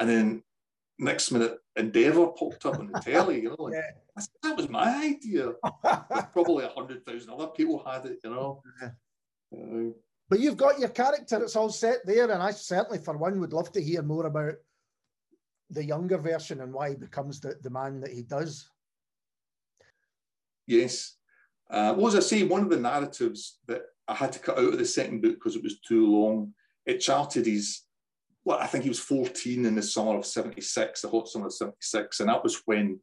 and 0.00 0.10
then 0.10 0.42
next 0.98 1.30
minute 1.30 1.56
Endeavour 1.76 2.26
popped 2.28 2.66
up 2.66 2.80
on 2.80 2.90
the 2.90 2.98
telly. 2.98 3.42
You 3.42 3.50
know, 3.50 3.62
like, 3.62 3.74
yeah. 3.74 4.22
that 4.42 4.56
was 4.56 4.68
my 4.68 5.04
idea. 5.04 5.52
Probably 6.32 6.64
a 6.64 6.70
hundred 6.70 7.06
thousand 7.06 7.30
other 7.30 7.46
people 7.48 7.84
had 7.86 8.06
it. 8.06 8.18
You 8.24 8.30
know. 8.30 8.62
Uh, 9.56 9.90
but 10.28 10.40
you've 10.40 10.56
got 10.56 10.80
your 10.80 10.88
character, 10.88 11.42
it's 11.42 11.56
all 11.56 11.70
set 11.70 12.06
there, 12.06 12.30
and 12.30 12.42
I 12.42 12.50
certainly, 12.52 12.98
for 12.98 13.16
one, 13.16 13.40
would 13.40 13.52
love 13.52 13.70
to 13.72 13.82
hear 13.82 14.02
more 14.02 14.26
about 14.26 14.54
the 15.70 15.84
younger 15.84 16.18
version 16.18 16.60
and 16.60 16.72
why 16.72 16.90
he 16.90 16.96
becomes 16.96 17.40
the, 17.40 17.56
the 17.62 17.70
man 17.70 18.00
that 18.00 18.12
he 18.12 18.22
does. 18.22 18.68
Yes. 20.70 21.16
Uh, 21.68 21.94
well, 21.96 22.06
as 22.06 22.14
I 22.14 22.20
say, 22.20 22.42
one 22.44 22.62
of 22.62 22.70
the 22.70 22.78
narratives 22.78 23.58
that 23.66 23.82
I 24.06 24.14
had 24.14 24.32
to 24.32 24.38
cut 24.38 24.56
out 24.56 24.72
of 24.72 24.78
the 24.78 24.84
second 24.84 25.20
book 25.20 25.34
because 25.34 25.56
it 25.56 25.64
was 25.64 25.80
too 25.80 26.06
long, 26.06 26.54
it 26.86 26.98
charted 26.98 27.46
his, 27.46 27.82
well, 28.44 28.58
I 28.58 28.66
think 28.68 28.84
he 28.84 28.90
was 28.90 29.00
14 29.00 29.66
in 29.66 29.74
the 29.74 29.82
summer 29.82 30.16
of 30.16 30.24
76, 30.24 31.02
the 31.02 31.08
hot 31.08 31.28
summer 31.28 31.46
of 31.46 31.52
76, 31.52 32.20
and 32.20 32.28
that 32.28 32.44
was 32.44 32.62
when 32.66 33.00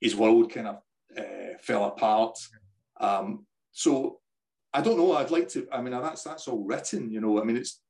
his 0.00 0.14
world 0.14 0.52
kind 0.52 0.68
of 0.68 0.76
uh, 1.16 1.58
fell 1.62 1.84
apart. 1.84 2.38
Um, 3.00 3.44
so 3.72 4.20
I 4.72 4.80
don't 4.80 4.98
know. 4.98 5.14
I'd 5.14 5.32
like 5.32 5.48
to. 5.50 5.66
I 5.72 5.80
mean, 5.80 5.92
that's 5.92 6.22
that's 6.22 6.46
all 6.46 6.64
written. 6.64 7.10
You 7.10 7.20
know, 7.20 7.40
I 7.40 7.44
mean, 7.44 7.56
it's. 7.56 7.80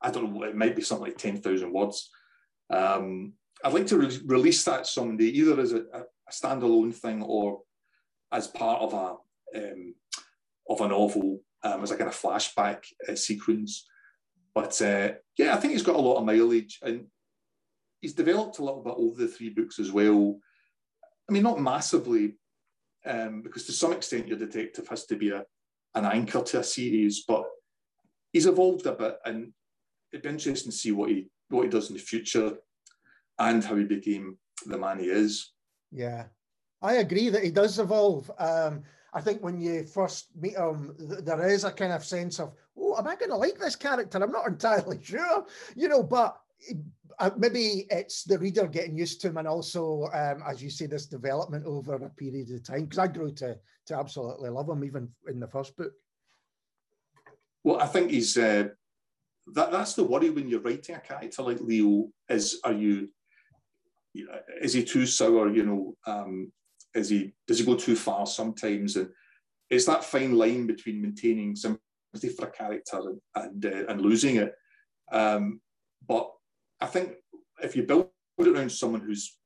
I 0.00 0.10
don't 0.10 0.32
know. 0.32 0.44
It 0.44 0.56
might 0.56 0.76
be 0.76 0.82
something 0.82 1.06
like 1.06 1.18
ten 1.18 1.38
thousand 1.38 1.72
words. 1.72 2.10
Um, 2.70 3.32
I'd 3.64 3.72
like 3.72 3.86
to 3.88 3.98
re- 3.98 4.20
release 4.26 4.64
that 4.64 4.86
someday, 4.86 5.24
either 5.24 5.60
as 5.60 5.72
a, 5.72 5.78
a, 5.92 6.04
standalone 6.30 6.94
thing 6.94 7.22
or 7.22 7.62
as 8.32 8.46
part 8.46 8.82
of 8.82 8.94
a 8.94 9.58
um, 9.58 9.94
of 10.68 10.80
a 10.80 10.88
novel, 10.88 11.40
um, 11.62 11.82
as 11.82 11.90
a 11.90 11.96
kind 11.96 12.08
of 12.08 12.16
flashback 12.16 12.84
uh, 13.08 13.14
sequence. 13.14 13.86
But 14.54 14.80
uh, 14.82 15.12
yeah, 15.36 15.54
I 15.54 15.56
think 15.56 15.72
he's 15.72 15.82
got 15.82 15.96
a 15.96 16.00
lot 16.00 16.18
of 16.18 16.24
mileage, 16.24 16.78
and 16.82 17.06
he's 18.00 18.14
developed 18.14 18.58
a 18.58 18.64
little 18.64 18.82
bit 18.82 18.94
over 18.96 19.22
the 19.22 19.28
three 19.28 19.50
books 19.50 19.78
as 19.78 19.92
well. 19.92 20.38
I 21.28 21.32
mean, 21.32 21.42
not 21.42 21.60
massively, 21.60 22.34
um, 23.06 23.42
because 23.42 23.64
to 23.66 23.72
some 23.72 23.92
extent 23.92 24.28
your 24.28 24.38
detective 24.38 24.88
has 24.88 25.06
to 25.06 25.16
be 25.16 25.30
a 25.30 25.44
an 25.94 26.04
anchor 26.04 26.42
to 26.42 26.60
a 26.60 26.64
series, 26.64 27.24
but 27.26 27.44
he's 28.32 28.46
evolved 28.46 28.86
a 28.86 28.92
bit, 28.92 29.16
and 29.24 29.52
it'd 30.12 30.22
be 30.22 30.28
interesting 30.28 30.70
to 30.70 30.76
see 30.76 30.92
what 30.92 31.10
he 31.10 31.28
what 31.48 31.64
he 31.64 31.70
does 31.70 31.88
in 31.88 31.96
the 31.96 32.02
future 32.02 32.52
and 33.38 33.64
how 33.64 33.76
he 33.76 33.84
became 33.84 34.36
the 34.66 34.78
man 34.78 34.98
he 34.98 35.06
is. 35.06 35.52
Yeah, 35.90 36.24
I 36.82 36.94
agree 36.94 37.28
that 37.28 37.42
he 37.42 37.50
does 37.50 37.78
evolve. 37.78 38.30
Um, 38.38 38.82
I 39.12 39.20
think 39.20 39.42
when 39.42 39.60
you 39.60 39.84
first 39.84 40.28
meet 40.38 40.56
him, 40.56 40.94
there 40.98 41.48
is 41.48 41.64
a 41.64 41.72
kind 41.72 41.92
of 41.92 42.04
sense 42.04 42.38
of, 42.38 42.52
oh, 42.78 42.96
am 42.96 43.08
I 43.08 43.16
going 43.16 43.30
to 43.30 43.36
like 43.36 43.58
this 43.58 43.76
character? 43.76 44.22
I'm 44.22 44.30
not 44.30 44.46
entirely 44.46 44.98
sure, 45.02 45.46
you 45.74 45.88
know, 45.88 46.02
but 46.02 46.38
uh, 47.18 47.30
maybe 47.36 47.86
it's 47.90 48.22
the 48.24 48.38
reader 48.38 48.66
getting 48.66 48.96
used 48.96 49.20
to 49.20 49.28
him 49.28 49.38
and 49.38 49.48
also, 49.48 50.08
um, 50.12 50.42
as 50.46 50.62
you 50.62 50.70
say, 50.70 50.86
this 50.86 51.06
development 51.06 51.66
over 51.66 51.94
a 51.94 52.10
period 52.10 52.50
of 52.50 52.62
time. 52.62 52.84
Because 52.84 52.98
I 52.98 53.06
grew 53.08 53.32
to 53.34 53.58
to 53.86 53.96
absolutely 53.98 54.50
love 54.50 54.68
him, 54.68 54.84
even 54.84 55.08
in 55.28 55.40
the 55.40 55.48
first 55.48 55.76
book. 55.76 55.92
Well, 57.64 57.80
I 57.80 57.86
think 57.86 58.10
he's 58.10 58.36
uh, 58.36 58.68
that. 59.54 59.72
That's 59.72 59.94
the 59.94 60.04
worry 60.04 60.30
when 60.30 60.48
you're 60.48 60.60
writing 60.60 60.94
a 60.94 61.00
character 61.00 61.42
like 61.42 61.60
Leo. 61.60 62.08
Is 62.28 62.60
are 62.64 62.72
you? 62.72 63.08
Is 64.60 64.74
he 64.74 64.84
too 64.84 65.06
sour? 65.06 65.50
You 65.50 65.64
know, 65.64 65.94
um, 66.06 66.52
is 66.94 67.08
he? 67.08 67.34
Does 67.46 67.58
he 67.58 67.64
go 67.64 67.74
too 67.74 67.96
far 67.96 68.26
sometimes? 68.26 68.96
And 68.96 69.10
it's 69.70 69.86
that 69.86 70.04
fine 70.04 70.36
line 70.36 70.66
between 70.66 71.02
maintaining 71.02 71.56
sympathy 71.56 72.28
for 72.36 72.46
a 72.46 72.50
character 72.50 72.98
and 72.98 73.20
and, 73.34 73.66
uh, 73.66 73.86
and 73.88 74.00
losing 74.00 74.36
it. 74.36 74.54
Um, 75.12 75.60
but 76.06 76.30
I 76.80 76.86
think 76.86 77.14
if 77.62 77.76
you 77.76 77.82
build 77.82 78.10
it 78.38 78.48
around 78.48 78.70
someone 78.70 79.00
whose 79.00 79.36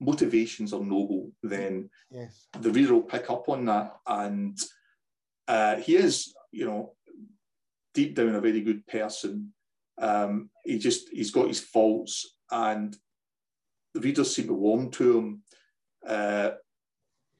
motivations 0.00 0.72
are 0.72 0.80
noble, 0.80 1.32
then 1.42 1.90
yes. 2.10 2.46
the 2.60 2.70
reader 2.70 2.94
will 2.94 3.02
pick 3.02 3.30
up 3.30 3.48
on 3.48 3.64
that. 3.66 3.96
And 4.06 4.58
uh, 5.48 5.76
he 5.76 5.96
is, 5.96 6.34
you 6.52 6.66
know, 6.66 6.94
deep 7.92 8.14
down 8.14 8.34
a 8.34 8.40
very 8.40 8.60
good 8.60 8.86
person. 8.86 9.52
Um, 9.98 10.50
he 10.64 10.78
just 10.78 11.08
he's 11.10 11.30
got 11.30 11.48
his 11.48 11.60
faults, 11.60 12.36
and 12.50 12.96
the 13.94 14.00
readers 14.00 14.34
seem 14.34 14.48
to 14.48 14.54
warm 14.54 14.90
to 14.92 15.18
him. 15.18 15.42
Uh, 16.06 16.50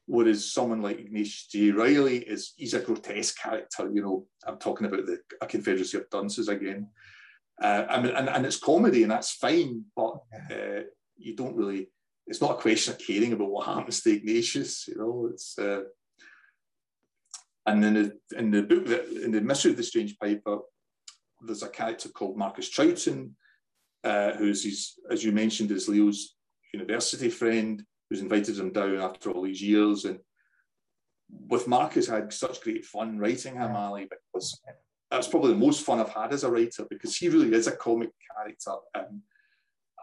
whereas 0.06 0.52
someone 0.52 0.82
like 0.82 0.98
Ignatius 0.98 1.46
J. 1.46 1.70
Reilly 1.70 2.18
is 2.18 2.54
he's 2.56 2.74
a 2.74 2.80
grotesque 2.80 3.38
character. 3.40 3.90
You 3.92 4.02
know, 4.02 4.26
I'm 4.46 4.58
talking 4.58 4.86
about 4.86 5.06
the 5.06 5.18
a 5.40 5.46
Confederacy 5.46 5.98
of 5.98 6.10
Dunces 6.10 6.48
again. 6.48 6.88
Uh, 7.60 7.86
I 7.88 8.00
mean, 8.00 8.14
and, 8.14 8.28
and 8.28 8.44
it's 8.44 8.58
comedy, 8.58 9.02
and 9.02 9.12
that's 9.12 9.32
fine, 9.32 9.84
but 9.94 10.16
uh, 10.50 10.82
you 11.16 11.36
don't 11.36 11.56
really. 11.56 11.90
It's 12.26 12.40
not 12.40 12.52
a 12.52 12.62
question 12.62 12.94
of 12.94 13.00
caring 13.00 13.34
about 13.34 13.50
what 13.50 13.66
happens 13.66 14.00
to 14.02 14.12
Ignatius. 14.12 14.88
You 14.88 14.96
know, 14.96 15.28
it's. 15.32 15.58
Uh, 15.58 15.82
and 17.66 17.84
in 17.84 17.94
the 17.94 18.38
in 18.38 18.50
the 18.50 18.62
book 18.62 18.86
that 18.86 19.08
in 19.24 19.30
the 19.30 19.40
mystery 19.40 19.70
of 19.70 19.76
the 19.76 19.82
strange 19.82 20.18
piper, 20.18 20.58
there's 21.40 21.62
a 21.62 21.68
character 21.68 22.08
called 22.08 22.36
Marcus 22.36 22.68
Troughton, 22.68 23.30
uh, 24.02 24.32
who's 24.32 24.64
his, 24.64 24.94
as 25.10 25.24
you 25.24 25.32
mentioned, 25.32 25.70
is 25.70 25.88
Leo's 25.88 26.36
university 26.72 27.30
friend, 27.30 27.82
who's 28.14 28.22
invited 28.22 28.56
him 28.56 28.70
down 28.70 28.98
after 28.98 29.30
all 29.30 29.42
these 29.42 29.60
years. 29.60 30.04
And 30.04 30.20
with 31.28 31.66
Marcus, 31.66 32.08
I 32.08 32.16
had 32.16 32.32
such 32.32 32.60
great 32.60 32.84
fun 32.84 33.18
writing 33.18 33.56
him, 33.56 33.74
Ali, 33.74 34.08
because 34.08 34.60
that's 35.10 35.26
probably 35.26 35.52
the 35.52 35.58
most 35.58 35.84
fun 35.84 35.98
I've 35.98 36.10
had 36.10 36.32
as 36.32 36.44
a 36.44 36.50
writer 36.50 36.86
because 36.88 37.16
he 37.16 37.28
really 37.28 37.52
is 37.52 37.66
a 37.66 37.72
comic 37.72 38.10
character. 38.36 38.74
And 38.94 39.22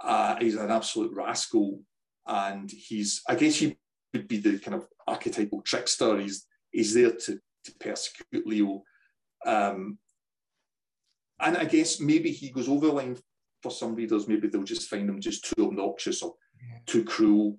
uh, 0.04 0.36
he's 0.40 0.56
an 0.56 0.72
absolute 0.72 1.14
rascal. 1.16 1.80
And 2.28 2.70
he's, 2.70 3.22
I 3.30 3.36
guess 3.36 3.56
he 3.56 3.78
would 4.14 4.28
be 4.28 4.40
the 4.40 4.60
kind 4.60 4.76
of 4.76 4.88
archetypal 5.08 5.62
trickster. 5.62 6.20
He's, 6.20 6.46
he's 6.70 6.94
there 6.94 7.12
to, 7.12 7.40
to 7.64 7.72
persecute 7.80 8.46
Leo. 8.46 8.84
Um, 9.46 10.00
and 11.40 11.56
I 11.58 11.64
guess 11.64 12.02
maybe 12.02 12.32
he 12.32 12.50
goes 12.50 12.68
over 12.68 12.88
the 12.88 12.94
line 12.94 13.18
for 13.64 13.72
some 13.72 13.96
readers. 13.96 14.28
Maybe 14.28 14.50
they'll 14.50 14.64
just 14.64 14.90
find 14.90 15.10
him 15.10 15.22
just 15.22 15.46
too 15.46 15.68
obnoxious 15.68 16.22
or 16.22 16.36
too 16.86 17.04
cruel. 17.04 17.58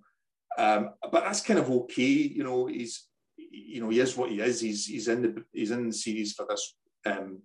Um, 0.58 0.90
but 1.10 1.24
that's 1.24 1.40
kind 1.40 1.58
of 1.58 1.70
okay. 1.70 2.02
You 2.02 2.44
know, 2.44 2.66
he's 2.66 3.08
you 3.36 3.80
know 3.80 3.88
he 3.88 4.00
is 4.00 4.16
what 4.16 4.30
he 4.30 4.40
is. 4.40 4.60
He's 4.60 4.86
he's 4.86 5.08
in 5.08 5.22
the 5.22 5.44
he's 5.52 5.70
in 5.70 5.88
the 5.88 5.94
series 5.94 6.32
for 6.32 6.46
this 6.48 6.74
um, 7.06 7.40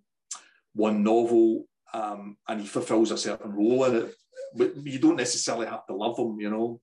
one 0.73 1.03
novel, 1.03 1.65
um, 1.93 2.37
and 2.47 2.61
he 2.61 2.67
fulfills 2.67 3.11
a 3.11 3.17
certain 3.17 3.51
role 3.51 3.85
in 3.85 3.95
it. 3.95 4.15
But 4.55 4.77
you 4.77 4.99
don't 4.99 5.15
necessarily 5.15 5.67
have 5.67 5.85
to 5.87 5.95
love 5.95 6.17
him, 6.17 6.39
you 6.39 6.49
know. 6.49 6.81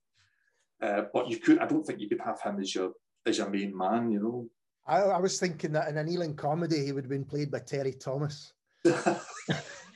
Uh, 0.80 1.02
but 1.12 1.28
you 1.28 1.38
could. 1.38 1.58
I 1.58 1.66
don't 1.66 1.84
think 1.84 2.00
you 2.00 2.08
could 2.08 2.20
have 2.20 2.40
him 2.40 2.60
as 2.60 2.74
your 2.74 2.92
as 3.26 3.38
your 3.38 3.50
main 3.50 3.76
man, 3.76 4.10
you 4.10 4.20
know. 4.20 4.48
I, 4.86 5.00
I 5.00 5.18
was 5.18 5.40
thinking 5.40 5.72
that 5.72 5.88
in 5.88 5.96
an 5.96 6.08
Ealing 6.08 6.36
comedy, 6.36 6.84
he 6.84 6.92
would 6.92 7.04
have 7.04 7.10
been 7.10 7.24
played 7.24 7.50
by 7.50 7.60
Terry 7.60 7.92
Thomas. 7.92 8.52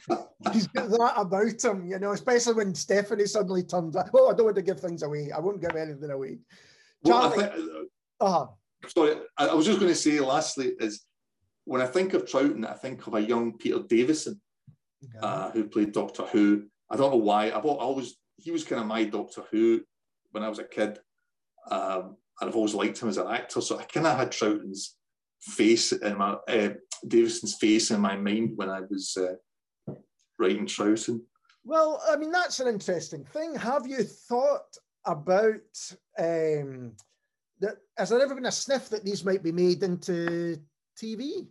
He's 0.52 0.66
got 0.68 0.88
that 0.90 1.14
about 1.16 1.64
him, 1.64 1.86
you 1.86 1.98
know, 1.98 2.12
especially 2.12 2.54
when 2.54 2.74
Stephanie 2.74 3.26
suddenly 3.26 3.62
turns 3.62 3.96
up. 3.96 4.10
Oh, 4.14 4.30
I 4.30 4.34
don't 4.34 4.46
want 4.46 4.56
to 4.56 4.62
give 4.62 4.80
things 4.80 5.02
away. 5.02 5.30
I 5.34 5.40
won't 5.40 5.60
give 5.60 5.74
anything 5.74 6.10
away. 6.10 6.38
Well, 7.02 7.30
Charlie, 7.30 7.44
think, 7.44 7.88
uh-huh. 8.20 8.46
Sorry, 8.86 9.16
I, 9.36 9.48
I 9.48 9.54
was 9.54 9.66
just 9.66 9.80
going 9.80 9.90
to 9.90 9.96
say 9.96 10.20
lastly 10.20 10.72
is 10.78 11.04
when 11.64 11.82
I 11.82 11.86
think 11.86 12.14
of 12.14 12.24
Troughton, 12.24 12.66
I 12.66 12.74
think 12.74 13.06
of 13.06 13.14
a 13.14 13.20
young 13.20 13.58
Peter 13.58 13.80
Davison 13.80 14.40
uh, 15.20 15.50
who 15.50 15.64
played 15.68 15.92
Doctor 15.92 16.24
Who. 16.24 16.64
I 16.90 16.96
don't 16.96 17.10
know 17.10 17.18
why. 17.18 17.50
I've 17.50 17.66
always 17.66 18.16
he 18.36 18.50
was 18.50 18.64
kind 18.64 18.80
of 18.80 18.86
my 18.86 19.04
Doctor 19.04 19.42
Who 19.50 19.80
when 20.30 20.42
I 20.42 20.48
was 20.48 20.58
a 20.58 20.64
kid, 20.64 20.98
um, 21.70 22.16
and 22.40 22.48
I've 22.48 22.56
always 22.56 22.74
liked 22.74 23.00
him 23.00 23.08
as 23.08 23.18
an 23.18 23.26
actor. 23.26 23.60
So 23.60 23.78
I 23.78 23.84
kind 23.84 24.06
of 24.06 24.16
had 24.16 24.32
Troughton's 24.32 24.96
face 25.40 25.92
in 25.92 26.18
my 26.18 26.36
uh, 26.48 26.70
Davison's 27.06 27.56
face 27.56 27.90
in 27.90 28.00
my 28.00 28.16
mind 28.16 28.52
when 28.56 28.70
I 28.70 28.80
was 28.80 29.16
uh, 29.16 29.34
writing 30.38 30.66
Troughton. 30.66 31.20
Well, 31.64 32.02
I 32.08 32.16
mean 32.16 32.30
that's 32.30 32.60
an 32.60 32.68
interesting 32.68 33.24
thing. 33.24 33.54
Have 33.54 33.86
you 33.86 34.02
thought 34.02 34.76
about 35.04 35.54
um, 36.18 36.92
that? 37.60 37.76
Has 37.96 38.10
there 38.10 38.20
ever 38.20 38.34
been 38.34 38.46
a 38.46 38.52
sniff 38.52 38.88
that 38.90 39.04
these 39.04 39.24
might 39.24 39.42
be 39.42 39.52
made 39.52 39.82
into 39.82 40.58
TV? 41.00 41.46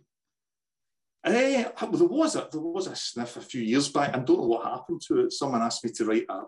Uh, 1.24 1.30
eh, 1.30 1.64
there 1.92 2.06
was 2.06 2.36
a 2.36 2.48
there 2.50 2.60
was 2.60 2.86
a 2.86 2.96
sniff 2.96 3.36
a 3.36 3.40
few 3.40 3.62
years 3.62 3.88
back. 3.88 4.14
I 4.14 4.18
don't 4.20 4.38
know 4.38 4.46
what 4.46 4.66
happened 4.66 5.02
to 5.08 5.20
it. 5.20 5.32
Someone 5.32 5.62
asked 5.62 5.84
me 5.84 5.90
to 5.92 6.04
write 6.04 6.26
a, 6.28 6.42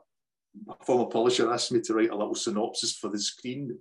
a 0.68 0.84
former 0.84 1.06
publisher 1.06 1.52
asked 1.52 1.72
me 1.72 1.80
to 1.80 1.94
write 1.94 2.10
a 2.10 2.16
little 2.16 2.34
synopsis 2.34 2.96
for 2.96 3.08
the 3.08 3.18
screen. 3.18 3.78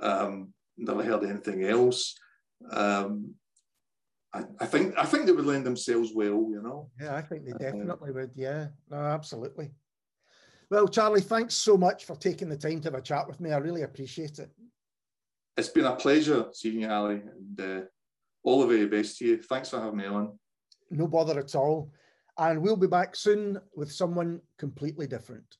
Um, 0.00 0.52
never 0.76 1.02
heard 1.02 1.24
anything 1.24 1.64
else. 1.64 2.16
Um, 2.70 3.34
I, 4.38 4.64
I, 4.64 4.66
think 4.66 4.94
I 4.96 5.04
think 5.04 5.26
they 5.26 5.32
would 5.32 5.46
lend 5.46 5.66
themselves 5.66 6.12
well, 6.14 6.46
you 6.50 6.60
know. 6.62 6.90
Yeah, 7.00 7.16
I 7.16 7.22
think 7.22 7.44
they 7.44 7.52
uh, 7.52 7.58
definitely 7.58 8.12
would. 8.12 8.30
Yeah, 8.34 8.68
no, 8.90 8.96
absolutely. 8.96 9.70
Well, 10.70 10.86
Charlie, 10.86 11.22
thanks 11.22 11.54
so 11.54 11.76
much 11.76 12.04
for 12.04 12.16
taking 12.16 12.48
the 12.48 12.56
time 12.56 12.80
to 12.80 12.88
have 12.90 12.98
a 12.98 13.02
chat 13.02 13.26
with 13.26 13.40
me. 13.40 13.52
I 13.52 13.58
really 13.58 13.82
appreciate 13.82 14.38
it. 14.38 14.50
It's 15.56 15.70
been 15.70 15.86
a 15.86 15.96
pleasure 15.96 16.46
seeing 16.52 16.82
you, 16.82 16.90
Ali, 16.90 17.14
and 17.16 17.60
uh, 17.60 17.80
all 18.44 18.60
the 18.60 18.66
very 18.66 18.86
best 18.86 19.18
to 19.18 19.26
you. 19.26 19.42
Thanks 19.42 19.70
for 19.70 19.80
having 19.80 19.96
me 19.96 20.06
on. 20.06 20.38
No 20.90 21.06
bother 21.06 21.38
at 21.38 21.54
all. 21.54 21.90
And 22.36 22.62
we'll 22.62 22.76
be 22.76 22.86
back 22.86 23.16
soon 23.16 23.58
with 23.74 23.90
someone 23.90 24.40
completely 24.58 25.06
different. 25.06 25.56